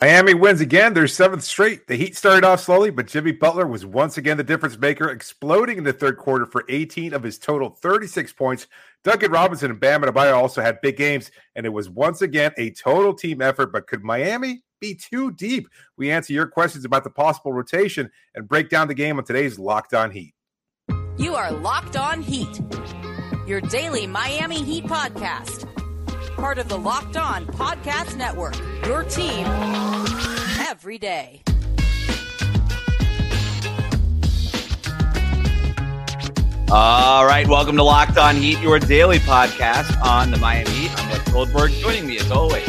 Miami 0.00 0.32
wins 0.32 0.60
again, 0.60 0.94
their 0.94 1.08
seventh 1.08 1.42
straight. 1.42 1.88
The 1.88 1.96
Heat 1.96 2.16
started 2.16 2.44
off 2.44 2.60
slowly, 2.60 2.90
but 2.90 3.08
Jimmy 3.08 3.32
Butler 3.32 3.66
was 3.66 3.84
once 3.84 4.16
again 4.16 4.36
the 4.36 4.44
difference 4.44 4.78
maker, 4.78 5.08
exploding 5.08 5.76
in 5.76 5.82
the 5.82 5.92
third 5.92 6.18
quarter 6.18 6.46
for 6.46 6.64
18 6.68 7.12
of 7.12 7.24
his 7.24 7.36
total 7.36 7.70
36 7.70 8.32
points. 8.34 8.68
Duncan 9.02 9.32
Robinson 9.32 9.72
and 9.72 9.80
Bam 9.80 10.02
Adebayo 10.02 10.36
also 10.36 10.62
had 10.62 10.80
big 10.82 10.96
games, 10.96 11.32
and 11.56 11.66
it 11.66 11.70
was 11.70 11.90
once 11.90 12.22
again 12.22 12.52
a 12.58 12.70
total 12.70 13.12
team 13.12 13.42
effort. 13.42 13.72
But 13.72 13.88
could 13.88 14.04
Miami 14.04 14.62
be 14.80 14.94
too 14.94 15.32
deep? 15.32 15.66
We 15.96 16.12
answer 16.12 16.32
your 16.32 16.46
questions 16.46 16.84
about 16.84 17.02
the 17.02 17.10
possible 17.10 17.52
rotation 17.52 18.08
and 18.36 18.46
break 18.46 18.68
down 18.68 18.86
the 18.86 18.94
game 18.94 19.18
on 19.18 19.24
today's 19.24 19.58
Locked 19.58 19.94
On 19.94 20.12
Heat. 20.12 20.32
You 21.16 21.34
are 21.34 21.50
Locked 21.50 21.96
On 21.96 22.22
Heat, 22.22 22.60
your 23.48 23.60
daily 23.62 24.06
Miami 24.06 24.62
Heat 24.62 24.84
podcast 24.84 25.67
part 26.38 26.58
of 26.58 26.68
the 26.68 26.78
Locked 26.78 27.16
On 27.16 27.44
Podcast 27.46 28.16
Network. 28.16 28.56
Your 28.86 29.02
team 29.02 29.44
every 30.60 30.96
day. 30.96 31.42
All 36.70 37.26
right, 37.26 37.46
welcome 37.48 37.76
to 37.76 37.82
Locked 37.82 38.18
On 38.18 38.36
Heat, 38.36 38.60
your 38.60 38.78
daily 38.78 39.18
podcast 39.18 40.00
on 40.00 40.30
the 40.30 40.36
Miami 40.36 40.70
Heat. 40.70 40.96
I'm 40.96 41.10
Wes 41.10 41.28
Goldberg. 41.32 41.72
Joining 41.72 42.06
me 42.06 42.18
as 42.18 42.30
always, 42.30 42.66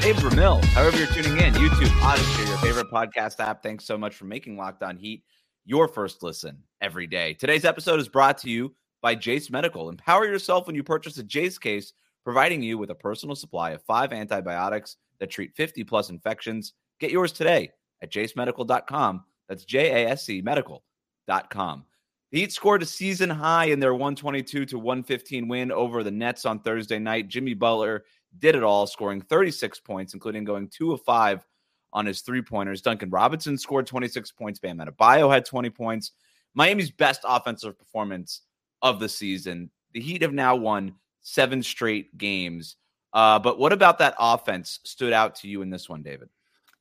Dave 0.00 0.16
Ramil. 0.16 0.64
However 0.64 0.96
you're 0.96 1.06
tuning 1.06 1.38
in, 1.38 1.54
YouTube, 1.54 2.02
Odyssey, 2.02 2.48
your 2.48 2.58
favorite 2.58 2.90
podcast 2.90 3.38
app. 3.38 3.62
Thanks 3.62 3.84
so 3.84 3.96
much 3.96 4.16
for 4.16 4.24
making 4.24 4.56
Locked 4.56 4.82
On 4.82 4.96
Heat 4.96 5.22
your 5.64 5.86
first 5.86 6.22
listen 6.22 6.64
every 6.80 7.06
day. 7.06 7.34
Today's 7.34 7.66
episode 7.66 8.00
is 8.00 8.08
brought 8.08 8.38
to 8.38 8.50
you 8.50 8.74
by 9.02 9.14
Jase 9.14 9.50
Medical. 9.50 9.88
Empower 9.88 10.26
yourself 10.26 10.66
when 10.66 10.74
you 10.74 10.82
purchase 10.82 11.18
a 11.18 11.22
Jase 11.22 11.58
case 11.58 11.92
providing 12.28 12.62
you 12.62 12.76
with 12.76 12.90
a 12.90 12.94
personal 12.94 13.34
supply 13.34 13.70
of 13.70 13.82
five 13.84 14.12
antibiotics 14.12 14.98
that 15.18 15.30
treat 15.30 15.56
50 15.56 15.82
plus 15.84 16.10
infections. 16.10 16.74
Get 17.00 17.10
yours 17.10 17.32
today 17.32 17.70
at 18.02 18.12
jasemedical.com. 18.12 19.24
That's 19.48 19.64
J 19.64 20.04
A 20.04 20.10
S 20.10 20.26
C 20.26 20.42
medical.com. 20.42 21.86
The 22.30 22.40
Heat 22.40 22.52
scored 22.52 22.82
a 22.82 22.84
season 22.84 23.30
high 23.30 23.64
in 23.64 23.80
their 23.80 23.94
122 23.94 24.66
to 24.66 24.78
115 24.78 25.48
win 25.48 25.72
over 25.72 26.02
the 26.02 26.10
Nets 26.10 26.44
on 26.44 26.58
Thursday 26.58 26.98
night. 26.98 27.28
Jimmy 27.28 27.54
Butler 27.54 28.04
did 28.40 28.54
it 28.54 28.62
all, 28.62 28.86
scoring 28.86 29.22
36 29.22 29.80
points, 29.80 30.12
including 30.12 30.44
going 30.44 30.68
two 30.68 30.92
of 30.92 31.00
five 31.04 31.46
on 31.94 32.04
his 32.04 32.20
three 32.20 32.42
pointers. 32.42 32.82
Duncan 32.82 33.08
Robinson 33.08 33.56
scored 33.56 33.86
26 33.86 34.32
points. 34.32 34.58
Bam 34.58 34.76
Adebayo 34.76 35.32
had 35.32 35.46
20 35.46 35.70
points. 35.70 36.12
Miami's 36.52 36.90
best 36.90 37.22
offensive 37.24 37.78
performance 37.78 38.42
of 38.82 39.00
the 39.00 39.08
season. 39.08 39.70
The 39.94 40.00
Heat 40.02 40.20
have 40.20 40.34
now 40.34 40.54
won 40.54 40.94
seven 41.28 41.62
straight 41.62 42.16
games. 42.16 42.76
Uh, 43.12 43.38
but 43.38 43.58
what 43.58 43.72
about 43.72 43.98
that 43.98 44.14
offense 44.18 44.80
stood 44.84 45.12
out 45.12 45.34
to 45.36 45.48
you 45.48 45.62
in 45.62 45.70
this 45.70 45.88
one, 45.88 46.02
David? 46.02 46.28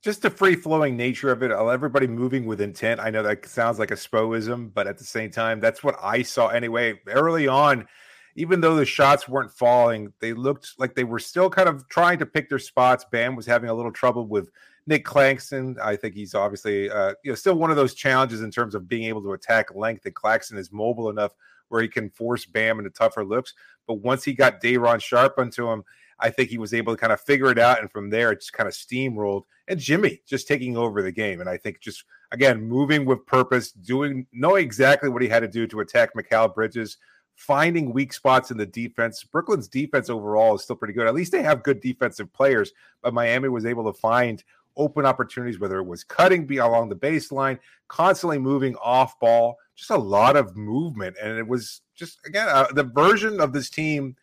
Just 0.03 0.21
the 0.21 0.29
free 0.29 0.55
flowing 0.55 0.95
nature 0.95 1.31
of 1.31 1.43
it, 1.43 1.51
everybody 1.51 2.07
moving 2.07 2.45
with 2.45 2.61
intent. 2.61 2.99
I 2.99 3.09
know 3.09 3.23
that 3.23 3.45
sounds 3.45 3.79
like 3.79 3.91
a 3.91 3.95
spoism, 3.95 4.73
but 4.73 4.87
at 4.87 4.97
the 4.97 5.03
same 5.03 5.31
time, 5.31 5.59
that's 5.59 5.83
what 5.83 5.95
I 6.01 6.21
saw 6.21 6.47
anyway. 6.47 6.99
Early 7.07 7.47
on, 7.47 7.87
even 8.35 8.61
though 8.61 8.75
the 8.75 8.85
shots 8.85 9.27
weren't 9.27 9.51
falling, 9.51 10.13
they 10.21 10.33
looked 10.33 10.73
like 10.77 10.95
they 10.95 11.03
were 11.03 11.19
still 11.19 11.49
kind 11.49 11.67
of 11.67 11.87
trying 11.89 12.19
to 12.19 12.25
pick 12.25 12.47
their 12.47 12.59
spots. 12.59 13.05
Bam 13.11 13.35
was 13.35 13.45
having 13.45 13.69
a 13.69 13.73
little 13.73 13.91
trouble 13.91 14.27
with 14.27 14.49
Nic 14.85 15.03
Claxton. 15.03 15.75
I 15.83 15.95
think 15.95 16.13
he's 16.13 16.35
obviously 16.35 16.89
uh, 16.89 17.13
you 17.23 17.31
know 17.31 17.35
still 17.35 17.55
one 17.55 17.71
of 17.71 17.75
those 17.75 17.95
challenges 17.95 18.43
in 18.43 18.51
terms 18.51 18.75
of 18.75 18.87
being 18.87 19.05
able 19.05 19.23
to 19.23 19.33
attack 19.33 19.73
length. 19.75 20.05
And 20.05 20.15
Claxton 20.15 20.57
is 20.57 20.71
mobile 20.71 21.09
enough 21.09 21.33
where 21.69 21.81
he 21.81 21.87
can 21.87 22.09
force 22.09 22.45
Bam 22.45 22.79
into 22.79 22.89
tougher 22.89 23.25
looks. 23.25 23.53
But 23.87 23.95
once 23.95 24.23
he 24.23 24.33
got 24.33 24.61
Day'Ron 24.61 24.99
Sharpe 24.99 25.37
onto 25.37 25.69
him, 25.69 25.83
I 26.19 26.29
think 26.29 26.49
he 26.49 26.57
was 26.57 26.73
able 26.73 26.93
to 26.93 26.99
kind 26.99 27.13
of 27.13 27.21
figure 27.21 27.51
it 27.51 27.59
out. 27.59 27.79
And 27.79 27.91
from 27.91 28.09
there, 28.09 28.31
it 28.31 28.39
just 28.39 28.53
kind 28.53 28.67
of 28.67 28.73
steamrolled. 28.73 29.43
And 29.67 29.79
Jimmy 29.79 30.21
just 30.25 30.47
taking 30.47 30.75
over 30.75 31.01
the 31.01 31.11
game. 31.11 31.41
And 31.41 31.49
I 31.49 31.57
think 31.57 31.79
just, 31.79 32.03
again, 32.31 32.61
moving 32.63 33.05
with 33.05 33.25
purpose, 33.25 33.71
doing, 33.71 34.25
knowing 34.33 34.63
exactly 34.63 35.09
what 35.09 35.21
he 35.21 35.27
had 35.27 35.41
to 35.41 35.47
do 35.47 35.67
to 35.67 35.81
attack 35.81 36.15
Mikal 36.15 36.53
Bridges, 36.53 36.97
finding 37.35 37.93
weak 37.93 38.13
spots 38.13 38.49
in 38.49 38.57
the 38.57 38.65
defense. 38.65 39.23
Brooklyn's 39.23 39.67
defense 39.67 40.09
overall 40.09 40.55
is 40.55 40.63
still 40.63 40.75
pretty 40.75 40.95
good. 40.95 41.05
At 41.05 41.13
least 41.13 41.31
they 41.31 41.43
have 41.43 41.61
good 41.61 41.81
defensive 41.81 42.33
players, 42.33 42.71
but 43.03 43.13
Miami 43.13 43.49
was 43.49 43.65
able 43.65 43.85
to 43.91 43.99
find 43.99 44.43
open 44.77 45.05
opportunities, 45.05 45.59
whether 45.59 45.79
it 45.79 45.85
was 45.85 46.03
cutting 46.03 46.45
be 46.45 46.57
along 46.57 46.89
the 46.89 46.95
baseline, 46.95 47.59
constantly 47.87 48.37
moving 48.37 48.75
off 48.77 49.19
ball, 49.19 49.57
just 49.75 49.89
a 49.89 49.97
lot 49.97 50.35
of 50.35 50.55
movement. 50.55 51.15
And 51.21 51.37
it 51.37 51.47
was 51.47 51.81
just, 51.95 52.19
again, 52.25 52.47
uh, 52.49 52.67
the 52.71 52.83
version 52.83 53.41
of 53.41 53.53
this 53.53 53.69
team 53.69 54.15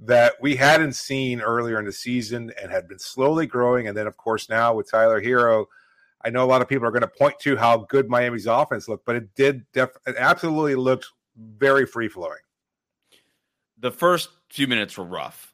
that 0.00 0.34
we 0.40 0.56
hadn't 0.56 0.94
seen 0.94 1.40
earlier 1.40 1.78
in 1.78 1.84
the 1.84 1.92
season 1.92 2.52
and 2.60 2.72
had 2.72 2.88
been 2.88 2.98
slowly 2.98 3.46
growing. 3.46 3.86
And 3.86 3.96
then, 3.96 4.06
of 4.06 4.16
course, 4.16 4.48
now 4.48 4.74
with 4.74 4.90
Tyler 4.90 5.22
Herro, 5.22 5.66
I 6.24 6.30
know 6.30 6.44
a 6.44 6.46
lot 6.46 6.62
of 6.62 6.68
people 6.68 6.86
are 6.86 6.90
going 6.90 7.02
to 7.02 7.08
point 7.08 7.38
to 7.40 7.56
how 7.56 7.86
good 7.88 8.08
Miami's 8.08 8.46
offense 8.46 8.88
looked, 8.88 9.06
but 9.06 9.16
it 9.16 9.34
did, 9.34 9.64
def- 9.72 9.96
it 10.06 10.16
absolutely 10.18 10.74
looked 10.74 11.06
very 11.36 11.86
free 11.86 12.08
flowing. 12.08 12.38
The 13.78 13.90
first 13.90 14.30
few 14.50 14.66
minutes 14.66 14.96
were 14.96 15.04
rough 15.04 15.51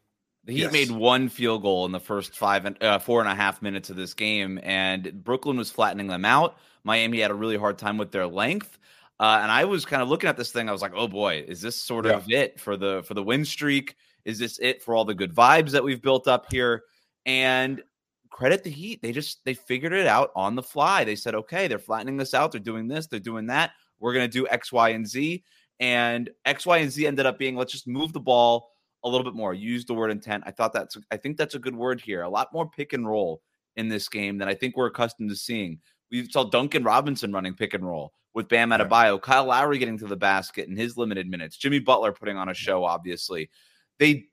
the 0.49 0.55
Heat 0.55 0.61
yes. 0.63 0.73
made 0.73 0.91
one 0.91 1.29
field 1.29 1.61
goal 1.61 1.85
in 1.85 1.93
the 1.93 2.01
first 2.01 2.35
five 2.35 2.65
and 2.65 2.83
uh, 2.83 2.99
four 2.99 3.21
and 3.21 3.29
a 3.29 3.35
half 3.35 3.61
minutes 3.61 3.91
of 3.91 3.97
this 3.97 4.15
game, 4.15 4.59
and 4.63 5.23
Brooklyn 5.23 5.59
was 5.59 5.71
flattening 5.71 6.07
them 6.07 6.25
out. 6.25 6.57
Miami 6.85 7.21
had 7.21 7.31
a 7.31 7.35
really 7.35 7.59
hard 7.59 7.77
time 7.77 7.99
with 7.99 8.13
their 8.13 8.27
length, 8.27 8.79
uh, 9.21 9.41
and 9.43 9.53
I 9.53 9.67
was 9.67 9.85
kind 9.85 10.01
of 10.01 10.09
looking 10.09 10.27
at 10.27 10.39
this 10.39 10.51
thing. 10.51 10.67
I 10.67 10.73
was 10.73 10.81
like, 10.81 10.95
"Oh 10.95 11.07
boy, 11.07 11.45
is 11.47 11.61
this 11.61 11.77
sort 11.77 12.07
of 12.07 12.25
it 12.31 12.59
for 12.59 12.79
the 12.79 13.03
for 13.07 13.13
the 13.13 13.23
win 13.23 13.45
streak? 13.45 13.95
Is 14.25 14.39
this 14.39 14.59
it 14.59 14.83
for 14.83 14.95
all 14.95 15.05
the 15.05 15.15
good 15.15 15.35
vibes 15.35 15.73
that 15.73 15.85
we've 15.85 16.01
built 16.01 16.27
up 16.27 16.47
here?" 16.51 16.85
And 17.27 17.83
credit 18.31 18.65
the 18.65 18.71
Heat; 18.71 19.03
they 19.03 19.13
just 19.13 19.45
they 19.45 19.53
figured 19.53 19.93
it 19.93 20.07
out 20.07 20.31
on 20.35 20.55
the 20.55 20.63
fly. 20.63 21.05
They 21.05 21.17
said, 21.17 21.35
"Okay, 21.35 21.69
they're 21.69 21.79
flattening 21.79 22.17
this 22.17 22.33
out. 22.33 22.53
They're 22.53 22.59
doing 22.59 22.89
this. 22.89 23.07
They're 23.07 23.21
doing 23.21 23.49
that. 23.49 23.73
We're 24.01 24.15
going 24.15 24.25
to 24.25 24.33
do 24.33 24.49
X, 24.49 24.73
Y, 24.73 24.89
and 24.89 25.07
Z." 25.07 25.45
And 25.79 26.31
X, 26.47 26.65
Y, 26.65 26.79
and 26.79 26.91
Z 26.91 27.07
ended 27.07 27.27
up 27.27 27.39
being 27.39 27.55
let's 27.55 27.71
just 27.73 27.87
move 27.87 28.15
the 28.15 28.19
ball 28.21 28.71
a 29.05 29.09
little 29.09 29.25
bit 29.25 29.35
more. 29.35 29.55
Use 29.55 29.85
the 29.85 29.95
word 29.95 30.11
intent. 30.11 30.45
I 30.47 30.51
thought 30.51 30.73
that's 30.73 30.97
I 31.11 31.17
think 31.17 31.37
that's 31.37 31.55
a 31.55 31.59
good 31.59 31.77
word 31.77 32.01
here. 32.01 32.23
A 32.23 32.29
lot 32.29 32.53
more 32.53 32.69
pick 32.69 32.93
and 32.93 33.07
roll 33.07 33.43
in 33.77 33.89
this 33.89 34.09
game 34.09 34.39
than 34.39 34.49
I 34.49 34.55
think 34.55 34.77
we're 34.77 34.87
accustomed 34.87 35.31
to 35.31 35.37
seeing. 35.37 35.81
We 36.11 36.29
saw 36.29 36.45
Duncan 36.45 36.85
Robinson 36.85 37.33
running 37.33 37.55
pick 37.55 37.75
and 37.75 37.87
roll 37.87 38.13
with 38.35 38.49
Bam 38.49 38.71
Adebayo, 38.71 39.15
yeah. 39.15 39.19
Kyle 39.21 39.45
Lowry 39.45 39.79
getting 39.79 39.99
to 39.99 40.07
the 40.07 40.17
basket 40.17 40.69
in 40.69 40.77
his 40.77 40.97
limited 40.97 41.29
minutes, 41.29 41.57
Jimmy 41.57 41.79
Butler 41.79 42.13
putting 42.13 42.37
on 42.37 42.49
a 42.49 42.55
show. 42.55 42.85
Obviously, 42.85 43.51
they 43.99 44.27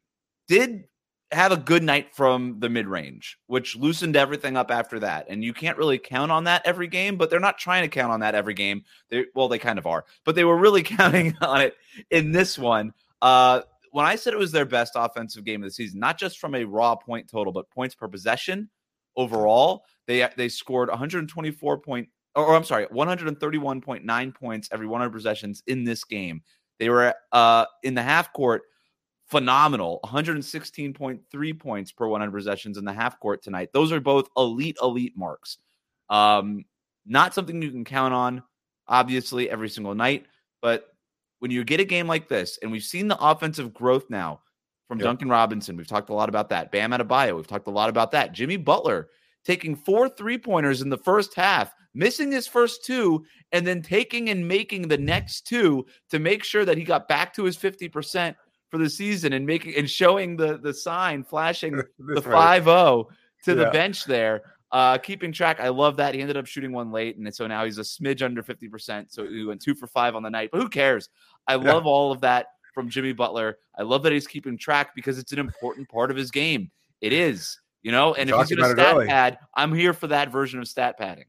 did 0.48 0.86
have 1.32 1.52
a 1.52 1.58
good 1.58 1.84
night 1.84 2.16
from 2.16 2.60
the 2.60 2.70
mid 2.70 2.88
range, 2.88 3.38
which 3.48 3.76
loosened 3.76 4.16
everything 4.16 4.58
up 4.58 4.72
after 4.72 5.00
that. 5.00 5.26
And 5.30 5.44
you 5.44 5.54
can't 5.54 5.78
really 5.78 5.98
count 5.98 6.32
on 6.32 6.44
that 6.46 6.62
every 6.66 6.88
game, 6.88 7.18
but 7.18 7.30
they're 7.30 7.40
not 7.40 7.58
trying 7.58 7.84
to 7.84 7.88
count 7.88 8.12
on 8.12 8.20
that 8.20 8.36
every 8.36 8.54
game. 8.54 8.84
They 9.10 9.26
well, 9.34 9.48
they 9.48 9.60
kind 9.60 9.80
of 9.80 9.88
are, 9.88 10.06
but 10.24 10.36
they 10.36 10.44
were 10.44 10.58
really 10.58 10.84
counting 10.84 11.36
on 11.42 11.62
it 11.62 11.76
in 12.12 12.32
this 12.32 12.58
one. 12.58 12.94
Uh, 13.22 13.62
when 13.96 14.06
I 14.06 14.18
said 14.18 14.34
it 14.34 14.40
was 14.40 14.52
their 14.52 14.66
best 14.66 14.92
offensive 14.98 15.46
game 15.46 15.64
of 15.64 15.70
the 15.70 15.74
season, 15.74 16.02
not 16.02 16.20
just 16.20 16.38
from 16.38 16.54
a 16.54 16.66
raw 16.66 16.96
point 16.96 17.30
total, 17.30 17.54
but 17.54 17.70
points 17.70 17.96
per 17.96 18.10
possession 18.10 18.70
overall, 19.16 19.86
they 20.06 20.28
they 20.36 20.50
scored 20.50 20.90
124 20.90 21.78
point 21.80 22.10
or, 22.36 22.46
or 22.46 22.56
I'm 22.58 22.66
sorry, 22.66 22.88
131.9 22.88 24.36
points 24.36 24.70
every 24.74 24.86
100 24.86 25.10
possessions 25.12 25.64
in 25.68 25.86
this 25.86 26.04
game. 26.04 26.44
They 26.78 26.90
were 26.90 27.14
uh, 27.32 27.68
in 27.84 27.94
the 27.94 28.04
half 28.04 28.34
court 28.34 28.64
phenomenal 29.28 30.02
116.3 30.04 31.60
points 31.60 31.92
per 31.94 32.06
100 32.06 32.32
possessions 32.34 32.78
in 32.78 32.84
the 32.84 32.92
half 32.92 33.18
court 33.22 33.42
tonight. 33.44 33.70
Those 33.72 33.94
are 33.94 34.02
both 34.02 34.28
elite 34.36 34.76
elite 34.82 35.14
marks. 35.16 35.58
Um, 36.10 36.66
not 37.06 37.34
something 37.34 37.62
you 37.62 37.72
can 37.72 37.86
count 37.86 38.14
on 38.14 38.44
obviously 38.90 39.50
every 39.50 39.70
single 39.70 39.96
night, 39.96 40.26
but 40.62 40.95
when 41.40 41.52
you 41.52 41.64
get 41.64 41.80
a 41.80 41.86
game 41.86 42.08
like 42.08 42.28
this, 42.28 42.58
and 42.62 42.72
we've 42.72 42.84
seen 42.84 43.08
the 43.08 43.18
offensive 43.20 43.74
growth 43.74 44.10
now 44.10 44.42
from 44.88 45.00
yep. 45.00 45.06
Duncan 45.06 45.30
Robinson, 45.30 45.76
we've 45.76 45.88
talked 45.88 46.10
a 46.10 46.14
lot 46.14 46.30
about 46.30 46.50
that. 46.50 46.72
Bam 46.72 46.92
Adebayo, 46.92 47.36
we've 47.36 47.48
talked 47.48 47.68
a 47.68 47.72
lot 47.72 47.90
about 47.90 48.12
that. 48.12 48.34
Jimmy 48.34 48.58
Butler 48.58 49.10
taking 49.44 49.76
four 49.76 50.10
three 50.10 50.38
pointers 50.38 50.82
in 50.82 50.90
the 50.90 50.98
first 50.98 51.34
half, 51.36 51.74
missing 51.94 52.32
his 52.32 52.48
first 52.48 52.84
two, 52.84 53.24
and 53.52 53.66
then 53.66 53.82
taking 53.82 54.30
and 54.30 54.48
making 54.48 54.88
the 54.88 54.98
next 54.98 55.48
two 55.48 55.86
to 56.10 56.20
make 56.20 56.44
sure 56.44 56.66
that 56.66 56.78
he 56.78 56.84
got 56.84 57.08
back 57.08 57.34
to 57.34 57.44
his 57.44 57.58
50% 57.58 58.36
for 58.70 58.78
the 58.78 58.90
season 58.90 59.34
and 59.34 59.46
making 59.46 59.76
and 59.76 59.90
showing 59.90 60.36
the 60.36 60.58
the 60.58 60.74
sign 60.74 61.24
flashing 61.24 61.72
the 62.00 62.22
5-0 62.22 63.06
to 63.44 63.52
yeah. 63.52 63.56
the 63.56 63.72
bench 63.72 64.06
there. 64.06 64.42
Uh, 64.72 64.98
keeping 64.98 65.32
track, 65.32 65.60
I 65.60 65.70
love 65.70 65.98
that. 65.98 66.16
He 66.16 66.22
ended 66.22 66.38
up 66.38 66.48
shooting 66.48 66.72
one 66.72 66.92
late, 66.92 67.18
and 67.18 67.34
so 67.34 67.48
now 67.48 67.66
he's 67.66 67.78
a 67.78 67.82
smidge 67.82 68.22
under 68.22 68.44
50%. 68.44 69.06
So 69.10 69.28
he 69.28 69.46
went 69.46 69.62
two 69.62 69.76
for 69.76 69.88
five 69.88 70.16
on 70.16 70.24
the 70.24 70.30
night, 70.30 70.50
but 70.52 70.62
who 70.62 70.70
cares? 70.70 71.10
I 71.48 71.54
yeah. 71.54 71.74
love 71.74 71.86
all 71.86 72.12
of 72.12 72.22
that 72.22 72.48
from 72.74 72.90
Jimmy 72.90 73.14
Butler. 73.14 73.58
I 73.78 73.84
love 73.84 74.04
that 74.04 74.12
he's 74.12 74.28
keeping 74.28 74.58
track 74.58 74.96
because 74.96 75.18
it's 75.18 75.32
an 75.32 75.40
important 75.40 75.90
part 75.90 76.12
of 76.12 76.18
his 76.18 76.32
game. 76.32 76.72
It 77.02 77.14
is, 77.14 77.58
you 77.84 77.92
know, 77.92 78.14
and 78.16 78.30
if 78.30 78.36
he's 78.36 78.58
going 78.58 78.76
to 78.76 78.82
stat 78.82 79.08
pad, 79.08 79.40
I'm 79.54 79.74
here 79.74 79.94
for 79.94 80.08
that 80.08 80.32
version 80.32 80.60
of 80.60 80.68
stat 80.68 80.98
padding. 80.98 81.26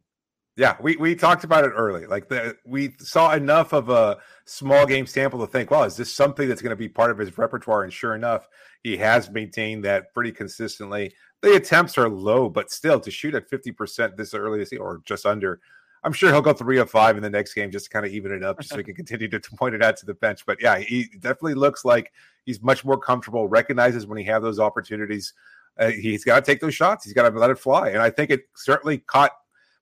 Yeah, 0.56 0.76
we, 0.80 0.96
we 0.96 1.14
talked 1.14 1.44
about 1.44 1.64
it 1.64 1.72
early. 1.76 2.06
Like 2.06 2.30
the, 2.30 2.56
we 2.64 2.94
saw 2.98 3.34
enough 3.34 3.74
of 3.74 3.90
a 3.90 4.16
small 4.46 4.86
game 4.86 5.06
sample 5.06 5.38
to 5.40 5.46
think, 5.46 5.70
well, 5.70 5.84
is 5.84 5.96
this 5.96 6.12
something 6.12 6.48
that's 6.48 6.62
going 6.62 6.70
to 6.70 6.76
be 6.76 6.88
part 6.88 7.10
of 7.10 7.18
his 7.18 7.36
repertoire? 7.36 7.84
And 7.84 7.92
sure 7.92 8.14
enough, 8.14 8.48
he 8.82 8.96
has 8.96 9.30
maintained 9.30 9.84
that 9.84 10.14
pretty 10.14 10.32
consistently. 10.32 11.12
The 11.42 11.54
attempts 11.54 11.98
are 11.98 12.08
low, 12.08 12.48
but 12.48 12.70
still 12.70 13.00
to 13.00 13.10
shoot 13.10 13.34
at 13.34 13.48
50% 13.50 14.16
this 14.16 14.34
early 14.34 14.58
this 14.58 14.72
year 14.72 14.80
or 14.80 15.00
just 15.04 15.26
under. 15.26 15.60
I'm 16.02 16.12
sure 16.12 16.30
he'll 16.30 16.40
go 16.40 16.52
three 16.52 16.78
of 16.78 16.90
five 16.90 17.16
in 17.16 17.22
the 17.22 17.30
next 17.30 17.54
game 17.54 17.70
just 17.70 17.86
to 17.86 17.90
kind 17.90 18.06
of 18.06 18.12
even 18.12 18.32
it 18.32 18.44
up 18.44 18.62
so 18.62 18.76
he 18.76 18.84
can 18.84 18.94
continue 18.96 19.28
to, 19.28 19.40
to 19.40 19.50
point 19.56 19.74
it 19.74 19.82
out 19.82 19.96
to 19.98 20.06
the 20.06 20.14
bench. 20.14 20.46
But 20.46 20.62
yeah, 20.62 20.78
he 20.78 21.08
definitely 21.18 21.54
looks 21.54 21.84
like 21.84 22.12
he's 22.44 22.62
much 22.62 22.84
more 22.84 22.98
comfortable, 22.98 23.48
recognizes 23.48 24.06
when 24.06 24.18
he 24.18 24.24
have 24.24 24.42
those 24.42 24.60
opportunities. 24.60 25.34
Uh, 25.78 25.90
he's 25.90 26.24
got 26.24 26.36
to 26.36 26.42
take 26.42 26.60
those 26.60 26.74
shots. 26.74 27.04
He's 27.04 27.12
got 27.12 27.28
to 27.28 27.38
let 27.38 27.50
it 27.50 27.58
fly. 27.58 27.90
And 27.90 27.98
I 27.98 28.10
think 28.10 28.30
it 28.30 28.42
certainly 28.54 28.98
caught 28.98 29.32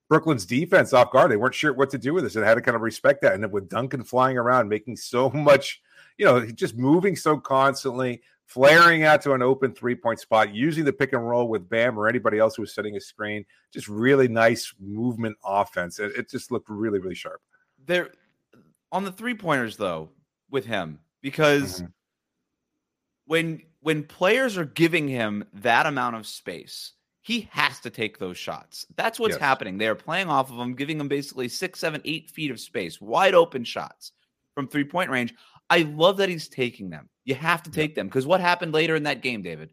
Brooklyn's 0.09 0.47
defense 0.47 0.93
off 0.93 1.13
guard. 1.13 1.31
They 1.31 1.37
weren't 1.37 1.55
sure 1.55 1.73
what 1.73 1.91
to 1.91 1.99
do 1.99 2.15
with 2.15 2.25
this 2.25 2.37
and 2.37 2.45
had 2.45 2.55
to 2.55 2.63
kind 2.63 2.75
of 2.75 2.83
respect 2.83 3.23
that. 3.23 3.35
And 3.35 3.43
then 3.43 3.51
with 3.51 3.69
Duncan 3.69 4.03
flying 4.03 4.39
around, 4.39 4.69
making 4.69 4.97
so 4.97 5.31
much, 5.35 5.83
you 6.19 6.25
know, 6.25 6.45
just 6.47 6.77
moving 6.77 7.17
so 7.17 7.39
constantly, 7.39 8.23
flaring 8.47 9.05
out 9.05 9.23
to 9.23 9.33
an 9.33 9.43
open 9.43 9.73
three 9.73 9.95
point 9.95 10.21
spot, 10.21 10.55
using 10.55 10.85
the 10.85 10.93
pick 10.93 11.13
and 11.13 11.29
roll 11.29 11.49
with 11.49 11.69
Bam 11.69 11.99
or 11.99 12.09
anybody 12.09 12.39
else 12.39 12.57
who 12.57 12.63
was 12.63 12.75
setting 12.75 12.97
a 12.97 13.01
screen. 13.01 13.45
Just 13.73 13.89
really 13.89 14.29
nice 14.29 14.73
movement 14.81 15.37
offense. 15.45 15.99
It, 15.99 16.13
it 16.17 16.31
just 16.31 16.51
looked 16.51 16.69
really, 16.69 16.99
really 16.99 17.15
sharp. 17.15 17.41
There 17.87 18.11
on 18.93 19.05
the 19.05 19.13
three 19.13 19.35
pointers 19.35 19.77
though, 19.77 20.11
with 20.51 20.65
him, 20.65 21.01
because 21.21 21.81
mm-hmm. 21.81 21.87
when 23.27 23.63
when 23.81 24.03
players 24.05 24.57
are 24.57 24.65
giving 24.65 25.09
him 25.09 25.45
that 25.53 25.87
amount 25.87 26.17
of 26.17 26.27
space, 26.27 26.93
he 27.21 27.49
has 27.51 27.81
to 27.81 27.91
take 27.91 28.19
those 28.19 28.39
shots. 28.39 28.87
That's 28.97 29.19
what's 29.19 29.35
yes. 29.35 29.41
happening. 29.41 29.79
They 29.79 29.89
are 29.89 29.95
playing 29.95 30.29
off 30.29 30.51
of 30.51 30.59
him, 30.59 30.75
giving 30.75 31.01
him 31.01 31.09
basically 31.09 31.49
six, 31.49 31.81
seven, 31.81 32.01
eight 32.05 32.31
feet 32.31 32.51
of 32.51 32.61
space, 32.61 33.01
wide 33.01 33.35
open 33.35 33.65
shots 33.65 34.13
from 34.55 34.69
three 34.69 34.85
point 34.85 35.11
range. 35.11 35.35
I 35.71 35.83
love 35.83 36.19
that 36.19 36.29
he's 36.29 36.49
taking 36.49 36.91
them. 36.91 37.09
You 37.25 37.35
have 37.35 37.63
to 37.65 37.71
take 37.71 37.95
them 37.95 38.07
because 38.07 38.27
what 38.27 38.41
happened 38.41 38.73
later 38.73 38.97
in 38.97 39.05
that 39.05 39.23
game, 39.23 39.43
David? 39.43 39.71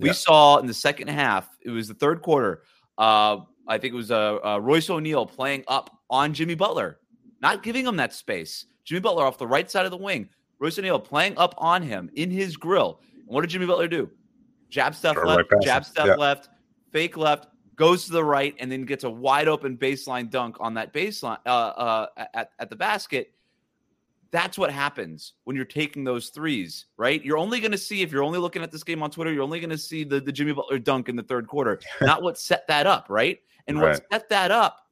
We 0.00 0.12
saw 0.12 0.58
in 0.58 0.66
the 0.66 0.74
second 0.74 1.08
half, 1.08 1.48
it 1.62 1.70
was 1.70 1.88
the 1.88 1.94
third 1.94 2.20
quarter. 2.20 2.62
Uh, 2.98 3.38
I 3.66 3.78
think 3.78 3.94
it 3.94 3.96
was 3.96 4.10
uh, 4.10 4.38
uh, 4.44 4.58
Royce 4.58 4.90
O'Neale 4.90 5.26
playing 5.26 5.64
up 5.68 5.98
on 6.10 6.34
Jimmy 6.34 6.54
Butler, 6.54 6.98
not 7.40 7.62
giving 7.62 7.86
him 7.86 7.96
that 7.96 8.12
space. 8.12 8.66
Jimmy 8.84 9.00
Butler 9.00 9.24
off 9.24 9.38
the 9.38 9.46
right 9.46 9.70
side 9.70 9.84
of 9.84 9.90
the 9.90 9.96
wing. 9.96 10.28
Royce 10.58 10.78
O'Neale 10.78 10.98
playing 10.98 11.38
up 11.38 11.54
on 11.58 11.82
him 11.82 12.10
in 12.14 12.30
his 12.30 12.56
grill. 12.56 13.00
And 13.18 13.28
what 13.28 13.42
did 13.42 13.50
Jimmy 13.50 13.66
Butler 13.66 13.88
do? 13.88 14.10
Jab 14.68 14.94
step 14.94 15.16
left, 15.16 15.52
right 15.52 15.62
jab 15.62 15.84
step 15.84 16.06
yeah. 16.06 16.14
left, 16.14 16.48
fake 16.90 17.16
left, 17.16 17.46
goes 17.76 18.06
to 18.06 18.12
the 18.12 18.24
right, 18.24 18.54
and 18.58 18.70
then 18.70 18.84
gets 18.84 19.04
a 19.04 19.10
wide 19.10 19.46
open 19.46 19.76
baseline 19.76 20.28
dunk 20.28 20.56
on 20.58 20.74
that 20.74 20.92
baseline 20.92 21.38
uh, 21.46 21.48
uh, 21.48 22.06
at, 22.34 22.50
at 22.58 22.70
the 22.70 22.76
basket. 22.76 23.32
That's 24.34 24.58
what 24.58 24.72
happens 24.72 25.34
when 25.44 25.54
you're 25.54 25.64
taking 25.64 26.02
those 26.02 26.30
threes, 26.30 26.86
right? 26.96 27.24
You're 27.24 27.38
only 27.38 27.60
going 27.60 27.70
to 27.70 27.78
see, 27.78 28.02
if 28.02 28.10
you're 28.10 28.24
only 28.24 28.40
looking 28.40 28.64
at 28.64 28.72
this 28.72 28.82
game 28.82 29.00
on 29.00 29.12
Twitter, 29.12 29.32
you're 29.32 29.44
only 29.44 29.60
going 29.60 29.70
to 29.70 29.78
see 29.78 30.02
the, 30.02 30.20
the 30.20 30.32
Jimmy 30.32 30.52
Butler 30.52 30.80
dunk 30.80 31.08
in 31.08 31.14
the 31.14 31.22
third 31.22 31.46
quarter, 31.46 31.78
not 32.00 32.20
what 32.20 32.36
set 32.36 32.66
that 32.66 32.84
up, 32.84 33.06
right? 33.08 33.38
And 33.68 33.80
right. 33.80 33.90
what 33.90 34.02
set 34.10 34.28
that 34.30 34.50
up, 34.50 34.88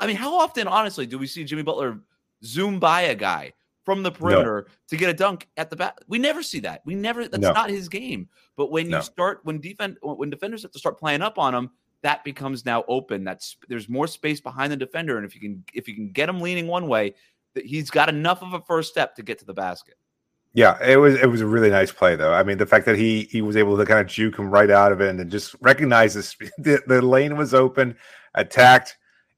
I 0.00 0.06
mean, 0.06 0.16
how 0.16 0.34
often, 0.34 0.66
honestly, 0.66 1.04
do 1.04 1.18
we 1.18 1.26
see 1.26 1.44
Jimmy 1.44 1.62
Butler 1.62 1.98
zoom 2.42 2.80
by 2.80 3.02
a 3.02 3.14
guy 3.14 3.52
from 3.84 4.02
the 4.02 4.10
perimeter 4.10 4.64
no. 4.66 4.74
to 4.88 4.96
get 4.96 5.10
a 5.10 5.14
dunk 5.14 5.46
at 5.58 5.68
the 5.68 5.76
back? 5.76 5.98
We 6.08 6.18
never 6.18 6.42
see 6.42 6.60
that. 6.60 6.80
We 6.86 6.94
never, 6.94 7.28
that's 7.28 7.42
no. 7.42 7.52
not 7.52 7.68
his 7.68 7.90
game. 7.90 8.30
But 8.56 8.70
when 8.70 8.88
no. 8.88 8.96
you 8.96 9.02
start, 9.02 9.40
when 9.42 9.60
defend, 9.60 9.98
when 10.00 10.30
defenders 10.30 10.62
have 10.62 10.72
to 10.72 10.78
start 10.78 10.98
playing 10.98 11.20
up 11.20 11.38
on 11.38 11.54
him, 11.54 11.70
that 12.00 12.24
becomes 12.24 12.64
now 12.64 12.84
open. 12.88 13.24
That's 13.24 13.56
there's 13.68 13.88
more 13.88 14.06
space 14.06 14.40
behind 14.40 14.72
the 14.72 14.76
defender, 14.76 15.16
and 15.16 15.26
if 15.26 15.34
you 15.34 15.40
can 15.40 15.64
if 15.74 15.88
you 15.88 15.94
can 15.94 16.10
get 16.10 16.28
him 16.28 16.40
leaning 16.40 16.66
one 16.66 16.88
way, 16.88 17.14
he's 17.64 17.90
got 17.90 18.08
enough 18.08 18.42
of 18.42 18.52
a 18.52 18.60
first 18.60 18.90
step 18.90 19.14
to 19.16 19.22
get 19.22 19.38
to 19.38 19.44
the 19.44 19.54
basket. 19.54 19.94
Yeah, 20.54 20.82
it 20.82 20.96
was 20.96 21.16
it 21.16 21.26
was 21.26 21.42
a 21.42 21.46
really 21.46 21.70
nice 21.70 21.92
play 21.92 22.16
though. 22.16 22.32
I 22.32 22.42
mean, 22.42 22.56
the 22.56 22.66
fact 22.66 22.86
that 22.86 22.96
he 22.96 23.24
he 23.30 23.42
was 23.42 23.56
able 23.56 23.76
to 23.76 23.84
kind 23.84 24.00
of 24.00 24.06
juke 24.06 24.38
him 24.38 24.50
right 24.50 24.70
out 24.70 24.90
of 24.90 25.00
it 25.00 25.08
and 25.08 25.30
just 25.30 25.54
recognize 25.60 26.14
this, 26.14 26.34
the, 26.58 26.82
the 26.86 27.02
lane 27.02 27.36
was 27.36 27.52
open, 27.52 27.96
attacked, 28.34 28.96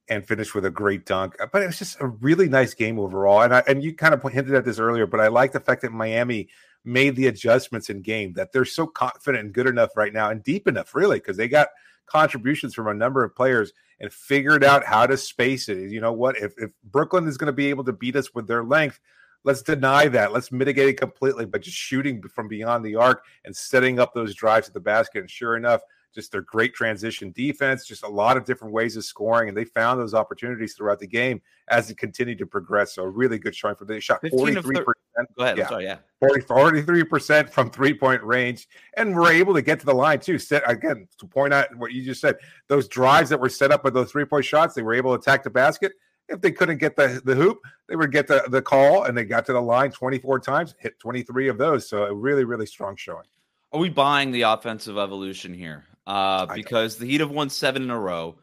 and 0.08 0.26
finished 0.26 0.54
with 0.54 0.64
a 0.64 0.70
great 0.70 1.06
dunk. 1.06 1.34
Uh, 1.40 1.46
but 1.52 1.62
it 1.62 1.66
was 1.66 1.78
just 1.78 2.00
a 2.00 2.06
really 2.06 2.48
nice 2.48 2.74
game 2.74 2.98
overall. 2.98 3.42
And 3.42 3.54
I, 3.54 3.62
and 3.66 3.82
you 3.82 3.94
kind 3.94 4.14
of 4.14 4.22
hinted 4.22 4.54
at 4.54 4.64
this 4.64 4.78
earlier, 4.78 5.06
but 5.06 5.20
I 5.20 5.28
like 5.28 5.52
the 5.52 5.60
fact 5.60 5.82
that 5.82 5.92
Miami 5.92 6.48
made 6.84 7.16
the 7.16 7.26
adjustments 7.26 7.90
in 7.90 8.00
game 8.00 8.32
that 8.34 8.52
they're 8.52 8.64
so 8.64 8.86
confident 8.86 9.44
and 9.44 9.52
good 9.52 9.66
enough 9.66 9.96
right 9.96 10.12
now 10.12 10.30
and 10.30 10.42
deep 10.42 10.68
enough, 10.68 10.94
really, 10.94 11.18
because 11.18 11.36
they 11.36 11.48
got 11.48 11.68
contributions 12.08 12.74
from 12.74 12.88
a 12.88 12.94
number 12.94 13.24
of 13.24 13.34
players 13.34 13.72
and 14.00 14.12
figured 14.12 14.64
out 14.64 14.84
how 14.84 15.06
to 15.06 15.16
space 15.16 15.68
it. 15.68 15.90
You 15.90 16.00
know 16.00 16.12
what? 16.12 16.36
If, 16.36 16.54
if 16.58 16.70
Brooklyn 16.84 17.26
is 17.26 17.36
going 17.36 17.46
to 17.46 17.52
be 17.52 17.68
able 17.70 17.84
to 17.84 17.92
beat 17.92 18.16
us 18.16 18.34
with 18.34 18.46
their 18.46 18.64
length, 18.64 19.00
let's 19.44 19.62
deny 19.62 20.08
that. 20.08 20.32
Let's 20.32 20.52
mitigate 20.52 20.88
it 20.88 21.00
completely 21.00 21.46
by 21.46 21.58
just 21.58 21.76
shooting 21.76 22.22
from 22.22 22.48
beyond 22.48 22.84
the 22.84 22.96
arc 22.96 23.24
and 23.44 23.54
setting 23.54 23.98
up 23.98 24.14
those 24.14 24.34
drives 24.34 24.68
at 24.68 24.74
the 24.74 24.80
basket. 24.80 25.20
And 25.20 25.30
sure 25.30 25.56
enough, 25.56 25.82
just 26.14 26.32
their 26.32 26.42
great 26.42 26.74
transition 26.74 27.32
defense, 27.32 27.86
just 27.86 28.02
a 28.02 28.08
lot 28.08 28.36
of 28.36 28.44
different 28.44 28.72
ways 28.72 28.96
of 28.96 29.04
scoring. 29.04 29.48
And 29.48 29.56
they 29.56 29.64
found 29.64 30.00
those 30.00 30.14
opportunities 30.14 30.74
throughout 30.74 30.98
the 30.98 31.06
game 31.06 31.40
as 31.68 31.90
it 31.90 31.98
continued 31.98 32.38
to 32.38 32.46
progress. 32.46 32.94
So, 32.94 33.04
really 33.04 33.38
good 33.38 33.54
showing 33.54 33.74
for 33.74 33.84
them. 33.84 33.96
They 33.96 34.00
shot 34.00 34.22
43%. 34.22 34.94
Go 35.36 35.44
ahead. 35.44 35.58
Yeah. 35.58 35.68
Sorry, 35.68 35.84
yeah. 35.84 35.98
40, 36.20 36.42
43% 36.42 37.50
from 37.50 37.70
three 37.70 37.94
point 37.94 38.22
range. 38.22 38.68
And 38.96 39.14
we're 39.14 39.32
able 39.32 39.54
to 39.54 39.62
get 39.62 39.80
to 39.80 39.86
the 39.86 39.94
line 39.94 40.20
too. 40.20 40.38
Set 40.38 40.62
again 40.70 41.08
to 41.18 41.26
point 41.26 41.52
out 41.52 41.74
what 41.76 41.92
you 41.92 42.04
just 42.04 42.20
said. 42.20 42.36
Those 42.68 42.88
drives 42.88 43.30
that 43.30 43.40
were 43.40 43.48
set 43.48 43.70
up 43.70 43.84
with 43.84 43.94
those 43.94 44.10
three 44.10 44.24
point 44.24 44.44
shots, 44.44 44.74
they 44.74 44.82
were 44.82 44.94
able 44.94 45.16
to 45.16 45.20
attack 45.20 45.42
the 45.42 45.50
basket. 45.50 45.92
If 46.28 46.42
they 46.42 46.52
couldn't 46.52 46.76
get 46.76 46.94
the, 46.94 47.22
the 47.24 47.34
hoop, 47.34 47.60
they 47.88 47.96
would 47.96 48.12
get 48.12 48.26
the, 48.26 48.44
the 48.48 48.60
call 48.60 49.04
and 49.04 49.16
they 49.16 49.24
got 49.24 49.46
to 49.46 49.54
the 49.54 49.62
line 49.62 49.90
24 49.90 50.40
times, 50.40 50.74
hit 50.78 50.98
23 50.98 51.48
of 51.48 51.56
those. 51.56 51.88
So 51.88 52.04
a 52.04 52.14
really, 52.14 52.44
really 52.44 52.66
strong 52.66 52.96
showing. 52.96 53.24
Are 53.72 53.80
we 53.80 53.88
buying 53.88 54.30
the 54.30 54.42
offensive 54.42 54.98
evolution 54.98 55.54
here? 55.54 55.84
Uh, 56.08 56.46
because 56.54 56.96
the 56.96 57.06
Heat 57.06 57.20
have 57.20 57.30
won 57.30 57.50
seven 57.50 57.82
in 57.82 57.90
a 57.90 57.98
row, 57.98 58.38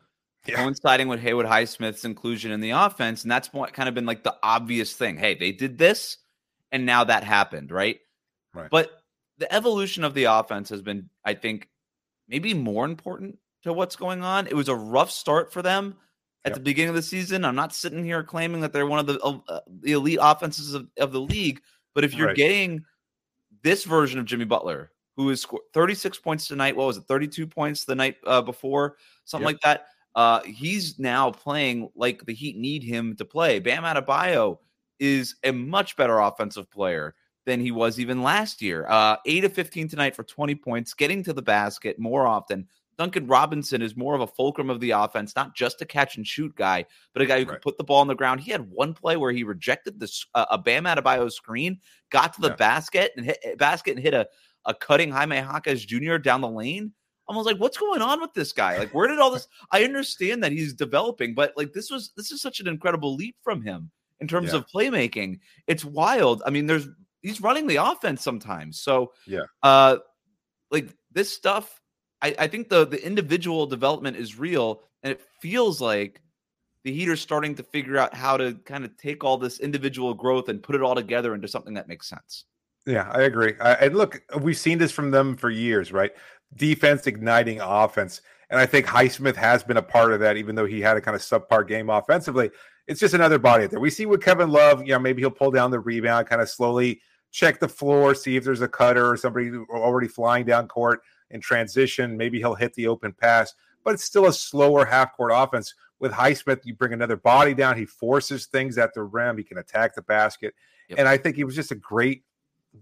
yeah. 0.45 0.55
coinciding 0.55 1.07
with 1.07 1.19
Haywood 1.19 1.47
Highsmith's 1.47 2.05
inclusion 2.05 2.51
in 2.51 2.61
the 2.61 2.69
offense, 2.69 3.23
and 3.23 3.31
that's 3.31 3.51
what 3.51 3.73
kind 3.73 3.89
of 3.89 3.95
been 3.95 4.05
like 4.05 4.23
the 4.23 4.35
obvious 4.43 4.93
thing. 4.93 5.17
Hey, 5.17 5.33
they 5.33 5.51
did 5.51 5.79
this, 5.79 6.17
and 6.71 6.85
now 6.85 7.03
that 7.03 7.23
happened, 7.23 7.71
right? 7.71 7.99
Right. 8.53 8.69
But 8.69 8.91
the 9.39 9.51
evolution 9.51 10.03
of 10.03 10.13
the 10.13 10.25
offense 10.25 10.69
has 10.69 10.83
been, 10.83 11.09
I 11.25 11.33
think, 11.33 11.67
maybe 12.29 12.53
more 12.53 12.85
important 12.85 13.39
to 13.63 13.73
what's 13.73 13.95
going 13.95 14.21
on. 14.21 14.45
It 14.45 14.55
was 14.55 14.69
a 14.69 14.75
rough 14.75 15.09
start 15.09 15.51
for 15.51 15.63
them 15.63 15.95
at 16.45 16.51
yep. 16.51 16.57
the 16.57 16.61
beginning 16.61 16.89
of 16.89 16.95
the 16.95 17.01
season. 17.01 17.43
I'm 17.43 17.55
not 17.55 17.73
sitting 17.73 18.05
here 18.05 18.23
claiming 18.23 18.61
that 18.61 18.73
they're 18.73 18.85
one 18.85 18.99
of 18.99 19.07
the 19.07 19.19
uh, 19.19 19.61
the 19.81 19.93
elite 19.93 20.19
offenses 20.21 20.75
of, 20.75 20.87
of 20.99 21.11
the 21.11 21.21
league, 21.21 21.61
but 21.95 22.03
if 22.03 22.13
you're 22.13 22.27
right. 22.27 22.35
getting 22.35 22.85
this 23.63 23.85
version 23.85 24.19
of 24.19 24.25
Jimmy 24.25 24.45
Butler, 24.45 24.91
who 25.15 25.29
has 25.29 25.41
scored 25.41 25.63
36 25.73 26.17
points 26.19 26.47
tonight. 26.47 26.75
What 26.75 26.87
was 26.87 26.97
it? 26.97 27.05
32 27.07 27.47
points 27.47 27.85
the 27.85 27.95
night 27.95 28.17
uh, 28.25 28.41
before, 28.41 28.97
something 29.23 29.47
yep. 29.47 29.55
like 29.55 29.61
that. 29.61 29.87
Uh, 30.15 30.41
he's 30.43 30.97
now 30.97 31.31
playing 31.31 31.89
like 31.95 32.25
the 32.25 32.33
Heat 32.33 32.57
need 32.57 32.83
him 32.83 33.15
to 33.17 33.25
play. 33.25 33.59
Bam 33.59 33.83
Adebayo 33.83 34.59
is 34.99 35.35
a 35.43 35.51
much 35.51 35.97
better 35.97 36.19
offensive 36.19 36.69
player 36.71 37.15
than 37.45 37.59
he 37.59 37.71
was 37.71 37.99
even 37.99 38.23
last 38.23 38.61
year. 38.61 38.85
Uh, 38.87 39.17
8 39.25 39.45
of 39.45 39.53
15 39.53 39.87
tonight 39.89 40.15
for 40.15 40.23
20 40.23 40.55
points, 40.55 40.93
getting 40.93 41.23
to 41.23 41.33
the 41.33 41.41
basket 41.41 41.99
more 41.99 42.25
often. 42.25 42.67
Duncan 42.97 43.27
Robinson 43.27 43.81
is 43.81 43.97
more 43.97 44.15
of 44.15 44.21
a 44.21 44.27
fulcrum 44.27 44.69
of 44.69 44.79
the 44.79 44.91
offense, 44.91 45.35
not 45.35 45.53
just 45.53 45.81
a 45.81 45.85
catch 45.85 46.15
and 46.15 46.25
shoot 46.25 46.55
guy, 46.55 46.85
but 47.13 47.21
a 47.21 47.25
guy 47.25 47.39
who 47.39 47.45
right. 47.45 47.55
can 47.55 47.59
put 47.61 47.77
the 47.77 47.83
ball 47.83 47.99
on 47.99 48.07
the 48.07 48.15
ground. 48.15 48.39
He 48.39 48.51
had 48.51 48.71
one 48.71 48.93
play 48.93 49.17
where 49.17 49.33
he 49.33 49.43
rejected 49.43 49.99
this 49.99 50.25
uh, 50.33 50.45
a 50.49 50.57
Bam 50.57 50.85
Adebayo 50.85 51.31
screen, 51.31 51.79
got 52.09 52.33
to 52.33 52.41
the 52.41 52.49
yeah. 52.49 52.55
basket 52.55 53.11
and 53.17 53.25
hit 53.25 53.57
basket 53.57 53.95
and 53.95 53.99
hit 53.99 54.13
a 54.13 54.27
a 54.65 54.73
cutting 54.73 55.11
Jaime 55.11 55.37
Jaquez 55.37 55.85
Jr. 55.85 56.17
down 56.17 56.41
the 56.41 56.49
lane. 56.49 56.93
I 57.27 57.35
was 57.35 57.45
like, 57.45 57.57
what's 57.57 57.77
going 57.77 58.01
on 58.01 58.21
with 58.21 58.33
this 58.33 58.53
guy? 58.53 58.77
Like, 58.77 58.93
where 58.93 59.07
did 59.07 59.19
all 59.19 59.31
this? 59.31 59.47
I 59.71 59.83
understand 59.83 60.43
that 60.43 60.51
he's 60.51 60.73
developing, 60.73 61.33
but 61.33 61.53
like 61.57 61.73
this 61.73 61.89
was 61.89 62.11
this 62.15 62.31
is 62.31 62.41
such 62.41 62.59
an 62.59 62.67
incredible 62.67 63.15
leap 63.15 63.35
from 63.41 63.61
him 63.61 63.91
in 64.19 64.27
terms 64.27 64.51
yeah. 64.51 64.59
of 64.59 64.67
playmaking. 64.67 65.39
It's 65.67 65.83
wild. 65.83 66.43
I 66.45 66.51
mean, 66.51 66.67
there's 66.67 66.87
he's 67.21 67.41
running 67.41 67.67
the 67.67 67.77
offense 67.77 68.21
sometimes. 68.21 68.79
So 68.79 69.13
yeah, 69.25 69.41
uh, 69.63 69.97
like 70.69 70.89
this 71.11 71.33
stuff, 71.33 71.81
I, 72.21 72.35
I 72.37 72.47
think 72.47 72.69
the 72.69 72.85
the 72.85 73.03
individual 73.03 73.65
development 73.65 74.17
is 74.17 74.37
real, 74.37 74.81
and 75.01 75.11
it 75.11 75.21
feels 75.41 75.81
like 75.81 76.21
the 76.83 76.93
Heat 76.93 77.09
are 77.09 77.15
starting 77.15 77.55
to 77.55 77.63
figure 77.63 77.97
out 77.97 78.13
how 78.13 78.37
to 78.37 78.53
kind 78.65 78.85
of 78.85 78.95
take 78.97 79.23
all 79.23 79.37
this 79.37 79.59
individual 79.59 80.13
growth 80.13 80.49
and 80.49 80.61
put 80.61 80.75
it 80.75 80.83
all 80.83 80.93
together 80.93 81.33
into 81.33 81.47
something 81.47 81.73
that 81.73 81.87
makes 81.87 82.07
sense. 82.07 82.45
Yeah, 82.85 83.09
I 83.11 83.23
agree. 83.23 83.53
I, 83.59 83.73
and 83.73 83.95
look, 83.95 84.21
we've 84.41 84.57
seen 84.57 84.77
this 84.77 84.91
from 84.91 85.11
them 85.11 85.35
for 85.35 85.49
years, 85.49 85.91
right? 85.91 86.11
Defense 86.55 87.07
igniting 87.07 87.59
offense. 87.61 88.21
And 88.49 88.59
I 88.59 88.65
think 88.65 88.85
Highsmith 88.85 89.35
has 89.35 89.63
been 89.63 89.77
a 89.77 89.81
part 89.81 90.13
of 90.13 90.19
that, 90.19 90.37
even 90.37 90.55
though 90.55 90.65
he 90.65 90.81
had 90.81 90.97
a 90.97 91.01
kind 91.01 91.15
of 91.15 91.21
subpar 91.21 91.67
game 91.67 91.89
offensively. 91.89 92.51
It's 92.87 92.99
just 92.99 93.15
another 93.15 93.39
body 93.39 93.65
there. 93.65 93.79
We 93.79 93.89
see 93.89 94.05
with 94.05 94.21
Kevin 94.21 94.51
Love, 94.51 94.81
you 94.81 94.93
know, 94.93 94.99
maybe 94.99 95.23
he'll 95.23 95.31
pull 95.31 95.49
down 95.49 95.71
the 95.71 95.79
rebound, 95.79 96.27
kind 96.27 96.41
of 96.41 96.49
slowly 96.49 97.01
check 97.31 97.59
the 97.59 97.67
floor, 97.67 98.13
see 98.13 98.37
if 98.37 98.43
there's 98.43 98.61
a 98.61 98.67
cutter 98.67 99.09
or 99.11 99.17
somebody 99.17 99.51
already 99.71 100.07
flying 100.07 100.45
down 100.45 100.67
court 100.67 101.01
in 101.31 101.41
transition. 101.41 102.15
Maybe 102.15 102.37
he'll 102.37 102.53
hit 102.53 102.75
the 102.75 102.87
open 102.87 103.13
pass, 103.13 103.55
but 103.83 103.95
it's 103.95 104.03
still 104.03 104.27
a 104.27 104.33
slower 104.33 104.85
half 104.85 105.17
court 105.17 105.31
offense. 105.33 105.73
With 105.99 106.11
Highsmith, 106.11 106.65
you 106.65 106.75
bring 106.75 106.93
another 106.93 107.15
body 107.15 107.53
down. 107.53 107.77
He 107.77 107.85
forces 107.85 108.45
things 108.45 108.77
at 108.77 108.93
the 108.93 109.03
rim. 109.03 109.37
He 109.37 109.43
can 109.43 109.57
attack 109.57 109.95
the 109.95 110.01
basket. 110.03 110.53
Yep. 110.89 110.99
And 110.99 111.07
I 111.07 111.17
think 111.17 111.35
he 111.35 111.45
was 111.45 111.55
just 111.55 111.71
a 111.71 111.75
great 111.75 112.23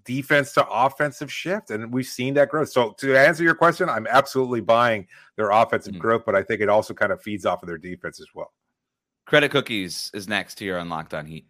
defense 0.03 0.53
to 0.53 0.67
offensive 0.67 1.31
shift, 1.31 1.69
and 1.69 1.93
we've 1.93 2.05
seen 2.05 2.33
that 2.35 2.49
growth. 2.49 2.69
So 2.69 2.91
to 2.99 3.17
answer 3.17 3.43
your 3.43 3.55
question, 3.55 3.89
I'm 3.89 4.07
absolutely 4.07 4.61
buying 4.61 5.07
their 5.35 5.49
offensive 5.51 5.93
mm-hmm. 5.93 6.01
growth, 6.01 6.23
but 6.25 6.35
I 6.35 6.43
think 6.43 6.61
it 6.61 6.69
also 6.69 6.93
kind 6.93 7.11
of 7.11 7.21
feeds 7.21 7.45
off 7.45 7.63
of 7.63 7.67
their 7.67 7.77
defense 7.77 8.19
as 8.19 8.27
well. 8.33 8.53
Credit 9.25 9.49
Cookies 9.49 10.11
is 10.13 10.27
next 10.27 10.59
here 10.59 10.77
on 10.77 10.89
Locked 10.89 11.13
On 11.13 11.25
Heat. 11.25 11.45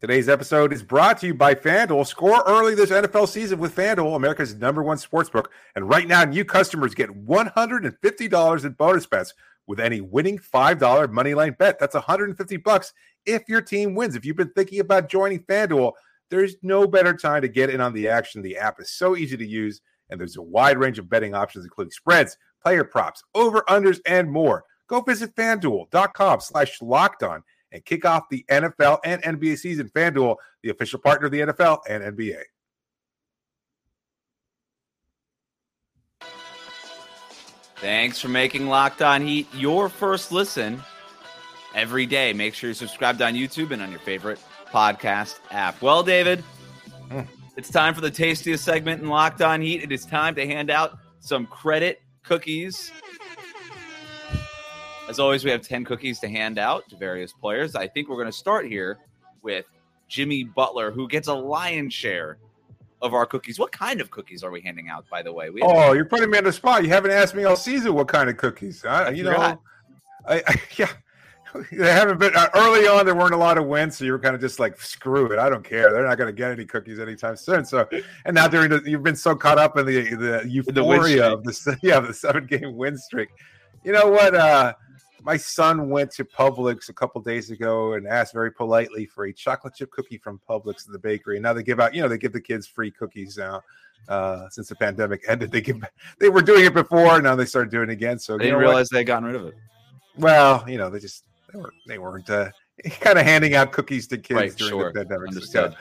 Today's 0.00 0.28
episode 0.28 0.72
is 0.72 0.82
brought 0.82 1.18
to 1.18 1.28
you 1.28 1.34
by 1.34 1.54
FanDuel. 1.54 2.04
Score 2.04 2.42
early 2.48 2.74
this 2.74 2.90
NFL 2.90 3.28
season 3.28 3.60
with 3.60 3.76
FanDuel, 3.76 4.16
America's 4.16 4.52
number 4.56 4.82
one 4.82 4.96
sportsbook. 4.96 5.46
And 5.76 5.88
right 5.88 6.08
now, 6.08 6.24
new 6.24 6.44
customers 6.44 6.92
get 6.92 7.08
$150 7.10 8.64
in 8.64 8.72
bonus 8.72 9.06
bets 9.06 9.34
with 9.68 9.78
any 9.78 10.00
winning 10.00 10.38
$5 10.38 10.78
moneyline 10.78 11.56
bet. 11.56 11.78
That's 11.78 11.94
150 11.94 12.56
bucks 12.56 12.92
if 13.26 13.48
your 13.48 13.60
team 13.60 13.94
wins. 13.94 14.14
If 14.14 14.24
you've 14.24 14.36
been 14.36 14.52
thinking 14.52 14.80
about 14.80 15.08
joining 15.08 15.40
FanDuel, 15.40 15.92
there's 16.30 16.56
no 16.62 16.86
better 16.86 17.14
time 17.14 17.42
to 17.42 17.48
get 17.48 17.70
in 17.70 17.80
on 17.80 17.92
the 17.92 18.08
action. 18.08 18.42
The 18.42 18.56
app 18.56 18.80
is 18.80 18.90
so 18.90 19.16
easy 19.16 19.36
to 19.36 19.46
use, 19.46 19.80
and 20.08 20.18
there's 20.18 20.36
a 20.36 20.42
wide 20.42 20.78
range 20.78 20.98
of 20.98 21.08
betting 21.08 21.34
options, 21.34 21.64
including 21.64 21.90
spreads, 21.90 22.36
player 22.62 22.84
props, 22.84 23.22
over-unders, 23.34 24.00
and 24.06 24.30
more. 24.30 24.64
Go 24.88 25.00
visit 25.00 25.34
FanDuel.com 25.34 26.40
slash 26.40 26.80
locked 26.80 27.22
on 27.22 27.42
and 27.70 27.84
kick 27.84 28.04
off 28.04 28.28
the 28.30 28.44
NFL 28.50 28.98
and 29.04 29.22
NBA 29.22 29.58
season. 29.58 29.88
FanDuel, 29.88 30.36
the 30.62 30.70
official 30.70 30.98
partner 30.98 31.26
of 31.26 31.32
the 31.32 31.40
NFL 31.40 31.80
and 31.88 32.16
NBA. 32.16 32.42
Thanks 37.76 38.20
for 38.20 38.28
making 38.28 38.68
Locked 38.68 39.02
On 39.02 39.26
Heat 39.26 39.52
your 39.52 39.88
first 39.88 40.30
listen 40.30 40.80
every 41.74 42.06
day. 42.06 42.32
Make 42.32 42.54
sure 42.54 42.68
you're 42.68 42.74
subscribed 42.74 43.22
on 43.22 43.34
YouTube 43.34 43.70
and 43.70 43.82
on 43.82 43.90
your 43.90 44.00
favorite 44.00 44.38
podcast 44.70 45.38
app. 45.50 45.80
Well, 45.82 46.02
David, 46.02 46.44
mm. 47.10 47.26
it's 47.56 47.70
time 47.70 47.94
for 47.94 48.00
the 48.00 48.10
tastiest 48.10 48.64
segment 48.64 49.02
in 49.02 49.08
Locked 49.08 49.42
On 49.42 49.60
Heat. 49.60 49.82
It 49.82 49.92
is 49.92 50.04
time 50.04 50.34
to 50.36 50.46
hand 50.46 50.70
out 50.70 50.98
some 51.20 51.46
credit 51.46 52.02
cookies 52.22 52.92
as 55.12 55.18
always, 55.18 55.44
we 55.44 55.50
have 55.50 55.60
10 55.60 55.84
cookies 55.84 56.20
to 56.20 56.28
hand 56.28 56.58
out 56.58 56.88
to 56.88 56.96
various 56.96 57.34
players. 57.34 57.74
I 57.74 57.86
think 57.86 58.08
we're 58.08 58.16
going 58.16 58.28
to 58.28 58.32
start 58.32 58.66
here 58.66 58.98
with 59.42 59.66
Jimmy 60.08 60.44
Butler, 60.44 60.90
who 60.90 61.06
gets 61.06 61.28
a 61.28 61.34
lion's 61.34 61.92
share 61.92 62.38
of 63.02 63.12
our 63.12 63.26
cookies. 63.26 63.58
What 63.58 63.72
kind 63.72 64.00
of 64.00 64.10
cookies 64.10 64.42
are 64.42 64.50
we 64.50 64.62
handing 64.62 64.88
out, 64.88 65.04
by 65.10 65.22
the 65.22 65.30
way? 65.30 65.50
We 65.50 65.60
oh, 65.62 65.92
you're 65.92 66.06
putting 66.06 66.30
me 66.30 66.38
on 66.38 66.44
the 66.44 66.52
spot. 66.52 66.82
You 66.82 66.88
haven't 66.88 67.10
asked 67.10 67.34
me 67.34 67.44
all 67.44 67.56
season 67.56 67.92
what 67.92 68.08
kind 68.08 68.30
of 68.30 68.38
cookies. 68.38 68.84
I, 68.86 69.10
you 69.10 69.24
know, 69.24 69.36
I, 69.36 69.58
I, 70.46 70.60
yeah, 70.76 70.88
they 71.72 71.92
haven't 71.92 72.18
been 72.18 72.34
uh, 72.34 72.48
early 72.54 72.86
on. 72.86 73.04
There 73.04 73.14
weren't 73.14 73.34
a 73.34 73.38
lot 73.38 73.58
of 73.58 73.66
wins, 73.66 73.96
so 73.96 74.04
you 74.04 74.12
were 74.12 74.18
kind 74.18 74.34
of 74.34 74.40
just 74.40 74.58
like, 74.58 74.80
screw 74.80 75.30
it. 75.32 75.38
I 75.38 75.48
don't 75.48 75.64
care. 75.64 75.92
They're 75.92 76.06
not 76.06 76.18
going 76.18 76.28
to 76.28 76.32
get 76.32 76.50
any 76.50 76.64
cookies 76.64 76.98
anytime 76.98 77.36
soon. 77.36 77.64
So, 77.64 77.88
and 78.24 78.34
now 78.34 78.48
during 78.48 78.70
the, 78.70 78.82
you've 78.84 79.02
been 79.02 79.16
so 79.16 79.34
caught 79.34 79.58
up 79.58 79.76
in 79.76 79.86
the 79.86 80.14
the 80.14 80.44
euphoria 80.48 81.16
the 81.16 81.32
of 81.32 81.44
the 81.44 81.78
yeah 81.82 82.00
the 82.00 82.14
seven 82.14 82.46
game 82.46 82.76
win 82.76 82.96
streak. 82.96 83.28
You 83.84 83.92
know 83.92 84.08
what? 84.08 84.34
Uh, 84.34 84.74
my 85.24 85.36
son 85.36 85.88
went 85.88 86.10
to 86.12 86.24
Publix 86.24 86.88
a 86.88 86.92
couple 86.92 87.20
days 87.20 87.50
ago 87.50 87.94
and 87.94 88.06
asked 88.06 88.32
very 88.32 88.50
politely 88.50 89.06
for 89.06 89.26
a 89.26 89.32
chocolate 89.32 89.74
chip 89.74 89.90
cookie 89.90 90.18
from 90.18 90.40
Publix 90.48 90.86
in 90.86 90.92
the 90.92 90.98
bakery. 90.98 91.36
And 91.36 91.42
now 91.44 91.52
they 91.52 91.62
give 91.62 91.80
out, 91.80 91.94
you 91.94 92.02
know, 92.02 92.08
they 92.08 92.18
give 92.18 92.32
the 92.32 92.40
kids 92.40 92.66
free 92.66 92.90
cookies 92.90 93.36
now. 93.38 93.62
Uh, 94.08 94.48
since 94.50 94.68
the 94.68 94.74
pandemic 94.74 95.22
ended, 95.28 95.52
they 95.52 95.60
give 95.60 95.80
they 96.18 96.28
were 96.28 96.42
doing 96.42 96.64
it 96.64 96.74
before, 96.74 97.22
now 97.22 97.36
they 97.36 97.44
started 97.44 97.70
doing 97.70 97.88
it 97.88 97.92
again. 97.92 98.18
So 98.18 98.36
they 98.36 98.46
didn't 98.46 98.58
realize 98.58 98.88
they 98.88 98.98
had 98.98 99.06
gotten 99.06 99.26
rid 99.26 99.36
of 99.36 99.46
it. 99.46 99.54
Well, 100.18 100.68
you 100.68 100.76
know, 100.76 100.90
they 100.90 100.98
just 100.98 101.24
they 101.52 101.58
weren't 101.58 101.74
they 101.86 101.98
weren't 101.98 102.30
uh, 102.30 102.50
kind 103.00 103.18
of 103.18 103.24
handing 103.24 103.54
out 103.54 103.72
cookies 103.72 104.06
to 104.08 104.18
kids 104.18 104.36
right, 104.36 104.56
during 104.56 104.70
sure. 104.70 104.92
the 104.92 105.00
pandemic. 105.00 105.28
Understood. 105.28 105.74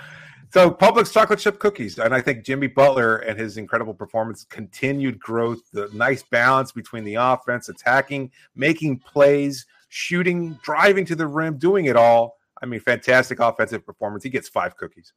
So, 0.53 0.69
Publix 0.69 1.13
chocolate 1.13 1.39
chip 1.39 1.59
cookies, 1.59 1.97
and 1.97 2.13
I 2.13 2.19
think 2.19 2.43
Jimmy 2.43 2.67
Butler 2.67 3.17
and 3.17 3.39
his 3.39 3.55
incredible 3.55 3.93
performance, 3.93 4.45
continued 4.49 5.17
growth, 5.17 5.61
the 5.71 5.89
nice 5.93 6.23
balance 6.23 6.73
between 6.73 7.05
the 7.05 7.15
offense, 7.15 7.69
attacking, 7.69 8.31
making 8.53 8.99
plays, 8.99 9.65
shooting, 9.87 10.59
driving 10.61 11.05
to 11.05 11.15
the 11.15 11.25
rim, 11.25 11.57
doing 11.57 11.85
it 11.85 11.95
all. 11.95 12.37
I 12.61 12.65
mean, 12.65 12.81
fantastic 12.81 13.39
offensive 13.39 13.85
performance. 13.85 14.25
He 14.25 14.29
gets 14.29 14.49
five 14.49 14.75
cookies. 14.75 15.13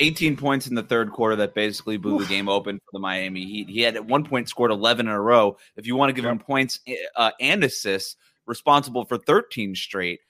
18 0.00 0.36
points 0.36 0.66
in 0.66 0.74
the 0.74 0.82
third 0.82 1.12
quarter 1.12 1.36
that 1.36 1.54
basically 1.54 1.96
blew 1.96 2.16
Oof. 2.16 2.22
the 2.22 2.28
game 2.28 2.48
open 2.48 2.78
for 2.78 2.90
the 2.92 2.98
Miami 2.98 3.44
Heat. 3.44 3.68
He 3.68 3.82
had 3.82 3.94
at 3.94 4.04
one 4.04 4.24
point 4.24 4.48
scored 4.48 4.72
11 4.72 5.06
in 5.06 5.12
a 5.12 5.20
row. 5.20 5.56
If 5.76 5.86
you 5.86 5.94
want 5.94 6.10
to 6.10 6.12
give 6.12 6.24
yep. 6.24 6.32
him 6.32 6.38
points 6.40 6.80
uh, 7.14 7.30
and 7.38 7.62
assists, 7.62 8.16
responsible 8.46 9.04
for 9.04 9.18
13 9.18 9.74
straight. 9.74 10.20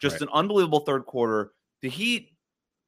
Just 0.00 0.14
right. 0.14 0.22
an 0.22 0.28
unbelievable 0.32 0.80
third 0.80 1.06
quarter. 1.06 1.52
The 1.82 1.88
Heat 1.88 2.30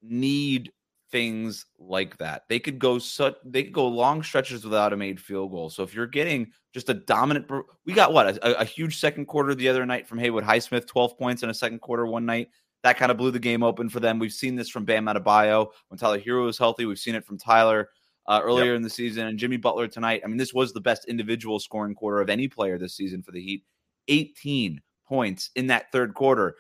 need 0.03 0.73
things 1.11 1.65
like 1.79 2.17
that. 2.19 2.43
They 2.49 2.59
could 2.59 2.79
go 2.79 2.99
such 2.99 3.37
they 3.45 3.65
could 3.65 3.73
go 3.73 3.87
long 3.87 4.23
stretches 4.23 4.65
without 4.65 4.93
a 4.93 4.97
made 4.97 5.21
field 5.21 5.51
goal. 5.51 5.71
So 5.71 5.83
if 5.83 5.95
you're 5.95 6.07
getting 6.07 6.53
just 6.75 6.91
a 6.91 6.95
dominant, 6.95 7.51
we 7.87 7.93
got 7.93 8.13
what 8.13 8.37
a, 8.37 8.61
a 8.61 8.65
huge 8.65 8.99
second 8.99 9.27
quarter 9.27 9.55
the 9.55 9.69
other 9.69 9.87
night 9.87 10.07
from 10.07 10.19
Haywood 10.19 10.45
Highsmith, 10.45 10.87
12 10.87 11.19
points 11.19 11.43
in 11.43 11.51
a 11.51 11.55
second 11.55 11.81
quarter 11.81 12.07
one 12.07 12.27
night. 12.27 12.49
That 12.85 12.97
kind 12.97 13.11
of 13.11 13.17
blew 13.17 13.31
the 13.31 13.39
game 13.39 13.63
open 13.63 13.89
for 13.89 14.01
them. 14.01 14.19
We've 14.19 14.33
seen 14.33 14.55
this 14.55 14.69
from 14.69 14.85
Bam 14.85 15.07
Adebayo 15.07 15.69
when 15.89 15.99
Tyler 15.99 16.21
Herro 16.21 16.45
was 16.45 16.59
healthy. 16.59 16.85
We've 16.85 16.99
seen 16.99 17.17
it 17.17 17.25
from 17.25 17.39
Tyler 17.39 17.89
uh, 18.27 18.41
earlier 18.43 18.73
yep. 18.73 18.77
in 18.77 18.83
the 18.83 18.91
season 18.91 19.27
and 19.27 19.39
Jimmy 19.39 19.57
Butler 19.57 19.89
tonight. 19.89 20.21
I 20.23 20.29
mean, 20.29 20.37
this 20.37 20.55
was 20.55 20.73
the 20.73 20.81
best 20.81 21.07
individual 21.07 21.59
scoring 21.59 21.95
quarter 21.95 22.21
of 22.21 22.31
any 22.31 22.47
player 22.47 22.79
this 22.79 22.95
season 22.95 23.23
for 23.23 23.33
the 23.33 23.43
Heat. 23.43 23.65
18 24.09 24.81
points 25.07 25.51
in 25.55 25.69
that 25.69 25.93
third 25.93 26.15
quarter 26.15 26.57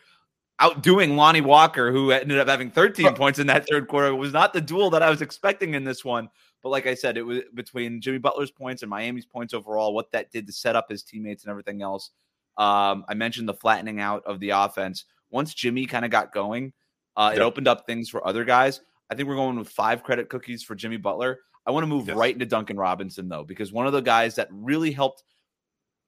outdoing 0.61 1.17
Lonnie 1.17 1.41
Walker, 1.41 1.93
who 1.93 2.11
ended 2.11 2.39
up 2.39 2.49
having 2.49 2.71
13 2.71 3.15
points 3.15 3.39
in 3.39 3.47
that 3.47 3.69
third 3.69 3.89
quarter. 3.89 4.09
It 4.09 4.15
was 4.15 4.33
not 4.33 4.53
the 4.53 4.61
duel 4.61 4.91
that 4.91 5.03
I 5.03 5.11
was 5.11 5.23
expecting 5.23 5.75
in 5.75 5.85
this 5.85 6.05
one. 6.05 6.29
But 6.63 6.71
like 6.71 6.87
I 6.87 6.95
said, 6.95 7.17
it 7.17 7.23
was 7.23 7.43
between 7.55 8.01
Jimmy 8.01 8.19
Butler's 8.19 8.51
points 8.51 8.83
and 8.83 8.91
Miami's 8.91 9.27
points 9.27 9.55
overall, 9.55 9.95
what 9.95 10.11
that 10.11 10.33
did 10.33 10.47
to 10.49 10.53
set 10.53 10.75
up 10.75 10.91
his 10.91 11.05
teammates 11.05 11.45
and 11.45 11.51
everything 11.51 11.83
else. 11.83 12.11
Um, 12.57 13.05
I 13.09 13.15
mentioned 13.15 13.49
the 13.49 13.55
flattening 13.55 14.01
out 14.01 14.25
of 14.27 14.41
the 14.41 14.51
offense. 14.51 15.05
Once 15.31 15.55
Jimmy 15.55 15.87
kind 15.87 16.05
of 16.05 16.11
got 16.11 16.33
going, 16.33 16.73
uh, 17.17 17.31
yep. 17.33 17.41
it 17.41 17.45
opened 17.45 17.69
up 17.69 17.87
things 17.87 18.09
for 18.09 18.27
other 18.27 18.45
guys. 18.45 18.81
I 19.09 19.15
think 19.15 19.29
we're 19.29 19.37
going 19.37 19.57
with 19.57 19.69
five 19.69 20.03
credit 20.03 20.29
cookies 20.29 20.65
for 20.65 20.75
Jimmy 20.75 20.97
Butler. 20.97 21.39
I 21.65 21.71
want 21.71 21.85
to 21.85 21.89
move 21.89 22.09
yes. 22.09 22.17
right 22.17 22.35
into 22.35 22.47
Duncan 22.47 22.77
Robinson, 22.77 23.29
though, 23.29 23.45
because 23.45 23.73
one 23.73 23.87
of 23.87 23.93
the 23.93 24.01
guys 24.01 24.35
that 24.35 24.49
really 24.51 24.91
helped– 24.91 25.23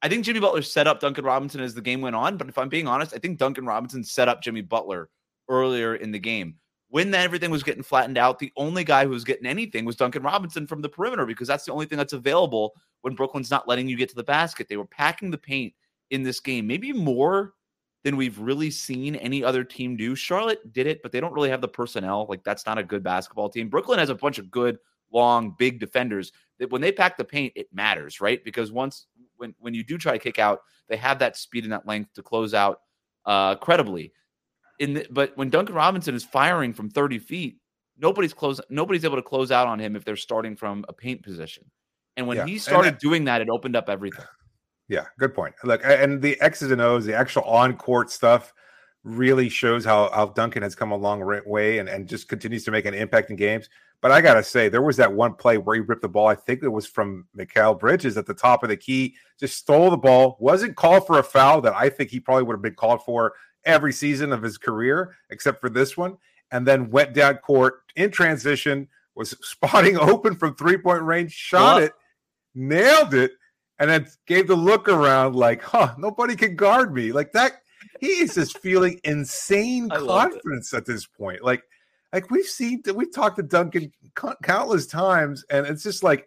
I 0.02 0.08
think 0.08 0.24
Jimmy 0.24 0.40
Butler 0.40 0.62
set 0.62 0.86
up 0.86 1.00
Duncan 1.00 1.24
Robinson 1.24 1.60
as 1.60 1.74
the 1.74 1.82
game 1.82 2.00
went 2.00 2.16
on. 2.16 2.36
But 2.36 2.48
if 2.48 2.56
I'm 2.56 2.68
being 2.68 2.86
honest, 2.86 3.14
I 3.14 3.18
think 3.18 3.38
Duncan 3.38 3.66
Robinson 3.66 4.02
set 4.02 4.28
up 4.28 4.42
Jimmy 4.42 4.62
Butler 4.62 5.10
earlier 5.48 5.96
in 5.96 6.10
the 6.10 6.18
game. 6.18 6.56
When 6.88 7.14
everything 7.14 7.50
was 7.50 7.62
getting 7.62 7.82
flattened 7.82 8.18
out, 8.18 8.38
the 8.38 8.52
only 8.56 8.82
guy 8.82 9.04
who 9.04 9.10
was 9.10 9.24
getting 9.24 9.46
anything 9.46 9.84
was 9.84 9.96
Duncan 9.96 10.22
Robinson 10.22 10.66
from 10.66 10.80
the 10.80 10.88
perimeter 10.88 11.24
because 11.24 11.46
that's 11.46 11.64
the 11.64 11.72
only 11.72 11.86
thing 11.86 11.98
that's 11.98 12.14
available 12.14 12.72
when 13.02 13.14
Brooklyn's 13.14 13.50
not 13.50 13.68
letting 13.68 13.88
you 13.88 13.96
get 13.96 14.08
to 14.08 14.16
the 14.16 14.24
basket. 14.24 14.68
They 14.68 14.76
were 14.76 14.86
packing 14.86 15.30
the 15.30 15.38
paint 15.38 15.72
in 16.10 16.24
this 16.24 16.40
game, 16.40 16.66
maybe 16.66 16.92
more 16.92 17.54
than 18.02 18.16
we've 18.16 18.38
really 18.38 18.70
seen 18.70 19.14
any 19.16 19.44
other 19.44 19.62
team 19.62 19.96
do. 19.96 20.16
Charlotte 20.16 20.72
did 20.72 20.86
it, 20.86 21.02
but 21.02 21.12
they 21.12 21.20
don't 21.20 21.34
really 21.34 21.50
have 21.50 21.60
the 21.60 21.68
personnel. 21.68 22.26
Like 22.28 22.42
that's 22.42 22.66
not 22.66 22.78
a 22.78 22.82
good 22.82 23.02
basketball 23.02 23.50
team. 23.50 23.68
Brooklyn 23.68 23.98
has 23.98 24.08
a 24.08 24.14
bunch 24.14 24.38
of 24.38 24.50
good, 24.50 24.78
long, 25.12 25.54
big 25.58 25.78
defenders 25.78 26.32
that 26.58 26.70
when 26.70 26.80
they 26.80 26.90
pack 26.90 27.16
the 27.16 27.24
paint, 27.24 27.52
it 27.56 27.68
matters, 27.72 28.20
right? 28.20 28.42
Because 28.42 28.72
once 28.72 29.06
when 29.40 29.54
when 29.58 29.74
you 29.74 29.82
do 29.82 29.98
try 29.98 30.12
to 30.12 30.18
kick 30.18 30.38
out, 30.38 30.60
they 30.88 30.96
have 30.96 31.18
that 31.20 31.36
speed 31.36 31.64
and 31.64 31.72
that 31.72 31.86
length 31.86 32.12
to 32.14 32.22
close 32.22 32.54
out 32.54 32.80
uh, 33.26 33.56
credibly. 33.56 34.12
In 34.78 34.94
the, 34.94 35.06
but 35.10 35.36
when 35.36 35.50
Duncan 35.50 35.74
Robinson 35.74 36.14
is 36.14 36.24
firing 36.24 36.72
from 36.72 36.88
30 36.88 37.18
feet, 37.18 37.58
nobody's 37.98 38.32
close 38.32 38.60
nobody's 38.70 39.04
able 39.04 39.16
to 39.16 39.22
close 39.22 39.50
out 39.50 39.66
on 39.66 39.78
him 39.78 39.96
if 39.96 40.04
they're 40.04 40.16
starting 40.16 40.56
from 40.56 40.84
a 40.88 40.92
paint 40.92 41.22
position. 41.22 41.64
And 42.16 42.26
when 42.26 42.38
yeah. 42.38 42.46
he 42.46 42.58
started 42.58 42.98
doing 42.98 43.24
that, 43.24 43.40
it 43.40 43.48
opened 43.50 43.76
up 43.76 43.88
everything. 43.88 44.24
Yeah, 44.88 45.06
good 45.18 45.34
point. 45.34 45.54
Look, 45.62 45.80
and 45.84 46.20
the 46.20 46.38
X's 46.40 46.72
and 46.72 46.80
O's, 46.80 47.06
the 47.06 47.14
actual 47.14 47.44
on 47.44 47.76
court 47.76 48.10
stuff 48.10 48.52
really 49.04 49.48
shows 49.48 49.84
how, 49.84 50.10
how 50.10 50.26
Duncan 50.26 50.62
has 50.62 50.74
come 50.74 50.90
a 50.90 50.96
long 50.96 51.24
way 51.46 51.78
and, 51.78 51.88
and 51.88 52.08
just 52.08 52.28
continues 52.28 52.64
to 52.64 52.70
make 52.70 52.84
an 52.84 52.94
impact 52.94 53.30
in 53.30 53.36
games. 53.36 53.68
But 54.02 54.12
I 54.12 54.20
gotta 54.20 54.42
say, 54.42 54.68
there 54.68 54.82
was 54.82 54.96
that 54.96 55.12
one 55.12 55.34
play 55.34 55.58
where 55.58 55.76
he 55.76 55.80
ripped 55.80 56.02
the 56.02 56.08
ball. 56.08 56.26
I 56.26 56.34
think 56.34 56.62
it 56.62 56.68
was 56.68 56.86
from 56.86 57.26
Mikal 57.36 57.78
Bridges 57.78 58.16
at 58.16 58.26
the 58.26 58.34
top 58.34 58.62
of 58.62 58.70
the 58.70 58.76
key, 58.76 59.14
just 59.38 59.58
stole 59.58 59.90
the 59.90 59.96
ball, 59.96 60.36
wasn't 60.40 60.76
called 60.76 61.06
for 61.06 61.18
a 61.18 61.22
foul 61.22 61.60
that 61.62 61.74
I 61.74 61.90
think 61.90 62.10
he 62.10 62.18
probably 62.20 62.44
would 62.44 62.54
have 62.54 62.62
been 62.62 62.74
called 62.74 63.04
for 63.04 63.34
every 63.64 63.92
season 63.92 64.32
of 64.32 64.42
his 64.42 64.56
career, 64.56 65.16
except 65.28 65.60
for 65.60 65.68
this 65.68 65.96
one, 65.96 66.16
and 66.50 66.66
then 66.66 66.90
went 66.90 67.12
down 67.12 67.36
court 67.36 67.82
in 67.96 68.10
transition, 68.10 68.88
was 69.14 69.36
spotting 69.42 69.98
open 69.98 70.34
from 70.36 70.54
three 70.54 70.78
point 70.78 71.02
range, 71.02 71.32
shot 71.32 71.82
it, 71.82 71.92
nailed 72.54 73.12
it, 73.12 73.32
and 73.78 73.90
then 73.90 74.06
gave 74.26 74.46
the 74.46 74.54
look 74.54 74.88
around 74.88 75.36
like, 75.36 75.62
huh, 75.62 75.94
nobody 75.98 76.36
can 76.36 76.56
guard 76.56 76.94
me. 76.94 77.12
Like 77.12 77.32
that, 77.32 77.60
he 78.00 78.06
is 78.06 78.34
just 78.34 78.58
feeling 78.58 78.98
insane 79.04 79.88
confidence 79.88 80.72
at 80.72 80.86
this 80.86 81.06
point. 81.06 81.42
Like 81.42 81.62
like 82.12 82.30
we've 82.30 82.46
seen, 82.46 82.82
we've 82.94 83.14
talked 83.14 83.36
to 83.36 83.42
Duncan 83.42 83.92
countless 84.42 84.86
times, 84.86 85.44
and 85.50 85.66
it's 85.66 85.82
just 85.82 86.02
like 86.02 86.26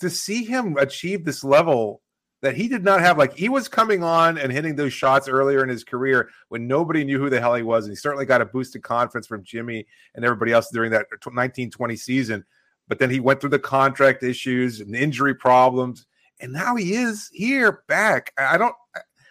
to 0.00 0.10
see 0.10 0.44
him 0.44 0.76
achieve 0.76 1.24
this 1.24 1.44
level 1.44 2.00
that 2.42 2.56
he 2.56 2.68
did 2.68 2.84
not 2.84 3.00
have 3.00 3.16
like 3.16 3.34
he 3.34 3.48
was 3.48 3.68
coming 3.68 4.02
on 4.04 4.36
and 4.36 4.52
hitting 4.52 4.76
those 4.76 4.92
shots 4.92 5.28
earlier 5.28 5.62
in 5.62 5.68
his 5.68 5.82
career 5.82 6.28
when 6.48 6.66
nobody 6.66 7.02
knew 7.02 7.18
who 7.18 7.30
the 7.30 7.40
hell 7.40 7.54
he 7.54 7.62
was 7.62 7.84
and 7.84 7.92
he 7.92 7.96
certainly 7.96 8.26
got 8.26 8.42
a 8.42 8.44
boosted 8.44 8.82
confidence 8.82 9.26
from 9.26 9.42
Jimmy 9.42 9.86
and 10.14 10.26
everybody 10.26 10.52
else 10.52 10.68
during 10.70 10.90
that 10.90 11.06
1920 11.10 11.96
season 11.96 12.44
but 12.86 12.98
then 12.98 13.08
he 13.08 13.18
went 13.18 13.40
through 13.40 13.48
the 13.48 13.58
contract 13.58 14.22
issues 14.22 14.80
and 14.80 14.94
injury 14.94 15.34
problems 15.34 16.04
and 16.40 16.52
now 16.52 16.76
he 16.76 16.94
is 16.94 17.30
here 17.32 17.82
back. 17.88 18.32
I 18.36 18.58
don't 18.58 18.74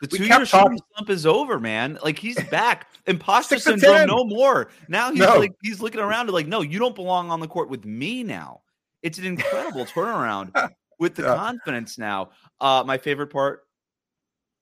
the 0.04 0.18
two 0.18 0.26
year 0.26 0.46
talking- 0.46 0.80
slump 0.96 1.10
is 1.10 1.26
over, 1.26 1.60
man. 1.60 1.98
Like 2.04 2.20
he's 2.20 2.42
back. 2.52 2.88
Imposter 3.08 3.58
syndrome, 3.58 4.08
no 4.08 4.24
more. 4.26 4.70
Now 4.88 5.12
he's 5.12 5.20
no. 5.20 5.38
like 5.38 5.52
he's 5.62 5.82
looking 5.82 6.02
around 6.02 6.28
and 6.28 6.32
like, 6.32 6.48
no, 6.48 6.62
you 6.62 6.80
don't 6.80 6.96
belong 6.96 7.32
on 7.32 7.40
the 7.40 7.48
court 7.48 7.70
with 7.70 7.86
me 7.86 8.24
now. 8.24 8.62
It's 9.02 9.18
an 9.18 9.26
incredible 9.26 9.86
turnaround 9.94 10.52
with 11.00 11.16
the 11.16 11.24
yeah. 11.24 11.36
confidence 11.36 11.98
now. 11.98 12.32
Uh, 12.62 12.84
my 12.86 12.98
favorite 12.98 13.28
part, 13.28 13.62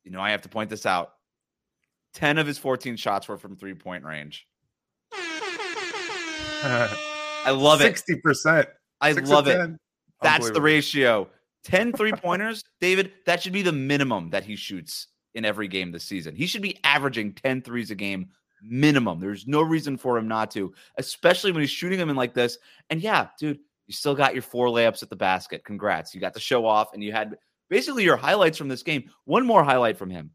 you 0.03 0.11
know, 0.11 0.19
I 0.19 0.31
have 0.31 0.41
to 0.43 0.49
point 0.49 0.69
this 0.69 0.85
out. 0.85 1.13
10 2.13 2.37
of 2.37 2.47
his 2.47 2.57
14 2.57 2.95
shots 2.95 3.27
were 3.27 3.37
from 3.37 3.55
three 3.55 3.73
point 3.73 4.03
range. 4.03 4.47
I 6.63 7.49
love 7.51 7.79
60%. 7.79 8.09
it. 8.09 8.23
60%. 8.23 8.67
I 9.01 9.11
love 9.13 9.47
it. 9.47 9.71
That's 10.21 10.51
the 10.51 10.61
ratio. 10.61 11.27
10 11.63 11.93
three 11.93 12.11
pointers, 12.11 12.63
David, 12.79 13.11
that 13.25 13.41
should 13.41 13.53
be 13.53 13.61
the 13.61 13.71
minimum 13.71 14.31
that 14.31 14.43
he 14.43 14.55
shoots 14.55 15.07
in 15.33 15.45
every 15.45 15.67
game 15.67 15.91
this 15.91 16.03
season. 16.03 16.35
He 16.35 16.45
should 16.45 16.61
be 16.61 16.79
averaging 16.83 17.33
10 17.33 17.61
threes 17.61 17.91
a 17.91 17.95
game 17.95 18.29
minimum. 18.61 19.19
There's 19.19 19.47
no 19.47 19.61
reason 19.61 19.97
for 19.97 20.17
him 20.17 20.27
not 20.27 20.51
to, 20.51 20.73
especially 20.97 21.51
when 21.51 21.61
he's 21.61 21.69
shooting 21.69 21.97
them 21.97 22.09
in 22.09 22.15
like 22.15 22.33
this. 22.33 22.57
And 22.89 23.01
yeah, 23.01 23.27
dude, 23.39 23.59
you 23.87 23.93
still 23.93 24.15
got 24.15 24.33
your 24.33 24.43
four 24.43 24.67
layups 24.67 25.03
at 25.03 25.09
the 25.09 25.15
basket. 25.15 25.63
Congrats. 25.63 26.13
You 26.13 26.21
got 26.21 26.33
to 26.33 26.39
show 26.39 26.65
off 26.65 26.93
and 26.93 27.03
you 27.03 27.11
had 27.11 27.37
basically 27.69 28.03
your 28.03 28.17
highlights 28.17 28.57
from 28.57 28.67
this 28.67 28.83
game. 28.83 29.09
One 29.25 29.45
more 29.45 29.63
highlight 29.63 29.97
from 29.97 30.09
him. 30.09 30.31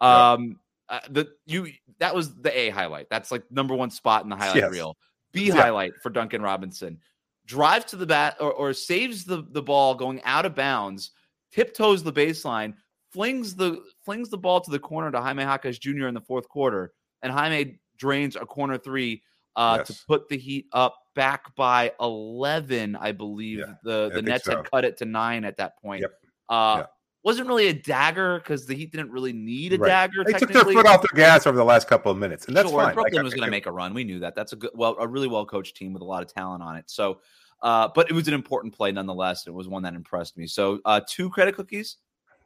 Um 0.00 0.60
uh, 0.88 1.00
the 1.10 1.28
you 1.46 1.68
that 1.98 2.14
was 2.14 2.34
the 2.36 2.56
A 2.56 2.70
highlight. 2.70 3.08
That's 3.10 3.32
like 3.32 3.42
number 3.50 3.74
one 3.74 3.90
spot 3.90 4.22
in 4.22 4.30
the 4.30 4.36
highlight 4.36 4.56
yes. 4.56 4.70
reel. 4.70 4.96
B 5.32 5.48
yeah. 5.48 5.54
highlight 5.54 5.94
for 6.02 6.10
Duncan 6.10 6.42
Robinson. 6.42 7.00
Drives 7.44 7.86
to 7.86 7.96
the 7.96 8.06
bat 8.06 8.36
or, 8.40 8.52
or 8.52 8.72
saves 8.72 9.24
the, 9.24 9.44
the 9.50 9.62
ball 9.62 9.94
going 9.94 10.22
out 10.24 10.46
of 10.46 10.54
bounds, 10.54 11.12
tiptoes 11.52 12.02
the 12.02 12.12
baseline, 12.12 12.74
flings 13.16 13.54
the 13.54 13.82
flings 14.04 14.28
the 14.28 14.36
ball 14.36 14.60
to 14.60 14.70
the 14.70 14.78
corner 14.78 15.10
to 15.10 15.20
Jaime 15.20 15.42
Jaquez 15.42 15.78
Jr. 15.78 16.06
in 16.06 16.14
the 16.14 16.20
fourth 16.20 16.46
quarter, 16.50 16.92
and 17.22 17.32
Jaime 17.32 17.80
drains 17.96 18.36
a 18.36 18.44
corner 18.44 18.76
three 18.76 19.22
uh, 19.56 19.76
yes. 19.78 19.86
to 19.88 20.06
put 20.06 20.28
the 20.28 20.36
Heat 20.36 20.66
up 20.74 20.98
back 21.14 21.56
by 21.56 21.92
eleven. 21.98 22.94
I 22.94 23.12
believe 23.12 23.60
yeah, 23.60 23.74
the 23.82 24.10
the 24.12 24.20
Nets 24.20 24.44
so. 24.44 24.58
had 24.58 24.70
cut 24.70 24.84
it 24.84 24.98
to 24.98 25.06
nine 25.06 25.46
at 25.46 25.56
that 25.56 25.80
point. 25.80 26.02
Yep. 26.02 26.12
Uh, 26.50 26.84
Wasn't 27.24 27.48
really 27.48 27.68
a 27.68 27.72
dagger 27.72 28.38
because 28.38 28.66
the 28.66 28.74
Heat 28.74 28.92
didn't 28.92 29.10
really 29.10 29.32
need 29.32 29.72
a 29.72 29.78
right. 29.78 29.88
dagger. 29.88 30.22
They 30.22 30.34
took 30.34 30.52
their 30.52 30.62
foot 30.62 30.86
off 30.86 31.00
the 31.00 31.08
gas 31.14 31.46
over 31.46 31.56
the 31.56 31.64
last 31.64 31.88
couple 31.88 32.12
of 32.12 32.18
minutes, 32.18 32.48
and 32.48 32.56
that's 32.56 32.68
sure, 32.68 32.82
fine. 32.82 32.94
Brooklyn 32.94 33.24
was 33.24 33.32
going 33.32 33.46
to 33.46 33.50
make 33.50 33.64
a 33.64 33.72
run. 33.72 33.94
We 33.94 34.04
knew 34.04 34.18
that. 34.18 34.34
That's 34.34 34.52
a 34.52 34.56
good, 34.56 34.72
well, 34.74 34.94
a 35.00 35.08
really 35.08 35.26
well 35.26 35.46
coached 35.46 35.74
team 35.74 35.94
with 35.94 36.02
a 36.02 36.04
lot 36.04 36.22
of 36.22 36.32
talent 36.32 36.62
on 36.62 36.76
it. 36.76 36.84
So, 36.90 37.20
uh, 37.62 37.88
but 37.94 38.10
it 38.10 38.12
was 38.12 38.28
an 38.28 38.34
important 38.34 38.74
play 38.74 38.92
nonetheless. 38.92 39.46
It 39.46 39.54
was 39.54 39.68
one 39.68 39.82
that 39.84 39.94
impressed 39.94 40.36
me. 40.36 40.46
So, 40.46 40.80
uh, 40.84 41.00
two 41.08 41.30
credit 41.30 41.56
cookies 41.56 41.96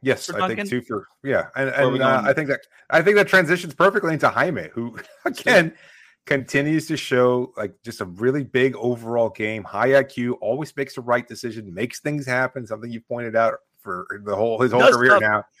Yes, 0.03 0.29
I 0.31 0.47
think 0.47 0.67
two 0.67 0.81
for 0.81 1.07
yeah, 1.23 1.47
and, 1.55 1.69
and 1.69 2.01
uh, 2.01 2.23
I 2.25 2.33
think 2.33 2.47
that 2.49 2.61
I 2.89 3.03
think 3.03 3.17
that 3.17 3.27
transitions 3.27 3.75
perfectly 3.75 4.13
into 4.13 4.29
Jaime, 4.29 4.69
who 4.73 4.97
again 5.25 5.73
continues 6.25 6.87
to 6.87 6.97
show 6.97 7.53
like 7.55 7.73
just 7.83 8.01
a 8.01 8.05
really 8.05 8.43
big 8.43 8.75
overall 8.75 9.29
game, 9.29 9.63
high 9.63 9.89
IQ, 9.89 10.37
always 10.41 10.75
makes 10.75 10.95
the 10.95 11.01
right 11.01 11.27
decision, 11.27 11.71
makes 11.73 11.99
things 11.99 12.25
happen. 12.25 12.65
Something 12.65 12.91
you 12.91 13.01
pointed 13.01 13.35
out 13.35 13.55
for 13.81 14.21
the 14.25 14.35
whole 14.35 14.59
his 14.59 14.71
whole 14.71 14.91
career 14.91 15.11
stuff. 15.11 15.21
now. 15.21 15.43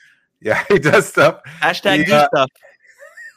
Yeah, 0.43 0.63
he 0.67 0.79
does 0.79 1.07
stuff. 1.07 1.41
Hashtag 1.61 2.03
he, 2.03 2.11
uh, 2.11 2.27
stuff. 2.27 2.49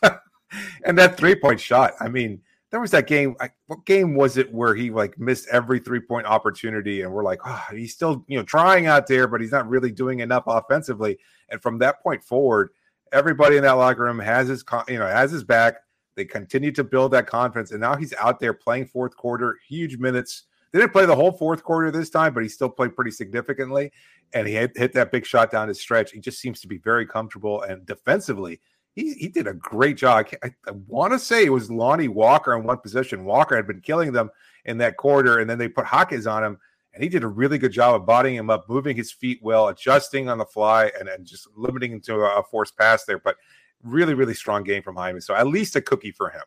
and 0.87 0.97
that 0.97 1.19
three 1.19 1.35
point 1.35 1.61
shot. 1.61 1.93
I 2.01 2.09
mean, 2.09 2.41
there 2.75 2.81
was 2.81 2.91
that 2.91 3.07
game. 3.07 3.37
What 3.69 3.87
game 3.87 4.17
was 4.17 4.37
it 4.37 4.53
where 4.53 4.75
he 4.75 4.91
like 4.91 5.17
missed 5.17 5.47
every 5.53 5.79
three 5.79 6.01
point 6.01 6.27
opportunity, 6.27 7.03
and 7.03 7.13
we're 7.13 7.23
like, 7.23 7.39
oh, 7.47 7.65
he's 7.71 7.95
still 7.95 8.25
you 8.27 8.37
know 8.37 8.43
trying 8.43 8.87
out 8.87 9.07
there, 9.07 9.29
but 9.29 9.41
he's 9.41 9.53
not 9.53 9.69
really 9.69 9.93
doing 9.93 10.19
enough 10.19 10.43
offensively. 10.49 11.17
And 11.51 11.63
from 11.63 11.79
that 11.79 12.03
point 12.03 12.25
forward, 12.25 12.71
everybody 13.13 13.57
in 13.57 13.63
that 13.63 13.75
locker 13.75 14.03
room 14.03 14.19
has 14.19 14.49
his 14.49 14.65
you 14.89 14.99
know 14.99 15.07
has 15.07 15.31
his 15.31 15.45
back. 15.45 15.77
They 16.17 16.25
continue 16.25 16.73
to 16.73 16.83
build 16.83 17.13
that 17.13 17.29
confidence, 17.29 17.71
and 17.71 17.81
now 17.81 17.95
he's 17.95 18.13
out 18.15 18.41
there 18.41 18.53
playing 18.53 18.87
fourth 18.87 19.17
quarter, 19.17 19.57
huge 19.69 19.99
minutes. 19.99 20.43
They 20.73 20.81
didn't 20.81 20.93
play 20.93 21.07
the 21.07 21.15
whole 21.15 21.31
fourth 21.31 21.63
quarter 21.63 21.93
this 21.93 22.11
time, 22.11 22.35
but 22.35 22.43
he 22.43 22.49
still 22.49 22.69
played 22.69 22.97
pretty 22.97 23.13
significantly, 23.13 23.93
and 24.33 24.49
he 24.49 24.55
hit, 24.55 24.77
hit 24.77 24.93
that 24.95 25.13
big 25.13 25.25
shot 25.25 25.53
down 25.53 25.69
his 25.69 25.81
stretch. 25.81 26.11
He 26.11 26.19
just 26.19 26.41
seems 26.41 26.61
to 26.63 26.67
be 26.67 26.79
very 26.79 27.07
comfortable, 27.07 27.63
and 27.63 27.87
defensively, 27.87 28.59
he, 28.95 29.15
he 29.15 29.29
did 29.29 29.47
a 29.47 29.55
great 29.55 29.97
job. 29.97 30.27
I, 30.43 30.55
I 30.67 30.71
want 30.87 31.13
to 31.13 31.19
say 31.19 31.45
it 31.45 31.51
was 31.51 31.71
Lonnie 31.71 32.09
Walker 32.09 32.55
in 32.55 32.65
one 32.65 32.79
position. 32.79 33.25
Walker 33.25 33.57
had 33.57 33.67
been 33.67 33.81
killing 33.81 34.13
them 34.13 34.31
in 34.65 34.79
that 34.79 34.97
quarter, 34.97 35.39
and 35.39 35.51
then 35.51 35.59
they 35.59 35.69
put 35.69 35.87
Jaquez 35.87 36.27
on 36.27 36.45
him, 36.45 36.59
and 36.93 37.03
he 37.03 37.09
did 37.09 37.25
a 37.25 37.29
really 37.29 37.59
good 37.59 37.73
job 37.73 37.95
of 37.95 38.07
bodying 38.07 38.37
him 38.37 38.51
up, 38.51 38.69
moving 38.69 38.97
his 38.97 39.11
feet 39.11 39.41
well, 39.43 39.69
adjusting 39.69 40.29
on 40.29 40.39
the 40.39 40.45
fly, 40.45 40.93
and, 40.99 41.09
and 41.09 41.27
just 41.27 41.49
limiting 41.57 41.93
him 41.93 42.01
to 42.03 42.21
a, 42.21 42.41
a 42.41 42.43
forced 42.45 42.77
pass 42.77 43.05
there. 43.05 43.19
But 43.19 43.37
really, 43.83 44.15
really 44.15 44.35
strong 44.35 44.63
game 44.63 44.83
from 44.83 44.97
Jaime. 44.97 45.21
So 45.21 45.35
at 45.35 45.47
least 45.47 45.77
a 45.77 45.81
cookie 45.81 46.13
for 46.13 46.31
him. 46.31 46.43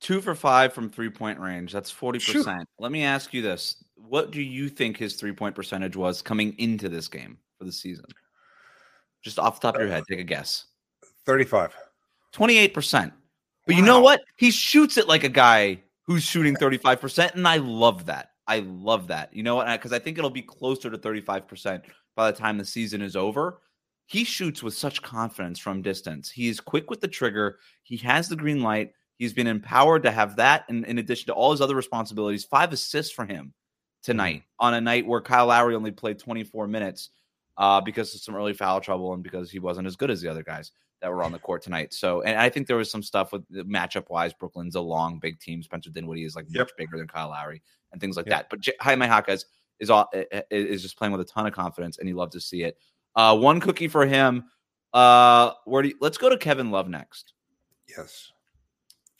Two 0.00 0.20
for 0.20 0.34
five 0.34 0.72
from 0.72 0.90
three 0.90 1.10
point 1.10 1.40
range. 1.40 1.72
That's 1.72 1.92
40%. 1.92 2.20
Shoot. 2.20 2.46
Let 2.78 2.92
me 2.92 3.02
ask 3.02 3.34
you 3.34 3.42
this. 3.42 3.82
What 3.96 4.30
do 4.30 4.40
you 4.40 4.68
think 4.68 4.96
his 4.96 5.14
three 5.14 5.32
point 5.32 5.54
percentage 5.54 5.96
was 5.96 6.22
coming 6.22 6.54
into 6.58 6.88
this 6.88 7.08
game 7.08 7.38
for 7.58 7.64
the 7.64 7.72
season? 7.72 8.04
Just 9.22 9.40
off 9.40 9.60
the 9.60 9.66
top 9.66 9.74
of 9.74 9.80
your 9.80 9.90
uh, 9.90 9.94
head, 9.94 10.04
take 10.08 10.20
a 10.20 10.24
guess. 10.24 10.66
35. 11.28 11.76
28%. 12.32 13.12
But 13.66 13.74
wow. 13.74 13.78
you 13.78 13.84
know 13.84 14.00
what? 14.00 14.22
He 14.36 14.50
shoots 14.50 14.96
it 14.96 15.08
like 15.08 15.24
a 15.24 15.28
guy 15.28 15.82
who's 16.04 16.22
shooting 16.22 16.56
35%. 16.56 17.34
And 17.34 17.46
I 17.46 17.58
love 17.58 18.06
that. 18.06 18.30
I 18.46 18.60
love 18.60 19.08
that. 19.08 19.34
You 19.34 19.42
know 19.42 19.56
what? 19.56 19.66
Because 19.70 19.92
I 19.92 19.98
think 19.98 20.16
it'll 20.16 20.30
be 20.30 20.40
closer 20.40 20.88
to 20.88 20.96
35% 20.96 21.82
by 22.16 22.30
the 22.30 22.36
time 22.36 22.56
the 22.56 22.64
season 22.64 23.02
is 23.02 23.14
over. 23.14 23.60
He 24.06 24.24
shoots 24.24 24.62
with 24.62 24.72
such 24.72 25.02
confidence 25.02 25.58
from 25.58 25.82
distance. 25.82 26.30
He's 26.30 26.60
quick 26.60 26.88
with 26.88 27.02
the 27.02 27.08
trigger. 27.08 27.58
He 27.82 27.98
has 27.98 28.30
the 28.30 28.36
green 28.36 28.62
light. 28.62 28.92
He's 29.18 29.34
been 29.34 29.46
empowered 29.46 30.04
to 30.04 30.10
have 30.10 30.36
that. 30.36 30.64
And 30.70 30.86
in 30.86 30.96
addition 30.96 31.26
to 31.26 31.34
all 31.34 31.50
his 31.50 31.60
other 31.60 31.76
responsibilities, 31.76 32.46
five 32.46 32.72
assists 32.72 33.12
for 33.12 33.26
him 33.26 33.52
tonight 34.02 34.44
on 34.58 34.72
a 34.72 34.80
night 34.80 35.06
where 35.06 35.20
Kyle 35.20 35.48
Lowry 35.48 35.74
only 35.74 35.90
played 35.90 36.18
24 36.18 36.68
minutes 36.68 37.10
uh, 37.58 37.82
because 37.82 38.14
of 38.14 38.22
some 38.22 38.34
early 38.34 38.54
foul 38.54 38.80
trouble 38.80 39.12
and 39.12 39.22
because 39.22 39.50
he 39.50 39.58
wasn't 39.58 39.86
as 39.86 39.96
good 39.96 40.10
as 40.10 40.22
the 40.22 40.30
other 40.30 40.42
guys 40.42 40.72
that 41.00 41.10
were 41.10 41.22
on 41.22 41.32
the 41.32 41.38
court 41.38 41.62
tonight. 41.62 41.94
So, 41.94 42.22
and 42.22 42.38
I 42.38 42.48
think 42.48 42.66
there 42.66 42.76
was 42.76 42.90
some 42.90 43.02
stuff 43.02 43.32
with 43.32 43.46
the 43.48 43.64
matchup 43.64 44.10
wise. 44.10 44.32
Brooklyn's 44.32 44.74
a 44.74 44.80
long, 44.80 45.18
big 45.18 45.38
team. 45.38 45.62
Spencer 45.62 45.90
Dinwiddie 45.90 46.24
is 46.24 46.34
like 46.34 46.46
yep. 46.48 46.66
much 46.66 46.76
bigger 46.76 46.98
than 46.98 47.06
Kyle 47.06 47.28
Lowry 47.28 47.62
and 47.92 48.00
things 48.00 48.16
like 48.16 48.26
yep. 48.26 48.36
that. 48.36 48.50
But 48.50 48.60
J- 48.60 48.76
Jaime 48.80 49.06
Jaquez 49.06 49.46
is 49.78 49.90
all, 49.90 50.10
is 50.50 50.82
just 50.82 50.98
playing 50.98 51.12
with 51.12 51.20
a 51.20 51.24
ton 51.24 51.46
of 51.46 51.52
confidence, 51.52 51.98
and 51.98 52.08
you 52.08 52.14
love 52.14 52.30
to 52.30 52.40
see 52.40 52.64
it. 52.64 52.78
Uh, 53.14 53.36
one 53.36 53.60
cookie 53.60 53.88
for 53.88 54.06
him. 54.06 54.44
Uh, 54.92 55.52
where 55.64 55.82
do 55.82 55.90
you, 55.90 55.94
let's 56.00 56.18
go 56.18 56.28
to 56.28 56.36
Kevin 56.36 56.70
Love 56.70 56.88
next. 56.88 57.34
Yes. 57.96 58.32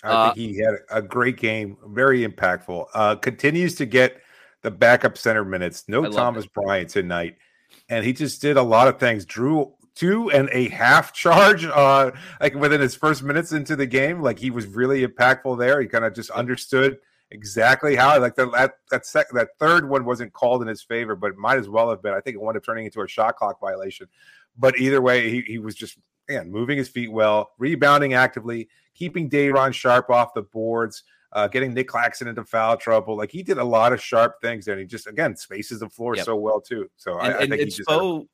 I 0.02 0.08
uh, 0.08 0.34
think 0.34 0.36
he 0.36 0.62
had 0.62 0.74
a 0.90 1.02
great 1.02 1.36
game, 1.36 1.76
very 1.86 2.26
impactful. 2.26 2.86
Uh, 2.94 3.16
continues 3.16 3.74
to 3.76 3.86
get 3.86 4.20
the 4.62 4.70
backup 4.70 5.18
center 5.18 5.44
minutes. 5.44 5.84
No 5.88 6.10
Thomas 6.10 6.46
Bryant 6.46 6.90
tonight, 6.90 7.36
and 7.88 8.04
he 8.04 8.12
just 8.12 8.40
did 8.40 8.56
a 8.56 8.62
lot 8.62 8.88
of 8.88 8.98
things. 8.98 9.24
Drew 9.24 9.72
two 9.98 10.30
and 10.30 10.48
a 10.52 10.68
half 10.68 11.12
charge 11.12 11.64
uh 11.64 12.12
like 12.40 12.54
within 12.54 12.80
his 12.80 12.94
first 12.94 13.22
minutes 13.22 13.52
into 13.52 13.74
the 13.74 13.86
game. 13.86 14.22
Like 14.22 14.38
he 14.38 14.50
was 14.50 14.66
really 14.66 15.06
impactful 15.06 15.58
there. 15.58 15.80
He 15.80 15.88
kind 15.88 16.04
of 16.04 16.14
just 16.14 16.30
understood 16.30 16.98
exactly 17.30 17.96
how 17.96 18.18
like 18.20 18.36
the, 18.36 18.48
that 18.50 18.74
that 18.90 19.04
second 19.04 19.36
that 19.36 19.48
third 19.58 19.88
one 19.88 20.04
wasn't 20.04 20.32
called 20.32 20.62
in 20.62 20.68
his 20.68 20.82
favor 20.82 21.14
but 21.14 21.36
might 21.36 21.58
as 21.58 21.68
well 21.68 21.90
have 21.90 22.02
been. 22.02 22.14
I 22.14 22.20
think 22.20 22.36
it 22.36 22.40
wound 22.40 22.56
up 22.56 22.64
turning 22.64 22.84
into 22.84 23.02
a 23.02 23.08
shot 23.08 23.36
clock 23.36 23.60
violation. 23.60 24.06
But 24.56 24.78
either 24.78 25.02
way 25.02 25.30
he, 25.30 25.40
he 25.42 25.58
was 25.58 25.74
just 25.74 25.98
again 26.28 26.50
moving 26.50 26.78
his 26.78 26.88
feet 26.88 27.10
well 27.10 27.50
rebounding 27.58 28.14
actively 28.14 28.68
keeping 28.94 29.28
Day'Ron 29.28 29.72
Sharpe 29.72 30.10
off 30.10 30.34
the 30.34 30.42
boards 30.42 31.02
uh, 31.32 31.46
getting 31.48 31.74
Nic 31.74 31.88
Claxton 31.88 32.28
into 32.28 32.44
foul 32.44 32.76
trouble. 32.76 33.16
Like 33.16 33.30
he 33.30 33.42
did 33.42 33.58
a 33.58 33.64
lot 33.64 33.92
of 33.92 34.00
sharp 34.00 34.40
things, 34.40 34.64
there, 34.64 34.74
and 34.74 34.80
he 34.80 34.86
just 34.86 35.06
again 35.06 35.36
spaces 35.36 35.80
the 35.80 35.88
floor 35.88 36.16
yep. 36.16 36.24
so 36.24 36.36
well 36.36 36.60
too. 36.60 36.88
So 36.96 37.18
and, 37.18 37.34
I, 37.34 37.38
I 37.38 37.46
think 37.46 37.62
it's 37.62 37.80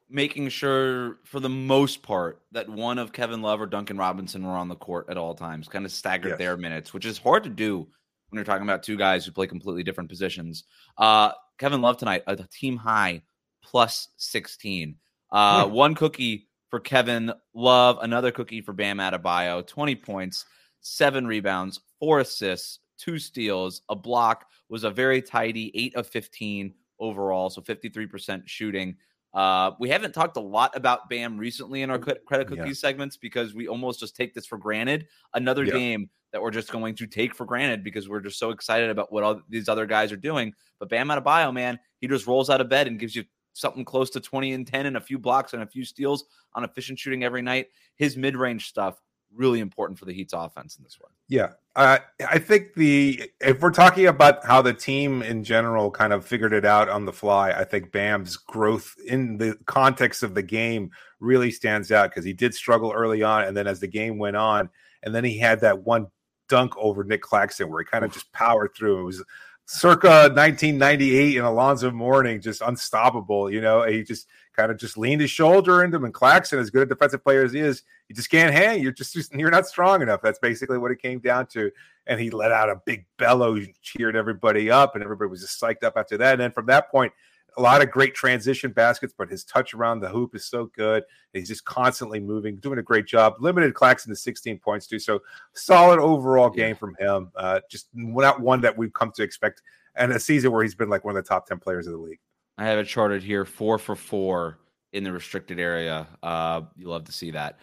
making 0.09 0.48
sure 0.48 1.18
for 1.24 1.40
the 1.40 1.48
most 1.48 2.02
part 2.02 2.40
that 2.52 2.68
one 2.68 2.98
of 2.98 3.12
Kevin 3.12 3.42
Love 3.42 3.61
or 3.61 3.66
Duncan 3.66 3.96
Robinson 3.96 4.44
were 4.44 4.52
on 4.52 4.68
the 4.68 4.76
court 4.76 5.07
at 5.09 5.16
all 5.16 5.35
times, 5.35 5.68
kind 5.68 5.85
of 5.85 5.92
staggered 5.92 6.30
yes. 6.30 6.38
their 6.38 6.57
minutes, 6.57 6.94
which 6.94 7.04
is 7.04 7.18
hard 7.18 7.42
to 7.44 7.50
do 7.50 7.78
when 7.78 8.38
you're 8.38 8.44
talking 8.44 8.62
about 8.62 8.83
two 8.83 8.96
guys 8.96 9.24
who 9.24 9.33
play 9.33 9.46
completely 9.46 9.83
different 9.83 10.09
positions. 10.09 10.64
Uh, 10.96 11.33
Kevin 11.59 11.80
Love 11.80 11.96
tonight, 11.96 12.22
a 12.26 12.37
team 12.37 12.76
high 12.76 13.22
plus 13.62 14.09
16. 14.16 14.96
Uh, 15.30 15.66
One 15.68 15.94
cookie 15.94 16.48
for 16.68 16.80
Kevin 16.80 17.33
Love, 17.54 17.98
another 18.02 18.30
cookie 18.30 18.61
for 18.61 18.72
Bam 18.72 18.98
Adebayo, 18.98 19.66
20 19.66 19.96
points, 19.96 20.44
seven 20.80 21.26
rebounds, 21.26 21.80
four 21.98 22.20
assists, 22.20 22.80
two 22.98 23.18
steals, 23.18 23.83
a 23.88 23.96
block, 23.96 24.46
was 24.68 24.85
a 24.85 24.90
very 24.90 25.20
tidy 25.22 25.70
8 25.74 25.96
of 25.96 26.07
15 26.07 26.74
overall, 26.98 27.50
so 27.50 27.61
53% 27.61 28.42
shooting. 28.46 28.96
Uh, 29.33 29.72
we 29.80 29.88
haven't 29.88 30.12
talked 30.12 30.37
a 30.37 30.40
lot 30.40 30.76
about 30.76 31.09
Bam 31.11 31.37
recently 31.37 31.83
in 31.83 31.90
our 31.90 31.98
credit 31.98 32.46
cookie 32.46 32.68
yeah. 32.68 32.72
segments 32.72 33.16
because 33.16 33.52
we 33.52 33.66
almost 33.66 33.98
just 33.98 34.14
take 34.14 34.33
this 34.33 34.46
for 34.46 34.57
granted. 34.57 35.09
Another 35.35 35.64
yeah. 35.64 35.72
game 35.72 36.11
that 36.33 36.40
we're 36.40 36.52
just 36.52 36.70
going 36.70 36.94
to 36.94 37.07
take 37.07 37.35
for 37.35 37.44
granted 37.44 37.83
because 37.83 38.09
we're 38.09 38.20
just 38.20 38.38
so 38.38 38.50
excited 38.50 38.90
about 38.90 39.12
what 39.12 39.24
all 39.24 39.40
these 39.48 39.68
other 39.68 39.87
guys 39.87 40.12
are 40.12 40.16
doing. 40.16 40.52
But 40.78 40.88
Bam 40.88 41.09
Adebayo, 41.09 41.52
man, 41.52 41.80
he 42.00 42.07
just 42.07 42.28
rolls 42.28 42.48
out 42.48 42.61
of 42.61 42.68
bed 42.68 42.87
and 42.87 42.98
gives 42.98 43.16
you 43.16 43.24
something 43.54 43.85
close 43.85 44.11
to 44.11 44.20
20 44.20 44.52
and 44.52 44.66
10 44.66 44.87
and 44.87 44.96
a 44.96 45.00
few 45.00 45.18
blocks 45.18 45.52
and 45.52 45.62
a 45.62 45.66
few 45.66 45.85
steals 45.85 46.24
on 46.54 46.64
efficient 46.64 46.98
shooting 46.98 47.24
every 47.24 47.42
night. 47.42 47.68
His 47.96 48.16
mid 48.16 48.37
range 48.37 48.66
stuff 48.66 49.00
really 49.35 49.61
important 49.61 49.98
for 49.98 50.04
the 50.04 50.12
Heat's 50.12 50.33
offense 50.33 50.76
in 50.76 50.85
this 50.85 50.98
one. 51.00 51.12
Yeah. 51.28 51.50
Uh, 51.76 51.98
I 52.28 52.38
think 52.38 52.74
the 52.74 53.28
if 53.40 53.60
we're 53.60 53.72
talking 53.72 54.06
about 54.06 54.44
how 54.44 54.62
the 54.62 54.72
team 54.72 55.22
in 55.22 55.42
general 55.42 55.90
kind 55.90 56.12
of 56.12 56.24
figured 56.24 56.52
it 56.52 56.64
out 56.64 56.88
on 56.88 57.04
the 57.04 57.12
fly, 57.12 57.50
I 57.50 57.64
think 57.64 57.90
Bam's 57.90 58.37
growth 58.37 58.94
in 59.06 59.38
the 59.38 59.58
context 59.66 60.22
of 60.22 60.34
the 60.34 60.42
game 60.42 60.90
really 61.18 61.50
stands 61.50 61.90
out 61.90 62.10
because 62.10 62.24
he 62.24 62.32
did 62.32 62.54
struggle 62.54 62.92
early 62.92 63.24
on, 63.24 63.44
and 63.44 63.56
then 63.56 63.66
as 63.66 63.80
the 63.80 63.88
game 63.88 64.18
went 64.18 64.37
on, 64.37 64.70
and 65.02 65.12
then 65.12 65.24
he 65.24 65.37
had 65.37 65.60
that 65.62 65.80
one 65.80 66.06
dunk 66.48 66.76
over 66.76 67.02
Nic 67.02 67.22
Claxton 67.22 67.68
where 67.70 67.82
he 67.82 67.87
kind 67.87 68.04
of 68.04 68.12
just 68.12 68.32
powered 68.32 68.70
through. 68.76 69.00
It 69.00 69.04
was 69.04 69.24
circa 69.66 70.30
1998 70.34 71.37
in 71.37 71.44
Alonzo 71.44 71.90
Mourning, 71.90 72.40
just 72.40 72.60
unstoppable. 72.60 73.50
You 73.50 73.60
know, 73.60 73.82
he 73.82 74.04
just 74.04 74.28
kind 74.54 74.70
of 74.70 74.78
just 74.78 74.96
leaned 74.96 75.20
his 75.20 75.30
shoulder 75.30 75.84
into 75.84 75.96
him. 75.96 76.04
And 76.04 76.14
Claxton, 76.14 76.58
as 76.58 76.70
good 76.70 76.82
a 76.82 76.86
defensive 76.86 77.22
player 77.22 77.44
as 77.44 77.52
he 77.52 77.60
is, 77.60 77.82
you 78.08 78.14
just 78.14 78.30
can't 78.30 78.54
hang. 78.54 78.82
You're 78.82 78.92
just, 78.92 79.16
you're 79.34 79.50
not 79.50 79.66
strong 79.66 80.02
enough. 80.02 80.20
That's 80.22 80.38
basically 80.38 80.78
what 80.78 80.90
it 80.90 81.00
came 81.00 81.18
down 81.18 81.46
to. 81.48 81.70
And 82.06 82.20
he 82.20 82.30
let 82.30 82.52
out 82.52 82.70
a 82.70 82.80
big 82.84 83.06
bellow, 83.18 83.58
cheered 83.82 84.16
everybody 84.16 84.70
up, 84.70 84.94
and 84.94 85.02
everybody 85.02 85.30
was 85.30 85.40
just 85.40 85.60
psyched 85.60 85.84
up 85.84 85.94
after 85.96 86.16
that. 86.18 86.32
And 86.32 86.40
then 86.40 86.52
from 86.52 86.66
that 86.66 86.90
point, 86.90 87.12
a 87.56 87.62
lot 87.62 87.82
of 87.82 87.90
great 87.90 88.14
transition 88.14 88.72
baskets, 88.72 89.14
but 89.16 89.28
his 89.28 89.44
touch 89.44 89.74
around 89.74 90.00
the 90.00 90.08
hoop 90.08 90.34
is 90.34 90.44
so 90.44 90.66
good. 90.76 91.04
He's 91.32 91.48
just 91.48 91.64
constantly 91.64 92.20
moving, 92.20 92.56
doing 92.56 92.78
a 92.78 92.82
great 92.82 93.06
job. 93.06 93.34
Limited 93.40 93.74
Claxton 93.74 94.12
to 94.12 94.16
16 94.16 94.58
points 94.58 94.86
too, 94.86 94.98
so 94.98 95.20
solid 95.52 96.00
overall 96.00 96.50
game 96.50 96.70
yeah. 96.70 96.74
from 96.74 96.96
him. 96.98 97.30
Uh, 97.36 97.60
just 97.70 97.88
not 97.94 98.40
one 98.40 98.60
that 98.62 98.76
we've 98.76 98.92
come 98.92 99.12
to 99.12 99.22
expect, 99.22 99.62
and 99.94 100.12
a 100.12 100.20
season 100.20 100.50
where 100.50 100.62
he's 100.62 100.74
been 100.74 100.88
like 100.88 101.04
one 101.04 101.16
of 101.16 101.22
the 101.22 101.28
top 101.28 101.46
10 101.46 101.58
players 101.58 101.86
of 101.86 101.92
the 101.92 101.98
league. 101.98 102.20
I 102.56 102.64
have 102.66 102.78
it 102.78 102.86
charted 102.86 103.22
here, 103.22 103.44
four 103.44 103.78
for 103.78 103.96
four 103.96 104.58
in 104.92 105.04
the 105.04 105.12
restricted 105.12 105.58
area. 105.58 106.06
Uh, 106.22 106.62
you 106.76 106.88
love 106.88 107.04
to 107.04 107.12
see 107.12 107.32
that. 107.32 107.58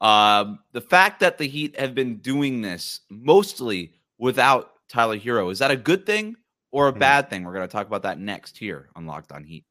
Um, 0.00 0.60
the 0.72 0.80
fact 0.80 1.20
that 1.20 1.38
the 1.38 1.46
Heat 1.46 1.78
have 1.78 1.94
been 1.94 2.16
doing 2.18 2.60
this 2.60 3.00
mostly 3.10 3.92
without 4.18 4.72
Tyler 4.88 5.18
Herro, 5.18 5.50
is 5.50 5.58
that 5.58 5.70
a 5.70 5.76
good 5.76 6.06
thing 6.06 6.36
or 6.70 6.88
a 6.88 6.90
mm-hmm. 6.90 7.00
bad 7.00 7.30
thing? 7.30 7.44
We're 7.44 7.54
going 7.54 7.66
to 7.66 7.72
talk 7.72 7.86
about 7.86 8.02
that 8.02 8.18
next 8.18 8.56
here 8.56 8.88
on 8.94 9.06
Locked 9.06 9.32
On 9.32 9.42
Heat. 9.42 9.64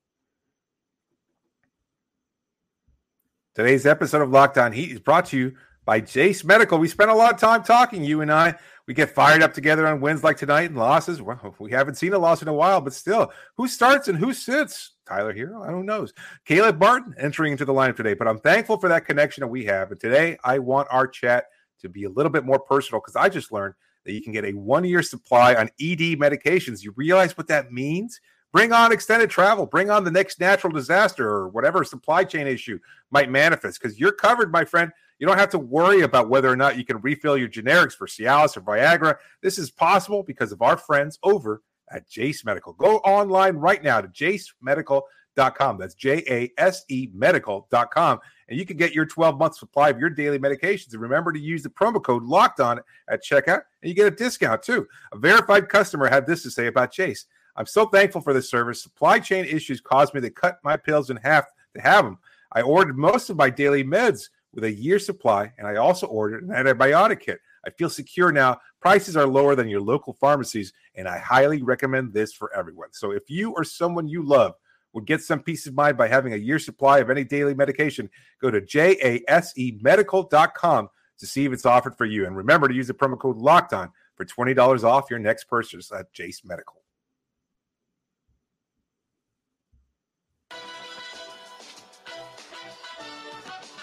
Today's 3.53 3.85
episode 3.85 4.21
of 4.21 4.31
Locked 4.31 4.57
On 4.57 4.73
Heat 4.73 4.91
is 4.91 4.99
brought 4.99 5.27
to 5.27 5.38
you 5.38 5.55
by 5.86 6.00
Jase 6.00 6.43
Medical. 6.43 6.80
We 6.80 6.88
spent 6.88 7.12
a 7.12 7.15
lot 7.15 7.34
of 7.34 7.39
time 7.39 7.63
talking, 7.63 8.04
you 8.04 8.21
and 8.21 8.32
I. 8.32 8.56
We 8.88 8.93
get 8.93 9.10
fired 9.10 9.41
up 9.41 9.54
together 9.54 9.88
on 9.88 10.02
wins 10.02 10.24
like 10.24 10.38
tonight 10.38 10.69
and 10.69 10.78
losses. 10.78 11.21
Well, 11.21 11.56
we 11.60 11.71
haven't 11.71 11.95
seen 11.95 12.13
a 12.13 12.19
loss 12.19 12.41
in 12.41 12.48
a 12.48 12.54
while, 12.54 12.82
but 12.82 12.93
still, 12.93 13.32
who 13.56 13.67
starts 13.67 14.08
and 14.08 14.17
who 14.17 14.34
sits? 14.34 14.91
Tyler 15.08 15.34
Herro? 15.34 15.67
I 15.67 15.71
don't 15.71 15.86
know. 15.86 16.08
Caleb 16.45 16.80
Martin 16.80 17.15
entering 17.19 17.52
into 17.52 17.65
the 17.65 17.74
lineup 17.74 17.95
today, 17.95 18.13
but 18.13 18.28
I'm 18.28 18.39
thankful 18.39 18.78
for 18.78 18.89
that 18.89 19.06
connection 19.06 19.41
that 19.41 19.48
we 19.48 19.65
have. 19.65 19.91
And 19.91 20.00
today, 20.00 20.38
I 20.43 20.60
want 20.60 20.88
our 20.91 21.08
chat 21.08 21.45
to 21.82 21.89
be 21.89 22.04
a 22.04 22.10
little 22.10 22.32
bit 22.32 22.45
more 22.45 22.60
personal 22.60 23.00
because 23.00 23.15
I 23.15 23.30
just 23.30 23.52
learned 23.52 23.76
that 24.06 24.13
you 24.13 24.21
can 24.21 24.34
get 24.34 24.45
a 24.45 24.54
one 24.54 24.84
year 24.84 25.02
supply 25.02 25.56
on 25.56 25.67
ED 25.80 26.19
medications. 26.19 26.84
You 26.84 26.93
realize 26.95 27.38
what 27.38 27.48
that 27.48 27.71
means? 27.71 28.19
Bring 28.52 28.71
on 28.71 28.93
extended 28.93 29.30
travel, 29.30 29.65
bring 29.65 29.89
on 29.89 30.04
the 30.04 30.12
next 30.12 30.39
natural 30.39 30.71
disaster 30.71 31.28
or 31.28 31.50
whatever 31.50 31.84
supply 31.84 32.24
chain 32.24 32.48
issue 32.48 32.80
might 33.12 33.30
manifest 33.30 33.82
because 33.82 34.00
you're 34.00 34.13
covered, 34.13 34.52
my 34.52 34.63
friend. 34.63 34.91
You 35.19 35.28
don't 35.28 35.38
have 35.38 35.49
to 35.51 35.60
worry 35.60 36.01
about 36.01 36.30
whether 36.30 36.49
or 36.49 36.58
not 36.58 36.78
you 36.78 36.86
can 36.86 36.99
refill 37.01 37.38
your 37.38 37.47
generics 37.47 37.93
for 37.93 38.08
Cialis 38.08 38.58
or 38.58 38.62
Viagra. 38.62 39.17
This 39.41 39.58
is 39.58 39.71
possible 39.71 40.23
because 40.23 40.51
of 40.51 40.62
our 40.62 40.78
friends 40.78 41.19
over 41.23 41.62
at 41.91 42.10
Jace 42.10 42.43
Medical. 42.43 42.73
Go 42.73 42.97
online 42.97 43.56
right 43.56 43.82
now 43.82 44.01
to 44.01 44.08
jasemedical.com. 44.08 45.78
That's 45.78 45.93
J 45.93 46.23
A 46.30 46.51
S 46.62 46.84
E 46.89 47.10
medical.com 47.13 48.19
and 48.47 48.60
you 48.60 48.65
can 48.65 48.78
get 48.78 48.93
your 48.93 49.06
12 49.06 49.38
month 49.38 49.56
supply 49.56 49.89
of 49.89 49.99
your 49.99 50.10
daily 50.10 50.39
medications. 50.39 50.93
And 50.93 51.01
remember 51.01 51.32
to 51.32 51.39
use 51.39 51.63
the 51.63 51.69
promo 51.69 52.01
code 52.04 52.23
locked 52.23 52.60
on 52.60 52.80
at 53.10 53.23
checkout, 53.23 53.62
and 53.82 53.89
you 53.89 53.93
get 53.93 54.08
a 54.08 54.15
discount 54.15 54.62
too. 54.62 54.88
A 55.12 55.17
verified 55.17 55.69
customer 55.69 56.08
had 56.08 56.28
this 56.28 56.43
to 56.43 56.51
say 56.51 56.67
about 56.67 56.93
Jase. 56.93 57.25
I'm 57.56 57.65
so 57.65 57.86
thankful 57.86 58.21
for 58.21 58.34
this 58.34 58.49
service. 58.49 58.84
Supply 58.84 59.19
chain 59.19 59.45
issues 59.45 59.80
caused 59.80 60.13
me 60.13 60.21
to 60.21 60.30
cut 60.30 60.60
my 60.63 60.78
pills 60.78 61.10
in 61.10 61.17
half 61.17 61.45
to 61.73 61.82
have 61.82 62.04
them. 62.04 62.17
I 62.51 62.62
ordered 62.62 62.97
most 62.97 63.30
of 63.30 63.38
my 63.38 63.49
daily 63.49 63.84
meds 63.84 64.30
with 64.55 64.63
a 64.63 64.71
year 64.71 64.97
supply, 64.97 65.53
and 65.57 65.67
I 65.67 65.75
also 65.75 66.07
ordered 66.07 66.43
an 66.43 66.49
antibiotic 66.49 67.19
kit. 67.19 67.39
I 67.65 67.69
feel 67.71 67.89
secure 67.89 68.31
now. 68.31 68.59
Prices 68.79 69.17
are 69.17 69.27
lower 69.27 69.55
than 69.55 69.67
your 69.67 69.81
local 69.81 70.13
pharmacies, 70.13 70.71
and 70.95 71.07
I 71.07 71.19
highly 71.19 71.61
recommend 71.61 72.13
this 72.13 72.33
for 72.33 72.51
everyone. 72.55 72.93
So 72.93 73.11
if 73.11 73.29
you 73.29 73.51
or 73.51 73.63
someone 73.63 74.07
you 74.07 74.23
love 74.23 74.55
would 74.93 75.05
get 75.05 75.21
some 75.21 75.41
peace 75.41 75.67
of 75.67 75.75
mind 75.75 75.97
by 75.97 76.07
having 76.07 76.33
a 76.33 76.37
year 76.37 76.57
supply 76.57 76.99
of 76.99 77.09
any 77.09 77.25
daily 77.25 77.53
medication, 77.53 78.09
go 78.41 78.49
to 78.49 78.61
jasemedical.com 78.61 80.89
to 81.17 81.25
see 81.25 81.45
if 81.45 81.51
it's 81.51 81.65
offered 81.65 81.97
for 81.97 82.05
you. 82.05 82.25
And 82.25 82.37
remember 82.37 82.67
to 82.67 82.73
use 82.73 82.87
the 82.87 82.93
promo 82.93 83.19
code 83.19 83.37
locked 83.37 83.73
on 83.73 83.91
for 84.15 84.25
$20 84.25 84.83
off 84.83 85.09
your 85.09 85.19
next 85.19 85.45
purchase 85.45 85.91
at 85.91 86.13
Jase 86.13 86.43
Medical. 86.45 86.85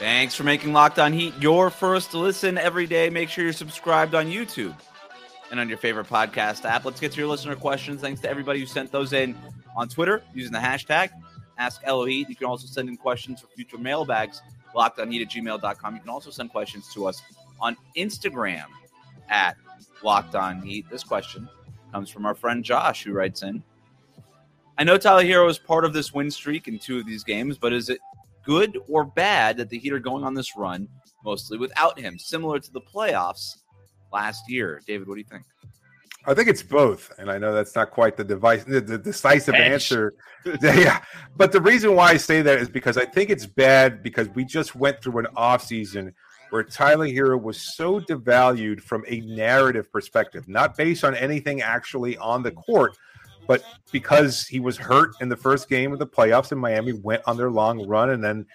Thanks 0.03 0.35
for 0.35 0.43
making 0.43 0.73
Locked 0.73 0.99
On 0.99 1.13
Heat 1.13 1.33
your 1.41 1.71
first 1.71 2.13
listen 2.13 2.59
every 2.59 2.89
day. 2.89 3.09
Make 3.09 3.29
sure 3.29 3.45
you're 3.45 3.53
subscribed 3.53 4.17
on 4.17 4.27
YouTube 4.27 4.75
and 5.53 5.61
on 5.61 5.69
your 5.69 5.79
favorite 5.79 6.09
podcast 6.09 6.65
app. 6.65 6.85
Let's 6.85 6.99
get 6.99 7.13
to 7.13 7.19
your 7.19 7.29
listener 7.29 7.55
questions. 7.55 8.01
Thanks 8.01 8.21
to 8.23 8.29
everybody 8.29 8.59
who 8.59 8.67
sent 8.67 8.91
those 8.91 9.13
in 9.13 9.37
on 9.77 9.89
Twitter 9.89 10.25
using 10.35 10.53
the 10.53 10.59
hashtag 10.59 11.11
AskLOHeat. 11.61 12.29
You 12.29 12.35
can 12.35 12.49
also 12.49 12.67
send 12.67 12.89
in 12.89 12.97
questions 12.97 13.43
for 13.43 13.47
future 13.55 13.79
mailbags, 13.79 14.43
lockedonheat 14.75 15.23
at 15.23 15.31
gmail.com. 15.31 15.95
You 15.95 16.01
can 16.01 16.11
also 16.11 16.31
send 16.33 16.51
questions 16.51 16.93
to 16.95 17.07
us 17.07 17.23
on 17.61 17.77
Instagram 17.97 18.67
at 19.29 19.57
Locked 20.03 20.35
On 20.35 20.61
Heat. 20.63 20.85
This 20.91 21.05
question 21.05 21.49
comes 21.93 22.11
from 22.11 22.27
our 22.27 22.35
friend 22.35 22.65
Josh, 22.65 23.05
who 23.05 23.13
writes 23.13 23.45
in 23.45 23.63
I 24.79 24.83
know 24.83 24.99
Tyler 24.99 25.23
Herro 25.23 25.49
is 25.49 25.59
part 25.59 25.85
of 25.85 25.93
this 25.93 26.13
win 26.13 26.29
streak 26.29 26.67
in 26.67 26.81
two 26.81 26.99
of 26.99 27.07
these 27.07 27.23
games, 27.23 27.57
but 27.57 27.73
is 27.73 27.89
it 27.89 28.01
good 28.45 28.79
or 28.89 29.05
bad 29.05 29.57
that 29.57 29.69
the 29.71 29.79
Heat 29.79 29.93
are 29.93 29.99
going 29.99 30.25
on 30.25 30.35
this 30.35 30.57
run 30.57 30.89
mostly 31.25 31.59
without 31.59 31.99
him, 31.99 32.19
similar 32.19 32.59
to 32.59 32.73
the 32.73 32.81
playoffs 32.81 33.57
last 34.13 34.43
year? 34.49 34.81
David, 34.87 35.09
what 35.09 35.15
do 35.15 35.21
you 35.21 35.27
think? 35.31 35.45
I 36.25 36.35
think 36.35 36.49
it's 36.49 36.63
both, 36.63 37.13
and 37.19 37.31
I 37.31 37.39
know 37.39 37.53
that's 37.53 37.75
not 37.75 37.91
quite 37.91 38.17
the 38.17 38.23
device, 38.23 38.63
the, 38.63 38.81
the 38.81 38.97
decisive 38.97 39.55
Edge. 39.55 39.73
answer. 39.73 40.15
yeah, 40.63 41.03
but 41.37 41.51
the 41.51 41.61
reason 41.61 41.97
why 41.97 42.11
I 42.11 42.17
say 42.17 42.43
that 42.43 42.59
is 42.59 42.69
because 42.69 42.97
I 42.97 43.05
think 43.05 43.31
it's 43.31 43.47
bad 43.47 44.05
because 44.05 44.29
we 44.29 44.45
just 44.45 44.77
went 44.77 45.03
through 45.03 45.19
an 45.19 45.27
off 45.37 45.65
season 45.65 46.15
where 46.51 46.63
Tyler 46.63 47.07
Herro 47.07 47.43
was 47.43 47.75
so 47.75 47.99
devalued 47.99 48.81
from 48.83 49.05
a 49.09 49.21
narrative 49.21 49.91
perspective, 49.91 50.47
not 50.49 50.77
based 50.77 51.03
on 51.03 51.15
anything 51.15 51.61
actually 51.63 52.17
on 52.19 52.43
the 52.43 52.53
court, 52.53 52.97
but 53.47 53.63
because 53.91 54.47
he 54.47 54.61
was 54.61 54.77
hurt 54.77 55.11
in 55.21 55.29
the 55.29 55.37
first 55.37 55.69
game 55.69 55.93
of 55.93 55.99
the 55.99 56.07
playoffs 56.07 56.53
and 56.53 56.61
Miami 56.61 56.93
went 56.93 57.23
on 57.27 57.37
their 57.37 57.51
long 57.51 57.87
run, 57.87 58.11
and 58.11 58.23
then 58.23 58.47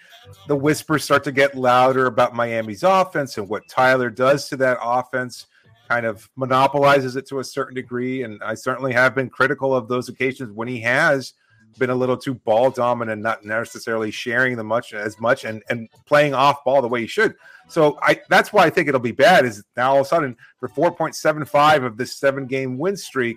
the 0.46 0.56
whispers 0.56 1.04
start 1.04 1.24
to 1.24 1.32
get 1.32 1.54
louder 1.54 2.06
about 2.06 2.34
Miami's 2.34 2.82
offense 2.82 3.38
and 3.38 3.48
what 3.48 3.68
Tyler 3.68 4.10
does 4.10 4.48
to 4.48 4.56
that 4.56 4.78
offense 4.82 5.46
kind 5.88 6.04
of 6.04 6.28
monopolizes 6.36 7.16
it 7.16 7.26
to 7.28 7.38
a 7.38 7.44
certain 7.44 7.74
degree. 7.74 8.22
And 8.22 8.42
I 8.42 8.54
certainly 8.54 8.92
have 8.92 9.14
been 9.14 9.30
critical 9.30 9.74
of 9.74 9.88
those 9.88 10.08
occasions 10.08 10.52
when 10.52 10.68
he 10.68 10.80
has 10.80 11.34
been 11.78 11.90
a 11.90 11.94
little 11.94 12.16
too 12.16 12.34
ball 12.34 12.70
dominant, 12.70 13.22
not 13.22 13.44
necessarily 13.44 14.10
sharing 14.10 14.56
the 14.56 14.64
much 14.64 14.92
as 14.92 15.18
much 15.20 15.44
and, 15.44 15.62
and 15.70 15.88
playing 16.06 16.34
off 16.34 16.64
ball 16.64 16.82
the 16.82 16.88
way 16.88 17.00
he 17.00 17.06
should. 17.06 17.34
So 17.68 17.98
I 18.02 18.20
that's 18.28 18.52
why 18.52 18.64
I 18.64 18.70
think 18.70 18.88
it'll 18.88 19.00
be 19.00 19.12
bad 19.12 19.44
is 19.44 19.62
now 19.76 19.92
all 19.92 20.00
of 20.00 20.06
a 20.06 20.08
sudden 20.08 20.36
for 20.58 20.68
4.75 20.68 21.84
of 21.84 21.96
this 21.96 22.16
seven 22.16 22.46
game 22.46 22.78
win 22.78 22.96
streak, 22.96 23.36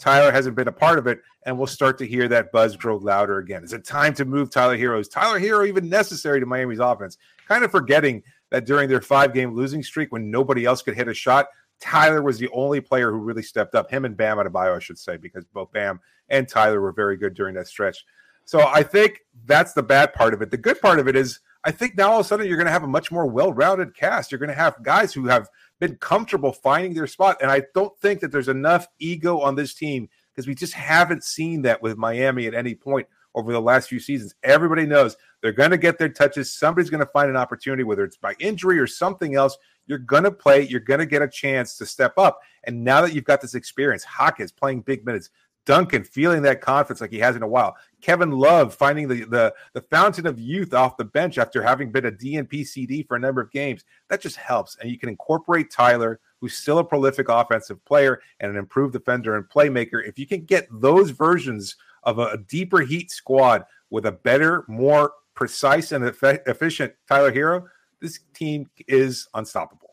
Tyler 0.00 0.30
hasn't 0.30 0.56
been 0.56 0.68
a 0.68 0.72
part 0.72 0.98
of 0.98 1.06
it, 1.06 1.20
and 1.44 1.56
we'll 1.56 1.66
start 1.66 1.98
to 1.98 2.06
hear 2.06 2.28
that 2.28 2.52
buzz 2.52 2.76
grow 2.76 2.96
louder 2.96 3.38
again. 3.38 3.64
Is 3.64 3.72
it 3.72 3.84
time 3.84 4.14
to 4.14 4.24
move 4.24 4.50
Tyler 4.50 4.76
Herro? 4.76 5.00
Is 5.00 5.08
Tyler 5.08 5.40
Herro 5.40 5.66
even 5.66 5.88
necessary 5.88 6.40
to 6.40 6.46
Miami's 6.46 6.80
offense? 6.80 7.18
Kind 7.48 7.64
of 7.64 7.70
forgetting 7.70 8.22
that 8.50 8.66
during 8.66 8.88
their 8.88 9.00
five 9.00 9.34
game 9.34 9.54
losing 9.54 9.82
streak 9.82 10.12
when 10.12 10.30
nobody 10.30 10.64
else 10.64 10.82
could 10.82 10.94
hit 10.94 11.08
a 11.08 11.14
shot, 11.14 11.46
Tyler 11.80 12.22
was 12.22 12.38
the 12.38 12.48
only 12.50 12.80
player 12.80 13.10
who 13.10 13.18
really 13.18 13.42
stepped 13.42 13.74
up. 13.74 13.90
Him 13.90 14.04
and 14.04 14.16
Bam 14.16 14.38
Adebayo, 14.38 14.76
I 14.76 14.78
should 14.78 14.98
say, 14.98 15.16
because 15.16 15.44
both 15.44 15.72
Bam 15.72 16.00
and 16.28 16.48
Tyler 16.48 16.80
were 16.80 16.92
very 16.92 17.16
good 17.16 17.34
during 17.34 17.54
that 17.54 17.68
stretch. 17.68 18.04
So 18.44 18.66
I 18.66 18.82
think 18.82 19.20
that's 19.44 19.72
the 19.72 19.82
bad 19.82 20.14
part 20.14 20.32
of 20.32 20.40
it. 20.40 20.50
The 20.50 20.56
good 20.56 20.80
part 20.80 21.00
of 21.00 21.08
it 21.08 21.16
is 21.16 21.40
I 21.64 21.72
think 21.72 21.96
now 21.96 22.12
all 22.12 22.20
of 22.20 22.26
a 22.26 22.28
sudden 22.28 22.46
you're 22.46 22.56
going 22.56 22.66
to 22.66 22.72
have 22.72 22.84
a 22.84 22.88
much 22.88 23.10
more 23.10 23.26
well-rounded 23.26 23.94
cast. 23.96 24.30
You're 24.30 24.38
going 24.38 24.50
to 24.50 24.54
have 24.54 24.80
guys 24.84 25.12
who 25.12 25.26
have 25.26 25.48
been 25.80 25.96
comfortable 25.96 26.52
finding 26.52 26.94
their 26.94 27.06
spot, 27.06 27.38
and 27.42 27.50
I 27.50 27.62
don't 27.74 27.96
think 27.98 28.20
that 28.20 28.32
there's 28.32 28.48
enough 28.48 28.86
ego 28.98 29.40
on 29.40 29.54
this 29.54 29.74
team 29.74 30.08
because 30.34 30.46
we 30.46 30.54
just 30.54 30.74
haven't 30.74 31.24
seen 31.24 31.62
that 31.62 31.82
with 31.82 31.96
Miami 31.96 32.46
at 32.46 32.54
any 32.54 32.74
point 32.74 33.06
over 33.34 33.52
the 33.52 33.60
last 33.60 33.88
few 33.88 34.00
seasons. 34.00 34.34
Everybody 34.42 34.86
knows 34.86 35.16
they're 35.42 35.52
going 35.52 35.70
to 35.70 35.78
get 35.78 35.98
their 35.98 36.08
touches. 36.08 36.52
Somebody's 36.52 36.90
going 36.90 37.04
to 37.04 37.10
find 37.12 37.30
an 37.30 37.36
opportunity, 37.36 37.84
whether 37.84 38.04
it's 38.04 38.16
by 38.16 38.34
injury 38.40 38.78
or 38.78 38.86
something 38.86 39.34
else. 39.34 39.56
You're 39.86 39.98
going 39.98 40.24
to 40.24 40.32
play. 40.32 40.62
You're 40.62 40.80
going 40.80 41.00
to 41.00 41.06
get 41.06 41.22
a 41.22 41.28
chance 41.28 41.76
to 41.76 41.86
step 41.86 42.14
up. 42.18 42.40
And 42.64 42.82
now 42.82 43.02
that 43.02 43.14
you've 43.14 43.24
got 43.24 43.40
this 43.40 43.54
experience, 43.54 44.02
Hawkins 44.04 44.50
playing 44.50 44.80
big 44.80 45.04
minutes, 45.04 45.30
Duncan 45.66 46.04
feeling 46.04 46.42
that 46.42 46.60
confidence 46.62 47.00
like 47.02 47.10
he 47.10 47.18
has 47.18 47.36
in 47.36 47.42
a 47.42 47.46
while. 47.48 47.76
Kevin 48.00 48.30
Love 48.30 48.72
finding 48.74 49.08
the, 49.08 49.24
the 49.24 49.54
the 49.74 49.82
fountain 49.82 50.26
of 50.26 50.38
youth 50.38 50.72
off 50.72 50.96
the 50.96 51.04
bench 51.04 51.36
after 51.38 51.62
having 51.62 51.90
been 51.90 52.06
a 52.06 52.12
DNP 52.12 52.64
CD 52.66 53.02
for 53.02 53.16
a 53.16 53.20
number 53.20 53.40
of 53.40 53.50
games. 53.50 53.84
That 54.08 54.20
just 54.22 54.36
helps. 54.36 54.76
And 54.80 54.90
you 54.90 54.98
can 54.98 55.08
incorporate 55.08 55.70
Tyler, 55.70 56.20
who's 56.40 56.54
still 56.54 56.78
a 56.78 56.84
prolific 56.84 57.28
offensive 57.28 57.84
player 57.84 58.20
and 58.40 58.50
an 58.50 58.56
improved 58.56 58.92
defender 58.92 59.36
and 59.36 59.44
playmaker. 59.48 60.06
If 60.06 60.18
you 60.18 60.26
can 60.26 60.44
get 60.44 60.68
those 60.70 61.10
versions 61.10 61.76
of 62.04 62.18
a, 62.20 62.28
a 62.28 62.38
deeper 62.38 62.80
heat 62.80 63.10
squad 63.10 63.64
with 63.90 64.06
a 64.06 64.12
better, 64.12 64.64
more 64.68 65.12
precise 65.34 65.90
and 65.92 66.04
eff- 66.04 66.22
efficient 66.46 66.94
Tyler 67.08 67.32
Herro, 67.32 67.64
this 68.00 68.20
team 68.34 68.70
is 68.86 69.28
unstoppable. 69.34 69.90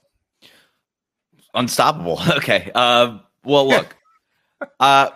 Unstoppable. 1.56 2.20
Okay. 2.38 2.72
Uh, 2.74 3.20
well, 3.44 3.68
look. 3.68 3.96
uh, 4.80 5.10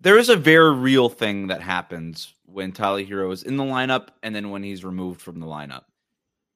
there 0.00 0.18
is 0.18 0.28
a 0.28 0.36
very 0.36 0.74
real 0.74 1.08
thing 1.08 1.48
that 1.48 1.60
happens 1.60 2.34
when 2.44 2.72
Tyler 2.72 3.02
Herro 3.02 3.32
is 3.32 3.42
in 3.42 3.56
the 3.56 3.64
lineup 3.64 4.08
and 4.22 4.34
then 4.34 4.50
when 4.50 4.62
he's 4.62 4.84
removed 4.84 5.20
from 5.20 5.40
the 5.40 5.46
lineup. 5.46 5.84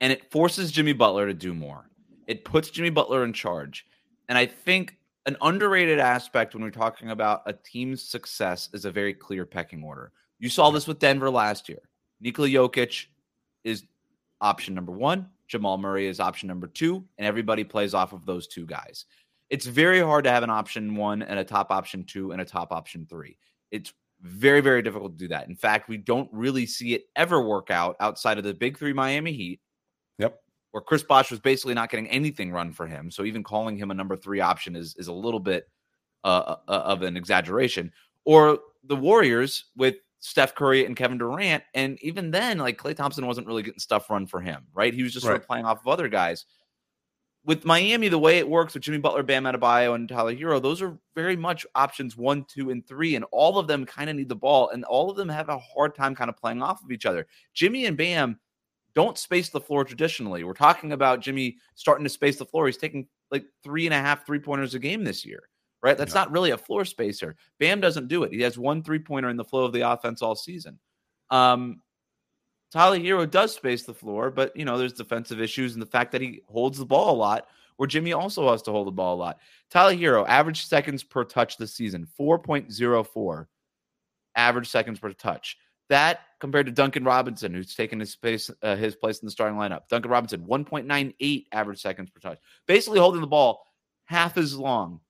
And 0.00 0.12
it 0.12 0.30
forces 0.30 0.72
Jimmy 0.72 0.92
Butler 0.92 1.26
to 1.26 1.34
do 1.34 1.54
more. 1.54 1.88
It 2.26 2.44
puts 2.44 2.70
Jimmy 2.70 2.90
Butler 2.90 3.24
in 3.24 3.32
charge. 3.32 3.86
And 4.28 4.38
I 4.38 4.46
think 4.46 4.96
an 5.26 5.36
underrated 5.42 5.98
aspect 5.98 6.54
when 6.54 6.62
we're 6.62 6.70
talking 6.70 7.10
about 7.10 7.42
a 7.46 7.52
team's 7.52 8.02
success 8.02 8.68
is 8.72 8.84
a 8.84 8.90
very 8.90 9.14
clear 9.14 9.44
pecking 9.44 9.82
order. 9.82 10.12
You 10.38 10.48
saw 10.48 10.70
this 10.70 10.86
with 10.86 10.98
Denver 10.98 11.30
last 11.30 11.68
year. 11.68 11.78
Nikola 12.20 12.48
Jokic 12.48 13.06
is 13.64 13.84
option 14.40 14.74
number 14.74 14.92
one, 14.92 15.28
Jamal 15.46 15.78
Murray 15.78 16.06
is 16.06 16.18
option 16.18 16.48
number 16.48 16.66
two, 16.66 17.04
and 17.18 17.26
everybody 17.26 17.62
plays 17.62 17.94
off 17.94 18.12
of 18.12 18.24
those 18.24 18.46
two 18.46 18.66
guys 18.66 19.04
it's 19.50 19.66
very 19.66 20.00
hard 20.00 20.24
to 20.24 20.30
have 20.30 20.42
an 20.42 20.50
option 20.50 20.94
one 20.94 21.22
and 21.22 21.38
a 21.38 21.44
top 21.44 21.70
option 21.70 22.04
two 22.04 22.32
and 22.32 22.40
a 22.40 22.44
top 22.44 22.72
option 22.72 23.06
three. 23.08 23.36
It's 23.70 23.92
very, 24.22 24.60
very 24.60 24.82
difficult 24.82 25.12
to 25.12 25.18
do 25.18 25.28
that. 25.28 25.48
In 25.48 25.56
fact, 25.56 25.88
we 25.88 25.96
don't 25.96 26.28
really 26.32 26.64
see 26.64 26.94
it 26.94 27.04
ever 27.16 27.42
work 27.42 27.70
out 27.70 27.96
outside 28.00 28.38
of 28.38 28.44
the 28.44 28.54
big 28.54 28.78
three 28.78 28.92
Miami 28.92 29.32
Heat. 29.32 29.60
Yep. 30.18 30.38
Where 30.70 30.80
Chris 30.80 31.02
Bosh 31.02 31.30
was 31.30 31.40
basically 31.40 31.74
not 31.74 31.90
getting 31.90 32.08
anything 32.08 32.50
run 32.52 32.72
for 32.72 32.86
him. 32.86 33.10
So 33.10 33.24
even 33.24 33.42
calling 33.42 33.76
him 33.76 33.90
a 33.90 33.94
number 33.94 34.16
three 34.16 34.40
option 34.40 34.76
is, 34.76 34.94
is 34.96 35.08
a 35.08 35.12
little 35.12 35.40
bit 35.40 35.68
uh, 36.24 36.28
uh, 36.28 36.56
uh 36.68 36.82
of 36.84 37.02
an 37.02 37.16
exaggeration. 37.16 37.92
Or 38.24 38.58
the 38.84 38.96
Warriors 38.96 39.66
with 39.76 39.96
Steph 40.20 40.54
Curry 40.54 40.86
and 40.86 40.96
Kevin 40.96 41.18
Durant. 41.18 41.64
And 41.74 41.98
even 42.00 42.30
then, 42.30 42.58
like 42.58 42.78
Klay 42.78 42.96
Thompson 42.96 43.26
wasn't 43.26 43.48
really 43.48 43.64
getting 43.64 43.80
stuff 43.80 44.08
run 44.08 44.26
for 44.26 44.40
him, 44.40 44.66
right? 44.72 44.94
He 44.94 45.02
was 45.02 45.12
just 45.12 45.26
right. 45.26 45.32
sort 45.32 45.42
of 45.42 45.46
playing 45.46 45.64
off 45.64 45.80
of 45.80 45.88
other 45.88 46.08
guys 46.08 46.46
with 47.44 47.64
Miami, 47.64 48.08
the 48.08 48.18
way 48.18 48.38
it 48.38 48.48
works 48.48 48.74
with 48.74 48.84
Jimmy 48.84 48.98
Butler, 48.98 49.22
Bam 49.22 49.44
Adebayo, 49.44 49.94
and 49.94 50.08
Tyler 50.08 50.34
Herro, 50.34 50.62
those 50.62 50.80
are 50.80 50.96
very 51.14 51.36
much 51.36 51.66
options 51.74 52.16
one, 52.16 52.44
two, 52.44 52.70
and 52.70 52.86
three, 52.86 53.16
and 53.16 53.24
all 53.32 53.58
of 53.58 53.66
them 53.66 53.84
kind 53.84 54.08
of 54.08 54.16
need 54.16 54.28
the 54.28 54.36
ball, 54.36 54.70
and 54.70 54.84
all 54.84 55.10
of 55.10 55.16
them 55.16 55.28
have 55.28 55.48
a 55.48 55.58
hard 55.58 55.94
time 55.94 56.14
kind 56.14 56.30
of 56.30 56.36
playing 56.36 56.62
off 56.62 56.82
of 56.84 56.92
each 56.92 57.04
other. 57.04 57.26
Jimmy 57.52 57.86
and 57.86 57.96
Bam 57.96 58.38
don't 58.94 59.18
space 59.18 59.48
the 59.48 59.60
floor 59.60 59.84
traditionally. 59.84 60.44
We're 60.44 60.52
talking 60.52 60.92
about 60.92 61.20
Jimmy 61.20 61.56
starting 61.74 62.04
to 62.04 62.10
space 62.10 62.36
the 62.36 62.44
floor. 62.44 62.66
He's 62.66 62.76
taking 62.76 63.08
like 63.30 63.44
three 63.64 63.86
and 63.86 63.94
a 63.94 63.98
half 63.98 64.24
three 64.24 64.38
pointers 64.38 64.74
a 64.74 64.78
game 64.78 65.02
this 65.02 65.24
year, 65.24 65.42
right? 65.82 65.98
That's 65.98 66.14
no. 66.14 66.20
not 66.20 66.32
really 66.32 66.50
a 66.50 66.58
floor 66.58 66.84
spacer. 66.84 67.34
Bam 67.58 67.80
doesn't 67.80 68.08
do 68.08 68.22
it. 68.22 68.32
He 68.32 68.42
has 68.42 68.58
one 68.58 68.84
three 68.84 68.98
pointer 69.00 69.30
in 69.30 69.36
the 69.36 69.44
flow 69.44 69.64
of 69.64 69.72
the 69.72 69.90
offense 69.90 70.22
all 70.22 70.36
season. 70.36 70.78
Um, 71.30 71.80
Tyler 72.72 72.98
Herro 72.98 73.30
does 73.30 73.54
space 73.54 73.82
the 73.82 73.92
floor, 73.92 74.30
but 74.30 74.56
you 74.56 74.64
know, 74.64 74.78
there's 74.78 74.94
defensive 74.94 75.40
issues 75.40 75.74
and 75.74 75.82
the 75.82 75.86
fact 75.86 76.12
that 76.12 76.22
he 76.22 76.42
holds 76.48 76.78
the 76.78 76.86
ball 76.86 77.14
a 77.14 77.16
lot, 77.16 77.48
where 77.76 77.86
Jimmy 77.86 78.14
also 78.14 78.50
has 78.50 78.62
to 78.62 78.70
hold 78.70 78.86
the 78.86 78.92
ball 78.92 79.14
a 79.14 79.20
lot. 79.20 79.40
Tyler 79.70 79.94
Herro, 79.94 80.26
average 80.26 80.64
seconds 80.66 81.02
per 81.02 81.24
touch 81.24 81.58
this 81.58 81.74
season, 81.74 82.06
4.04 82.18 83.46
average 84.34 84.68
seconds 84.68 84.98
per 84.98 85.12
touch. 85.12 85.58
That 85.90 86.20
compared 86.40 86.66
to 86.66 86.72
Duncan 86.72 87.04
Robinson, 87.04 87.52
who's 87.52 87.74
taken 87.74 88.00
his 88.00 88.10
space, 88.10 88.50
uh, 88.62 88.76
his 88.76 88.96
place 88.96 89.18
in 89.18 89.26
the 89.26 89.32
starting 89.32 89.58
lineup. 89.58 89.88
Duncan 89.90 90.10
Robinson, 90.10 90.46
1.98 90.46 91.46
average 91.52 91.82
seconds 91.82 92.08
per 92.08 92.20
touch, 92.20 92.38
basically 92.66 92.98
holding 92.98 93.20
the 93.20 93.26
ball 93.26 93.66
half 94.06 94.38
as 94.38 94.56
long, 94.56 95.00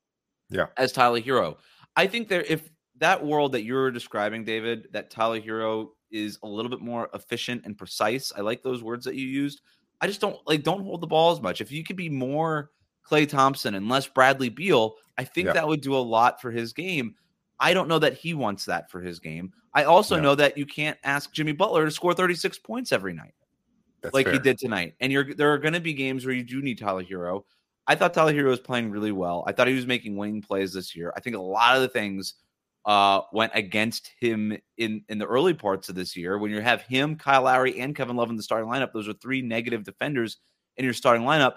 yeah, 0.51 0.67
as 0.77 0.91
Tyler 0.91 1.21
Herro. 1.21 1.59
I 1.95 2.09
think 2.09 2.29
there, 2.29 2.43
if 2.43 2.69
that 2.99 3.25
world 3.25 3.53
that 3.53 3.63
you're 3.63 3.93
describing, 3.93 4.45
David, 4.45 4.89
that 4.93 5.11
Tyler 5.11 5.41
Herro 5.41 5.91
is 6.13 6.39
a 6.43 6.47
little 6.47 6.71
bit 6.71 6.81
more 6.81 7.09
efficient 7.15 7.63
and 7.65 7.77
precise. 7.77 8.33
I 8.37 8.41
like 8.43 8.63
those 8.63 8.83
words 8.83 9.05
that 9.07 9.17
you 9.17 9.27
used. 9.27 9.63
I 10.01 10.07
just 10.07 10.21
don't 10.21 10.37
like 10.47 10.63
don't 10.63 10.85
hold 10.85 11.01
the 11.01 11.07
ball 11.07 11.33
as 11.33 11.41
much. 11.41 11.61
If 11.61 11.73
you 11.73 11.85
could 11.85 11.97
be 11.97 12.09
more 12.09 12.71
Klay 13.09 13.29
Thompson 13.29 13.75
and 13.75 13.89
less 13.89 14.07
Bradley 14.07 14.49
Beal, 14.49 14.95
I 15.19 15.25
think 15.25 15.47
yeah. 15.47 15.53
that 15.55 15.69
would 15.69 15.81
do 15.81 15.95
a 15.95 15.99
lot 15.99 16.41
for 16.41 16.51
his 16.51 16.73
game. 16.73 17.15
I 17.59 17.75
don't 17.75 17.89
know 17.89 18.01
that 18.01 18.15
he 18.15 18.35
wants 18.35 18.65
that 18.65 18.91
for 18.91 19.01
his 19.01 19.21
game. 19.21 19.53
I 19.75 19.85
also 19.85 20.21
know 20.21 20.35
that 20.35 20.59
you 20.59 20.67
can't 20.67 20.99
ask 21.03 21.33
Jimmy 21.33 21.53
Butler 21.53 21.85
to 21.85 21.91
score 21.91 22.13
36 22.13 22.59
points 22.59 22.93
every 22.93 23.15
night. 23.15 23.35
That's 24.03 24.13
like 24.13 24.27
fair. 24.27 24.35
he 24.35 24.39
did 24.41 24.59
tonight. 24.59 24.95
And 25.01 25.13
you're 25.13 25.33
there 25.35 25.53
are 25.53 25.59
going 25.59 25.75
to 25.75 25.81
be 25.81 25.95
games 25.95 26.27
where 26.27 26.35
you 26.35 26.43
do 26.43 26.61
need 26.61 26.79
Tyler 26.79 27.05
Herro. 27.05 27.45
I 27.87 27.95
thought 27.95 28.15
Tyler 28.15 28.33
Herro 28.33 28.51
was 28.51 28.61
playing 28.61 28.91
really 28.91 29.13
well. 29.13 29.45
I 29.47 29.53
thought 29.53 29.69
he 29.69 29.75
was 29.75 29.87
making 29.87 30.17
winning 30.17 30.43
plays 30.43 30.73
this 30.73 30.95
year. 30.95 31.13
I 31.17 31.21
think 31.21 31.37
a 31.37 31.41
lot 31.41 31.77
of 31.77 31.83
the 31.83 31.89
things 31.89 32.35
uh, 32.85 33.21
went 33.33 33.53
against 33.55 34.11
him 34.21 34.57
in 34.77 35.05
in 35.09 35.19
the 35.19 35.27
early 35.27 35.55
parts 35.55 35.89
of 35.89 35.95
this 35.95 36.17
year. 36.17 36.39
When 36.39 36.51
you 36.51 36.61
have 36.61 36.83
him, 36.83 37.17
Kyle 37.17 37.43
Lowry, 37.43 37.79
and 37.79 37.95
Kevin 37.95 38.17
Love 38.17 38.31
in 38.31 38.37
the 38.37 38.43
starting 38.43 38.69
lineup, 38.69 38.93
those 38.93 39.09
are 39.09 39.15
three 39.15 39.43
negative 39.43 39.85
defenders 39.85 40.39
in 40.77 40.85
your 40.85 40.95
starting 40.95 41.25
lineup. 41.25 41.57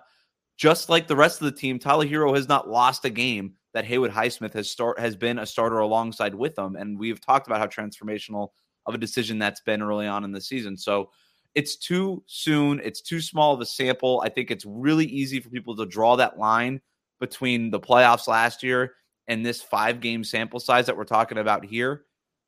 Just 0.58 0.88
like 0.88 1.08
the 1.08 1.16
rest 1.16 1.42
of 1.42 1.46
the 1.46 1.60
team, 1.60 1.80
Tyler 1.80 2.06
Herro 2.06 2.34
has 2.36 2.48
not 2.48 2.70
lost 2.70 3.06
a 3.06 3.10
game 3.10 3.56
that 3.74 3.86
Haywood 3.86 4.12
Highsmith 4.12 4.54
has 4.54 4.70
start 4.70 5.00
has 5.00 5.16
been 5.16 5.40
a 5.40 5.46
starter 5.46 5.80
alongside 5.80 6.36
with 6.36 6.56
them, 6.56 6.76
and 6.76 6.98
we've 6.98 7.20
talked 7.20 7.48
about 7.48 7.60
how 7.60 7.68
transformational 7.68 8.50
of 8.86 8.94
a 8.94 9.00
decision 9.00 9.40
that's 9.40 9.62
been 9.62 9.82
early 9.82 10.08
on 10.08 10.24
in 10.24 10.32
the 10.32 10.40
season. 10.40 10.78
So 10.78 11.10
it's 11.56 11.76
too 11.76 12.24
soon. 12.28 12.80
It's 12.84 13.02
too 13.02 13.20
small 13.20 13.54
of 13.54 13.62
a 13.62 13.66
sample. 13.66 14.22
I 14.24 14.30
think 14.30 14.52
it's 14.52 14.66
really 14.66 15.06
easy 15.06 15.40
for 15.40 15.50
people 15.50 15.76
to 15.78 15.86
draw 15.86 16.16
that 16.18 16.38
line 16.38 16.82
between 17.20 17.72
the 17.72 17.80
playoffs 17.80 18.28
last 18.28 18.62
year 18.62 18.94
and 19.28 19.46
this 19.46 19.62
five 19.62 20.00
game 20.00 20.24
sample 20.24 20.60
size 20.60 20.86
that 20.86 20.98
we're 20.98 21.04
talking 21.04 21.38
about 21.38 21.66
here, 21.66 22.06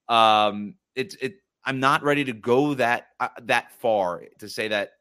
um, 0.08 0.76
it's 0.96 1.16
it. 1.16 1.36
I'm 1.66 1.80
not 1.80 2.04
ready 2.04 2.24
to 2.26 2.34
go 2.34 2.74
that 2.76 3.08
uh, 3.20 3.30
that 3.44 3.72
far 3.80 4.24
to 4.40 4.48
say 4.48 4.70
that 4.70 4.92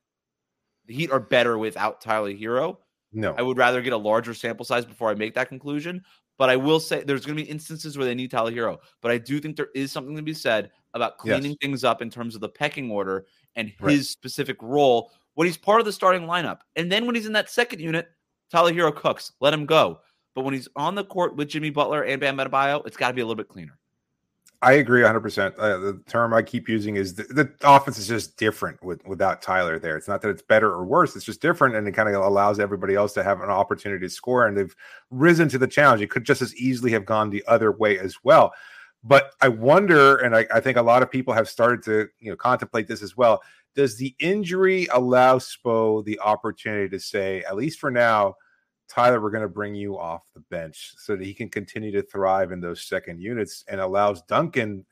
the 0.86 0.94
Heat 0.94 1.10
are 1.10 1.20
better 1.20 1.58
without 1.58 2.00
Tyler 2.00 2.32
Herro. 2.32 2.78
No, 3.12 3.34
I 3.36 3.42
would 3.42 3.56
rather 3.56 3.80
get 3.82 3.92
a 3.92 3.98
larger 3.98 4.34
sample 4.34 4.64
size 4.64 4.84
before 4.84 5.10
I 5.10 5.14
make 5.14 5.34
that 5.34 5.48
conclusion. 5.48 6.02
But 6.38 6.50
I 6.50 6.56
will 6.56 6.80
say 6.80 7.02
there's 7.02 7.24
going 7.24 7.38
to 7.38 7.42
be 7.42 7.48
instances 7.48 7.96
where 7.96 8.06
they 8.06 8.14
need 8.14 8.30
Tyler 8.30 8.52
Herro. 8.52 8.78
But 9.00 9.10
I 9.10 9.18
do 9.18 9.40
think 9.40 9.56
there 9.56 9.70
is 9.74 9.90
something 9.90 10.16
to 10.16 10.22
be 10.22 10.34
said 10.34 10.70
about 10.92 11.18
cleaning 11.18 11.52
yes. 11.52 11.58
things 11.62 11.84
up 11.84 12.02
in 12.02 12.10
terms 12.10 12.34
of 12.34 12.40
the 12.42 12.48
pecking 12.48 12.90
order 12.90 13.26
and 13.54 13.68
his 13.68 13.80
right. 13.80 14.04
specific 14.04 14.56
role 14.60 15.12
when 15.34 15.46
he's 15.46 15.56
part 15.56 15.80
of 15.80 15.86
the 15.86 15.92
starting 15.92 16.22
lineup. 16.22 16.58
And 16.76 16.92
then 16.92 17.06
when 17.06 17.14
he's 17.14 17.26
in 17.26 17.32
that 17.32 17.48
second 17.48 17.80
unit, 17.80 18.08
Tyler 18.50 18.72
Herro 18.72 18.94
cooks. 18.94 19.32
Let 19.40 19.54
him 19.54 19.66
go. 19.66 20.00
But 20.36 20.44
when 20.44 20.52
he's 20.52 20.68
on 20.76 20.94
the 20.94 21.02
court 21.02 21.34
with 21.34 21.48
Jimmy 21.48 21.70
Butler 21.70 22.02
and 22.02 22.20
Bam 22.20 22.36
Adebayo, 22.36 22.86
it's 22.86 22.96
got 22.96 23.08
to 23.08 23.14
be 23.14 23.22
a 23.22 23.24
little 23.24 23.42
bit 23.42 23.48
cleaner. 23.48 23.78
I 24.60 24.74
agree 24.74 25.00
100%. 25.00 25.54
Uh, 25.58 25.78
the 25.78 26.02
term 26.06 26.34
I 26.34 26.42
keep 26.42 26.68
using 26.68 26.96
is 26.96 27.14
the, 27.14 27.22
the, 27.24 27.50
offense 27.64 27.98
is 27.98 28.06
just 28.06 28.36
different 28.36 28.82
with, 28.84 29.02
without 29.06 29.40
Tyler 29.40 29.78
there. 29.78 29.96
It's 29.96 30.08
not 30.08 30.20
that 30.20 30.28
it's 30.28 30.42
better 30.42 30.70
or 30.70 30.84
worse, 30.84 31.16
it's 31.16 31.24
just 31.24 31.40
different. 31.40 31.74
And 31.74 31.88
it 31.88 31.92
kind 31.92 32.08
of 32.08 32.22
allows 32.22 32.60
everybody 32.60 32.94
else 32.94 33.14
to 33.14 33.24
have 33.24 33.40
an 33.40 33.48
opportunity 33.48 34.06
to 34.06 34.10
score. 34.10 34.46
And 34.46 34.56
they've 34.56 34.76
risen 35.10 35.48
to 35.48 35.58
the 35.58 35.66
challenge. 35.66 36.02
It 36.02 36.10
could 36.10 36.24
just 36.24 36.42
as 36.42 36.54
easily 36.56 36.90
have 36.92 37.06
gone 37.06 37.30
the 37.30 37.44
other 37.46 37.72
way 37.72 37.98
as 37.98 38.16
well. 38.22 38.52
But 39.02 39.32
I 39.40 39.48
wonder, 39.48 40.16
and 40.16 40.36
I, 40.36 40.46
I 40.52 40.60
think 40.60 40.76
a 40.76 40.82
lot 40.82 41.02
of 41.02 41.10
people 41.10 41.32
have 41.32 41.48
started 41.48 41.82
to 41.84 42.08
you 42.18 42.30
know 42.30 42.36
contemplate 42.36 42.88
this 42.88 43.02
as 43.02 43.16
well. 43.16 43.40
Does 43.74 43.96
the 43.96 44.14
injury 44.18 44.86
allow 44.92 45.38
Spo 45.38 46.04
the 46.04 46.20
opportunity 46.20 46.90
to 46.90 47.00
say, 47.00 47.42
at 47.44 47.56
least 47.56 47.78
for 47.78 47.90
now, 47.90 48.34
Tyler, 48.88 49.20
we're 49.20 49.30
going 49.30 49.42
to 49.42 49.48
bring 49.48 49.74
you 49.74 49.98
off 49.98 50.22
the 50.34 50.40
bench 50.40 50.94
so 50.96 51.16
that 51.16 51.24
he 51.24 51.34
can 51.34 51.48
continue 51.48 51.90
to 51.92 52.02
thrive 52.02 52.52
in 52.52 52.60
those 52.60 52.82
second 52.82 53.20
units 53.20 53.64
and 53.68 53.80
allows 53.80 54.22
Duncan 54.22 54.84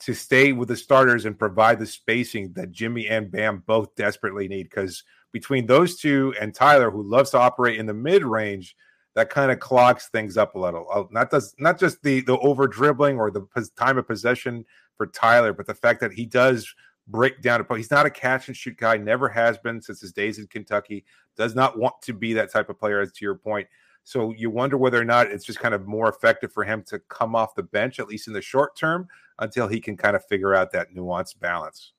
to 0.00 0.14
stay 0.14 0.52
with 0.52 0.68
the 0.68 0.76
starters 0.76 1.24
and 1.24 1.38
provide 1.38 1.78
the 1.78 1.86
spacing 1.86 2.52
that 2.54 2.72
Jimmy 2.72 3.08
and 3.08 3.30
Bam 3.30 3.62
both 3.66 3.94
desperately 3.94 4.48
need. 4.48 4.64
Because 4.64 5.04
between 5.32 5.66
those 5.66 5.96
two 5.96 6.34
and 6.40 6.54
Tyler, 6.54 6.90
who 6.90 7.02
loves 7.02 7.30
to 7.30 7.38
operate 7.38 7.78
in 7.78 7.86
the 7.86 7.94
mid 7.94 8.24
range, 8.24 8.76
that 9.14 9.30
kind 9.30 9.52
of 9.52 9.60
clogs 9.60 10.06
things 10.06 10.36
up 10.36 10.54
a 10.54 10.58
little. 10.58 10.86
Uh, 10.92 11.04
not 11.10 11.30
does 11.30 11.54
not 11.58 11.78
just 11.78 12.02
the 12.02 12.20
the 12.22 12.38
over 12.38 12.66
dribbling 12.66 13.18
or 13.18 13.30
the 13.30 13.46
time 13.76 13.96
of 13.96 14.06
possession 14.06 14.64
for 14.96 15.06
Tyler, 15.06 15.52
but 15.52 15.66
the 15.66 15.74
fact 15.74 16.00
that 16.00 16.12
he 16.12 16.26
does 16.26 16.72
break 17.06 17.42
down 17.42 17.64
He's 17.76 17.90
not 17.90 18.06
a 18.06 18.10
catch 18.10 18.48
and 18.48 18.56
shoot 18.56 18.76
guy, 18.76 18.96
never 18.96 19.28
has 19.28 19.58
been 19.58 19.80
since 19.80 20.00
his 20.00 20.12
days 20.12 20.38
in 20.38 20.46
Kentucky. 20.46 21.04
Does 21.36 21.54
not 21.54 21.78
want 21.78 21.94
to 22.02 22.12
be 22.12 22.32
that 22.34 22.52
type 22.52 22.68
of 22.68 22.78
player, 22.78 23.00
as 23.00 23.12
to 23.12 23.24
your 23.24 23.34
point. 23.34 23.68
So 24.04 24.32
you 24.32 24.50
wonder 24.50 24.76
whether 24.76 25.00
or 25.00 25.04
not 25.04 25.28
it's 25.28 25.44
just 25.44 25.58
kind 25.58 25.74
of 25.74 25.86
more 25.86 26.08
effective 26.08 26.52
for 26.52 26.62
him 26.62 26.82
to 26.88 26.98
come 27.08 27.34
off 27.34 27.54
the 27.54 27.62
bench, 27.62 27.98
at 27.98 28.06
least 28.06 28.26
in 28.28 28.34
the 28.34 28.42
short 28.42 28.76
term, 28.76 29.08
until 29.38 29.66
he 29.66 29.80
can 29.80 29.96
kind 29.96 30.14
of 30.14 30.24
figure 30.26 30.54
out 30.54 30.70
that 30.72 30.94
nuanced 30.94 31.40
balance. 31.40 31.92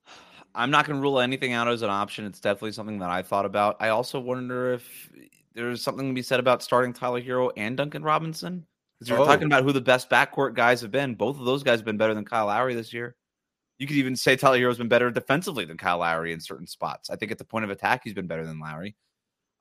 I'm 0.54 0.72
not 0.72 0.86
going 0.86 0.98
to 0.98 1.02
rule 1.02 1.20
anything 1.20 1.54
out 1.54 1.68
as 1.68 1.82
an 1.82 1.90
option. 1.90 2.26
It's 2.26 2.40
definitely 2.40 2.72
something 2.74 3.00
that 3.00 3.10
I 3.10 3.24
thought 3.24 3.46
about. 3.46 3.76
I 3.80 3.90
also 3.90 4.20
wonder 4.20 4.74
if 4.74 5.10
there's 5.54 5.82
something 5.82 6.08
to 6.08 6.14
be 6.14 6.22
said 6.22 6.40
about 6.40 6.64
starting 6.64 6.94
Tyler 6.94 7.22
Herro 7.22 7.52
and 7.58 7.76
Duncan 7.76 8.04
Robinson. 8.04 8.66
Because 9.00 9.10
you're 9.10 9.20
oh. 9.20 9.26
talking 9.26 9.48
about 9.48 9.64
who 9.64 9.74
the 9.74 9.82
best 9.82 10.10
backcourt 10.10 10.54
guys 10.54 10.80
have 10.82 10.92
been. 10.92 11.16
Both 11.16 11.40
of 11.40 11.46
those 11.46 11.64
guys 11.64 11.80
have 11.80 11.86
been 11.86 11.98
better 11.98 12.14
than 12.14 12.24
Kyle 12.24 12.46
Lowry 12.46 12.76
this 12.76 12.94
year. 12.94 13.16
You 13.78 13.88
could 13.88 13.98
even 13.98 14.16
say 14.16 14.38
Tyler 14.38 14.58
Herro's 14.58 14.78
been 14.78 14.88
better 14.88 15.12
defensively 15.12 15.66
than 15.66 15.76
Kyle 15.76 15.98
Lowry 15.98 16.32
in 16.32 16.40
certain 16.40 16.68
spots. 16.68 17.10
I 17.10 17.18
think 17.18 17.32
at 17.32 17.38
the 17.38 17.44
point 17.44 17.66
of 17.66 17.72
attack, 17.72 18.02
he's 18.04 18.14
been 18.14 18.28
better 18.28 18.46
than 18.46 18.60
Lowry. 18.60 18.96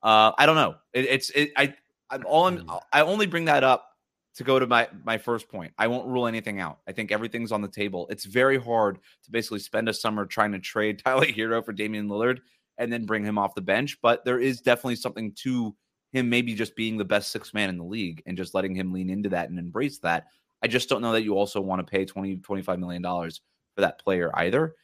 Uh, 0.05 0.31
I 0.37 0.45
don't 0.45 0.55
know. 0.55 0.75
It, 0.93 1.05
it's 1.05 1.29
it, 1.31 1.51
I 1.57 1.73
I'm 2.11 2.23
all 2.27 2.45
I'm, 2.45 2.59
hmm. 2.59 2.75
I 2.93 3.01
only 3.01 3.25
bring 3.25 3.45
that 3.45 3.63
up 3.63 3.89
to 4.35 4.43
go 4.43 4.59
to 4.59 4.67
my 4.67 4.87
my 5.03 5.17
first 5.17 5.49
point. 5.49 5.73
I 5.79 5.87
won't 5.87 6.07
rule 6.07 6.27
anything 6.27 6.59
out. 6.59 6.77
I 6.87 6.91
think 6.91 7.11
everything's 7.11 7.51
on 7.51 7.63
the 7.63 7.67
table. 7.67 8.05
It's 8.11 8.25
very 8.25 8.59
hard 8.59 8.99
to 9.23 9.31
basically 9.31 9.59
spend 9.59 9.89
a 9.89 9.93
summer 9.93 10.27
trying 10.27 10.51
to 10.51 10.59
trade 10.59 10.99
Tyler 11.03 11.25
Herro 11.25 11.65
for 11.65 11.73
Damian 11.73 12.07
Lillard 12.07 12.37
and 12.77 12.93
then 12.93 13.05
bring 13.07 13.25
him 13.25 13.39
off 13.39 13.55
the 13.55 13.61
bench, 13.61 13.97
but 14.03 14.23
there 14.25 14.39
is 14.39 14.61
definitely 14.61 14.97
something 14.97 15.31
to 15.43 15.75
him 16.11 16.29
maybe 16.29 16.53
just 16.53 16.75
being 16.75 16.97
the 16.97 17.05
best 17.05 17.31
six 17.31 17.53
man 17.53 17.69
in 17.69 17.77
the 17.77 17.83
league 17.83 18.21
and 18.27 18.37
just 18.37 18.53
letting 18.53 18.75
him 18.75 18.93
lean 18.93 19.09
into 19.09 19.29
that 19.29 19.49
and 19.49 19.57
embrace 19.57 19.97
that. 19.99 20.27
I 20.61 20.67
just 20.67 20.87
don't 20.87 21.01
know 21.01 21.13
that 21.13 21.23
you 21.23 21.33
also 21.33 21.61
want 21.61 21.85
to 21.85 21.89
pay 21.89 22.05
20 22.05 22.37
25 22.37 22.77
million 22.77 23.01
dollars 23.01 23.41
for 23.73 23.81
that 23.81 23.99
player 23.99 24.29
either. 24.35 24.75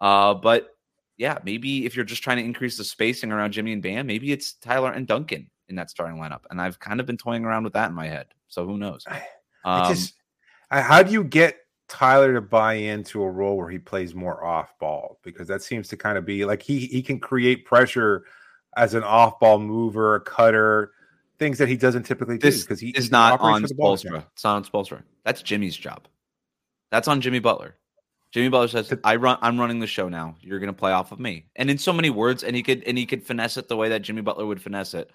Uh, 0.00 0.34
but 0.34 0.75
yeah, 1.16 1.38
maybe 1.44 1.86
if 1.86 1.96
you're 1.96 2.04
just 2.04 2.22
trying 2.22 2.36
to 2.38 2.44
increase 2.44 2.76
the 2.76 2.84
spacing 2.84 3.32
around 3.32 3.52
Jimmy 3.52 3.72
and 3.72 3.82
Bam, 3.82 4.06
maybe 4.06 4.32
it's 4.32 4.54
Tyler 4.54 4.92
and 4.92 5.06
Duncan 5.06 5.50
in 5.68 5.76
that 5.76 5.90
starting 5.90 6.18
lineup. 6.18 6.42
And 6.50 6.60
I've 6.60 6.78
kind 6.78 7.00
of 7.00 7.06
been 7.06 7.16
toying 7.16 7.44
around 7.44 7.64
with 7.64 7.72
that 7.72 7.88
in 7.88 7.94
my 7.94 8.06
head. 8.06 8.26
So 8.48 8.66
who 8.66 8.78
knows? 8.78 9.04
Um, 9.64 9.92
just, 9.92 10.14
how 10.70 11.02
do 11.02 11.10
you 11.10 11.24
get 11.24 11.56
Tyler 11.88 12.34
to 12.34 12.40
buy 12.40 12.74
into 12.74 13.22
a 13.22 13.30
role 13.30 13.56
where 13.56 13.70
he 13.70 13.78
plays 13.78 14.14
more 14.14 14.44
off 14.44 14.78
ball? 14.78 15.18
Because 15.22 15.48
that 15.48 15.62
seems 15.62 15.88
to 15.88 15.96
kind 15.96 16.18
of 16.18 16.24
be 16.24 16.44
like 16.44 16.62
he 16.62 16.86
he 16.86 17.02
can 17.02 17.18
create 17.18 17.64
pressure 17.64 18.24
as 18.76 18.94
an 18.94 19.02
off 19.02 19.40
ball 19.40 19.58
mover, 19.58 20.16
a 20.16 20.20
cutter, 20.20 20.92
things 21.38 21.58
that 21.58 21.68
he 21.68 21.76
doesn't 21.76 22.02
typically 22.02 22.38
do. 22.38 22.50
Because 22.50 22.78
he 22.78 22.90
is 22.90 23.10
not 23.10 23.40
on 23.40 23.62
Spoelstra. 23.62 24.24
It's 24.34 24.44
not 24.44 24.56
on 24.56 24.64
Spoelstra. 24.64 25.02
That's 25.24 25.42
Jimmy's 25.42 25.76
job. 25.76 26.06
That's 26.90 27.08
on 27.08 27.20
Jimmy 27.20 27.38
Butler. 27.40 27.74
Jimmy 28.36 28.50
Butler 28.50 28.68
says, 28.68 28.92
"I 29.02 29.16
run. 29.16 29.38
I'm 29.40 29.58
running 29.58 29.78
the 29.78 29.86
show 29.86 30.10
now. 30.10 30.36
You're 30.42 30.58
going 30.58 30.66
to 30.66 30.78
play 30.78 30.92
off 30.92 31.10
of 31.10 31.18
me." 31.18 31.46
And 31.56 31.70
in 31.70 31.78
so 31.78 31.90
many 31.90 32.10
words, 32.10 32.44
and 32.44 32.54
he 32.54 32.62
could 32.62 32.84
and 32.84 32.98
he 32.98 33.06
could 33.06 33.24
finesse 33.24 33.56
it 33.56 33.66
the 33.66 33.78
way 33.78 33.88
that 33.88 34.02
Jimmy 34.02 34.20
Butler 34.20 34.44
would 34.44 34.60
finesse 34.60 34.92
it 34.92 35.10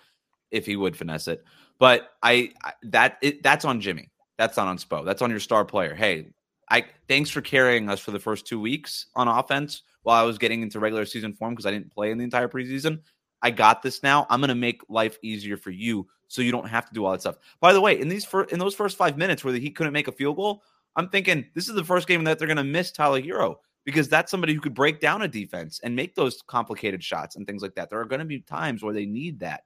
if 0.49 0.65
he 0.65 0.75
would 0.75 0.97
finesse 0.97 1.27
it. 1.27 1.45
But 1.77 2.13
I, 2.23 2.51
I 2.63 2.73
that 2.81 3.19
it, 3.21 3.43
that's 3.43 3.63
on 3.63 3.79
Jimmy. 3.79 4.09
That's 4.39 4.57
not 4.57 4.67
on 4.67 4.79
Spo. 4.79 5.05
That's 5.05 5.21
on 5.21 5.29
your 5.29 5.39
star 5.39 5.63
player. 5.63 5.93
Hey, 5.93 6.29
I 6.67 6.83
thanks 7.07 7.29
for 7.29 7.41
carrying 7.41 7.91
us 7.91 7.99
for 7.99 8.09
the 8.09 8.17
first 8.19 8.47
two 8.47 8.59
weeks 8.59 9.05
on 9.15 9.27
offense 9.27 9.83
while 10.01 10.19
I 10.19 10.25
was 10.25 10.39
getting 10.39 10.63
into 10.63 10.79
regular 10.79 11.05
season 11.05 11.33
form 11.33 11.53
because 11.53 11.67
I 11.67 11.71
didn't 11.71 11.93
play 11.93 12.09
in 12.09 12.17
the 12.17 12.23
entire 12.23 12.47
preseason. 12.47 13.01
I 13.43 13.51
got 13.51 13.83
this 13.83 14.01
now. 14.01 14.25
I'm 14.31 14.39
going 14.39 14.49
to 14.49 14.55
make 14.55 14.81
life 14.89 15.19
easier 15.21 15.57
for 15.57 15.69
you 15.69 16.07
so 16.27 16.41
you 16.41 16.51
don't 16.51 16.67
have 16.67 16.87
to 16.87 16.93
do 16.95 17.05
all 17.05 17.11
that 17.11 17.21
stuff. 17.21 17.37
By 17.59 17.71
the 17.71 17.81
way, 17.81 18.01
in 18.01 18.07
these 18.07 18.25
fir- 18.25 18.45
in 18.45 18.57
those 18.57 18.73
first 18.73 18.97
five 18.97 19.15
minutes 19.15 19.43
where 19.43 19.53
he 19.53 19.69
couldn't 19.69 19.93
make 19.93 20.07
a 20.07 20.11
field 20.11 20.37
goal, 20.37 20.63
I'm 20.95 21.09
thinking 21.09 21.45
this 21.55 21.69
is 21.69 21.75
the 21.75 21.83
first 21.83 22.07
game 22.07 22.23
that 22.25 22.37
they're 22.37 22.47
going 22.47 22.57
to 22.57 22.63
miss 22.63 22.91
Tyler 22.91 23.21
Herro 23.21 23.55
because 23.85 24.09
that's 24.09 24.29
somebody 24.29 24.53
who 24.53 24.61
could 24.61 24.73
break 24.73 24.99
down 24.99 25.21
a 25.21 25.27
defense 25.27 25.79
and 25.83 25.95
make 25.95 26.15
those 26.15 26.41
complicated 26.47 27.03
shots 27.03 27.35
and 27.35 27.47
things 27.47 27.61
like 27.61 27.75
that. 27.75 27.89
There 27.89 27.99
are 27.99 28.05
going 28.05 28.19
to 28.19 28.25
be 28.25 28.41
times 28.41 28.83
where 28.83 28.93
they 28.93 29.05
need 29.05 29.39
that. 29.39 29.63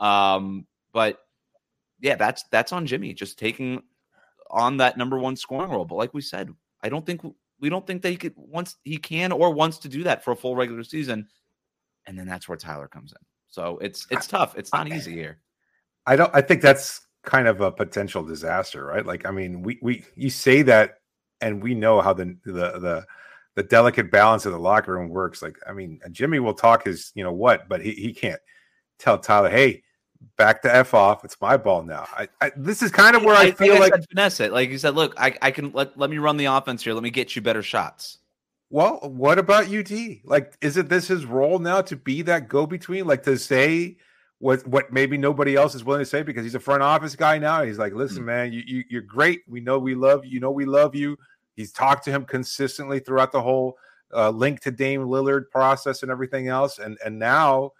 Um, 0.00 0.66
but 0.92 1.18
yeah, 2.00 2.16
that's 2.16 2.44
that's 2.50 2.72
on 2.72 2.86
Jimmy 2.86 3.14
just 3.14 3.38
taking 3.38 3.82
on 4.50 4.76
that 4.78 4.96
number 4.96 5.18
one 5.18 5.36
scoring 5.36 5.70
role. 5.70 5.84
But 5.84 5.96
like 5.96 6.14
we 6.14 6.20
said, 6.20 6.50
I 6.82 6.88
don't 6.88 7.06
think 7.06 7.22
we 7.60 7.68
don't 7.68 7.86
think 7.86 8.02
that 8.02 8.10
he 8.10 8.16
could 8.16 8.34
once 8.36 8.76
he 8.84 8.96
can 8.96 9.32
or 9.32 9.52
wants 9.52 9.78
to 9.78 9.88
do 9.88 10.02
that 10.04 10.24
for 10.24 10.32
a 10.32 10.36
full 10.36 10.56
regular 10.56 10.84
season. 10.84 11.28
And 12.06 12.18
then 12.18 12.26
that's 12.26 12.48
where 12.48 12.58
Tyler 12.58 12.88
comes 12.88 13.12
in. 13.12 13.18
So 13.48 13.78
it's 13.78 14.06
it's 14.10 14.26
tough. 14.26 14.56
It's 14.58 14.72
not 14.72 14.92
easy 14.92 15.12
here. 15.12 15.38
I 16.06 16.16
don't 16.16 16.30
I 16.34 16.42
think 16.42 16.60
that's 16.60 17.06
kind 17.24 17.48
of 17.48 17.60
a 17.60 17.70
potential 17.70 18.22
disaster, 18.22 18.84
right? 18.84 19.04
Like 19.04 19.26
I 19.26 19.30
mean, 19.30 19.62
we 19.62 19.78
we 19.82 20.04
you 20.14 20.30
say 20.30 20.62
that 20.62 21.00
and 21.40 21.62
we 21.62 21.74
know 21.74 22.00
how 22.00 22.12
the 22.12 22.36
the 22.44 22.52
the 22.52 23.06
the 23.54 23.62
delicate 23.62 24.10
balance 24.10 24.46
of 24.46 24.52
the 24.52 24.58
locker 24.58 24.92
room 24.92 25.08
works. 25.08 25.42
Like, 25.42 25.56
I 25.66 25.72
mean, 25.72 26.00
uh, 26.04 26.08
Jimmy 26.08 26.40
will 26.40 26.54
talk 26.54 26.84
his, 26.84 27.12
you 27.14 27.22
know 27.22 27.32
what, 27.32 27.68
but 27.68 27.80
he, 27.80 27.92
he 27.92 28.12
can't 28.12 28.40
tell 28.98 29.18
Tyler, 29.18 29.48
hey, 29.48 29.82
back 30.36 30.62
to 30.62 30.74
f 30.74 30.94
off. 30.94 31.24
It's 31.24 31.40
my 31.40 31.56
ball 31.56 31.82
now. 31.82 32.06
I, 32.12 32.28
I 32.40 32.52
this 32.56 32.82
is 32.82 32.90
kind 32.90 33.14
of 33.14 33.22
where 33.22 33.36
I, 33.36 33.44
I 33.44 33.52
feel 33.52 33.78
like 33.78 33.94
finesse 34.08 34.40
it. 34.40 34.52
Like 34.52 34.70
you 34.70 34.78
said, 34.78 34.94
look, 34.94 35.14
I, 35.18 35.36
I 35.42 35.50
can 35.50 35.72
let 35.72 35.96
let 35.98 36.10
me 36.10 36.18
run 36.18 36.36
the 36.36 36.46
offense 36.46 36.82
here. 36.82 36.94
Let 36.94 37.02
me 37.02 37.10
get 37.10 37.36
you 37.36 37.42
better 37.42 37.62
shots. 37.62 38.18
Well, 38.70 38.98
what 39.02 39.38
about 39.38 39.72
UD? 39.72 39.92
Like, 40.24 40.56
is 40.60 40.76
it 40.76 40.88
this 40.88 41.06
his 41.06 41.26
role 41.26 41.58
now 41.58 41.82
to 41.82 41.96
be 41.96 42.22
that 42.22 42.48
go 42.48 42.66
between? 42.66 43.06
Like 43.06 43.22
to 43.24 43.38
say 43.38 43.98
what 44.44 44.66
what 44.66 44.92
maybe 44.92 45.16
nobody 45.16 45.56
else 45.56 45.74
is 45.74 45.84
willing 45.84 46.02
to 46.02 46.04
say 46.04 46.22
because 46.22 46.44
he's 46.44 46.54
a 46.54 46.60
front 46.60 46.82
office 46.82 47.16
guy 47.16 47.38
now. 47.38 47.62
He's 47.62 47.78
like, 47.78 47.94
listen, 47.94 48.18
mm-hmm. 48.18 48.26
man, 48.26 48.52
you, 48.52 48.62
you 48.66 48.84
you're 48.90 49.00
great. 49.00 49.40
We 49.48 49.62
know 49.62 49.78
we 49.78 49.94
love 49.94 50.22
you. 50.26 50.32
You 50.32 50.40
know 50.40 50.50
we 50.50 50.66
love 50.66 50.94
you. 50.94 51.16
He's 51.56 51.72
talked 51.72 52.04
to 52.04 52.10
him 52.10 52.26
consistently 52.26 53.00
throughout 53.00 53.32
the 53.32 53.40
whole 53.40 53.78
uh, 54.14 54.28
link 54.28 54.60
to 54.60 54.70
Dame 54.70 55.00
Lillard 55.00 55.48
process 55.50 56.02
and 56.02 56.12
everything 56.12 56.48
else. 56.48 56.78
And 56.78 56.98
and 57.02 57.18
now 57.18 57.70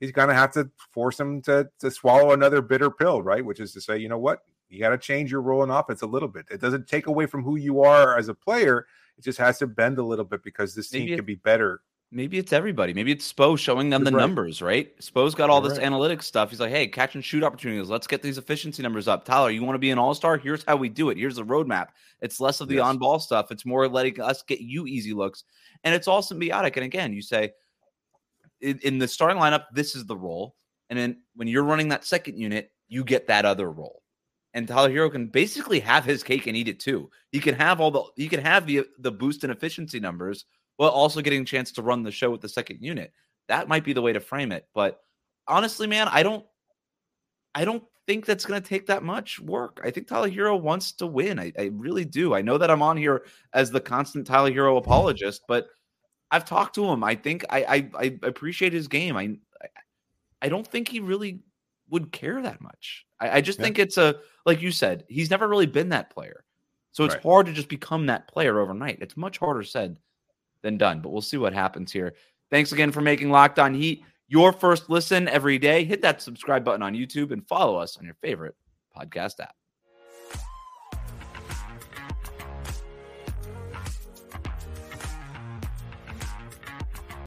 he's 0.00 0.12
going 0.12 0.28
to 0.28 0.34
have 0.34 0.50
to 0.52 0.70
force 0.92 1.20
him 1.20 1.42
to, 1.42 1.68
to 1.80 1.90
swallow 1.90 2.32
another 2.32 2.62
bitter 2.62 2.90
pill, 2.90 3.20
right? 3.20 3.44
Which 3.44 3.60
is 3.60 3.74
to 3.74 3.82
say, 3.82 3.98
you 3.98 4.08
know 4.08 4.18
what? 4.18 4.40
You 4.70 4.80
got 4.80 4.90
to 4.90 4.98
change 4.98 5.30
your 5.30 5.42
role 5.42 5.62
in 5.62 5.68
offense 5.68 6.00
a 6.00 6.06
little 6.06 6.28
bit. 6.28 6.46
It 6.50 6.58
doesn't 6.58 6.88
take 6.88 7.06
away 7.06 7.26
from 7.26 7.42
who 7.42 7.56
you 7.56 7.82
are 7.82 8.16
as 8.16 8.28
a 8.28 8.34
player. 8.34 8.86
It 9.18 9.24
just 9.24 9.38
has 9.38 9.58
to 9.58 9.66
bend 9.66 9.98
a 9.98 10.02
little 10.02 10.24
bit 10.24 10.42
because 10.42 10.74
this 10.74 10.90
maybe 10.90 11.04
team 11.04 11.12
it, 11.12 11.16
can 11.16 11.26
be 11.26 11.34
better. 11.34 11.82
Maybe 12.14 12.38
it's 12.38 12.52
everybody. 12.52 12.94
Maybe 12.94 13.10
it's 13.10 13.30
Spo 13.32 13.58
showing 13.58 13.90
them 13.90 14.04
the 14.04 14.12
right. 14.12 14.20
numbers, 14.20 14.62
right? 14.62 14.96
Spo's 15.00 15.34
got 15.34 15.50
all 15.50 15.60
You're 15.60 15.70
this 15.70 15.78
right. 15.78 15.88
analytics 15.88 16.22
stuff. 16.22 16.48
He's 16.48 16.60
like, 16.60 16.70
hey, 16.70 16.86
catch 16.86 17.16
and 17.16 17.24
shoot 17.24 17.42
opportunities. 17.42 17.90
Let's 17.90 18.06
get 18.06 18.22
these 18.22 18.38
efficiency 18.38 18.84
numbers 18.84 19.08
up. 19.08 19.24
Tyler, 19.24 19.50
you 19.50 19.64
want 19.64 19.74
to 19.74 19.80
be 19.80 19.90
an 19.90 19.98
all 19.98 20.14
star? 20.14 20.38
Here's 20.38 20.62
how 20.62 20.76
we 20.76 20.88
do 20.88 21.10
it. 21.10 21.18
Here's 21.18 21.34
the 21.34 21.44
roadmap. 21.44 21.88
It's 22.20 22.38
less 22.38 22.60
of 22.60 22.68
the 22.68 22.76
yes. 22.76 22.84
on 22.84 22.98
ball 22.98 23.18
stuff. 23.18 23.50
It's 23.50 23.66
more 23.66 23.88
letting 23.88 24.20
us 24.20 24.44
get 24.44 24.60
you 24.60 24.86
easy 24.86 25.12
looks. 25.12 25.42
And 25.82 25.92
it's 25.92 26.06
all 26.06 26.22
symbiotic. 26.22 26.76
And 26.76 26.84
again, 26.84 27.12
you 27.12 27.20
say, 27.20 27.50
in, 28.60 28.78
in 28.84 28.98
the 28.98 29.08
starting 29.08 29.38
lineup, 29.38 29.64
this 29.72 29.96
is 29.96 30.06
the 30.06 30.16
role. 30.16 30.54
And 30.90 30.98
then 30.98 31.16
when 31.34 31.48
you're 31.48 31.64
running 31.64 31.88
that 31.88 32.04
second 32.04 32.38
unit, 32.38 32.70
you 32.86 33.02
get 33.02 33.26
that 33.26 33.44
other 33.44 33.72
role. 33.72 34.02
And 34.52 34.68
Tyler 34.68 34.90
Herro 34.90 35.10
can 35.10 35.26
basically 35.26 35.80
have 35.80 36.04
his 36.04 36.22
cake 36.22 36.46
and 36.46 36.56
eat 36.56 36.68
it 36.68 36.78
too. 36.78 37.10
He 37.32 37.40
can 37.40 37.56
have 37.56 37.80
all 37.80 37.90
the 37.90 38.04
he 38.14 38.28
can 38.28 38.40
have 38.40 38.66
the 38.68 38.86
the 39.00 39.10
boost 39.10 39.42
in 39.42 39.50
efficiency 39.50 39.98
numbers 39.98 40.44
while 40.76 40.90
also 40.90 41.20
getting 41.20 41.42
a 41.42 41.46
chance 41.46 41.72
to 41.72 41.82
run 41.82 42.02
the 42.02 42.10
show 42.10 42.30
with 42.30 42.40
the 42.40 42.48
second 42.48 42.80
unit. 42.80 43.12
That 43.48 43.68
might 43.68 43.84
be 43.84 43.92
the 43.92 44.02
way 44.02 44.12
to 44.12 44.20
frame 44.20 44.52
it. 44.52 44.66
But 44.74 45.00
honestly, 45.46 45.86
man, 45.86 46.08
I 46.10 46.22
don't 46.22 46.44
I 47.54 47.64
don't 47.64 47.84
think 48.06 48.26
that's 48.26 48.44
going 48.44 48.60
to 48.60 48.68
take 48.68 48.86
that 48.86 49.02
much 49.02 49.40
work. 49.40 49.80
I 49.84 49.90
think 49.90 50.08
Tyler 50.08 50.30
Herro 50.30 50.60
wants 50.60 50.92
to 50.92 51.06
win. 51.06 51.38
I, 51.38 51.52
I, 51.58 51.70
really 51.72 52.04
do. 52.04 52.34
I 52.34 52.42
know 52.42 52.58
that 52.58 52.70
I'm 52.70 52.82
on 52.82 52.96
here 52.96 53.24
as 53.54 53.70
the 53.70 53.80
constant 53.80 54.26
Tyler 54.26 54.52
Herro 54.52 54.76
apologist, 54.76 55.42
but 55.48 55.68
I've 56.30 56.44
talked 56.44 56.74
to 56.74 56.84
him. 56.84 57.04
I 57.04 57.14
think 57.14 57.44
I 57.50 57.64
I, 57.64 57.90
I 57.98 58.18
appreciate 58.22 58.72
his 58.72 58.88
game. 58.88 59.16
I 59.16 59.36
I 60.42 60.48
don't 60.48 60.66
think 60.66 60.88
he 60.88 61.00
really 61.00 61.40
would 61.90 62.12
care 62.12 62.42
that 62.42 62.60
much. 62.60 63.06
I, 63.20 63.38
I 63.38 63.40
just 63.40 63.58
yeah. 63.58 63.64
think 63.64 63.78
it's 63.78 63.98
a 63.98 64.16
like 64.44 64.60
you 64.60 64.72
said, 64.72 65.04
he's 65.08 65.30
never 65.30 65.48
really 65.48 65.66
been 65.66 65.90
that 65.90 66.10
player. 66.10 66.44
So 66.92 67.04
it's 67.04 67.14
right. 67.14 67.22
hard 67.22 67.46
to 67.46 67.52
just 67.52 67.68
become 67.68 68.06
that 68.06 68.28
player 68.28 68.60
overnight. 68.60 68.98
It's 69.00 69.16
much 69.16 69.38
harder 69.38 69.64
said 69.64 69.96
than 70.64 70.76
done, 70.76 71.00
but 71.00 71.10
we'll 71.10 71.22
see 71.22 71.36
what 71.36 71.52
happens 71.52 71.92
here. 71.92 72.14
Thanks 72.50 72.72
again 72.72 72.90
for 72.90 73.00
making 73.00 73.30
Locked 73.30 73.60
On 73.60 73.72
Heat 73.72 74.02
your 74.26 74.52
first 74.52 74.90
listen 74.90 75.28
every 75.28 75.58
day. 75.58 75.84
Hit 75.84 76.02
that 76.02 76.20
subscribe 76.20 76.64
button 76.64 76.82
on 76.82 76.94
YouTube 76.94 77.30
and 77.30 77.46
follow 77.46 77.76
us 77.76 77.96
on 77.96 78.04
your 78.04 78.16
favorite 78.22 78.56
podcast 78.96 79.38
app. 79.38 79.54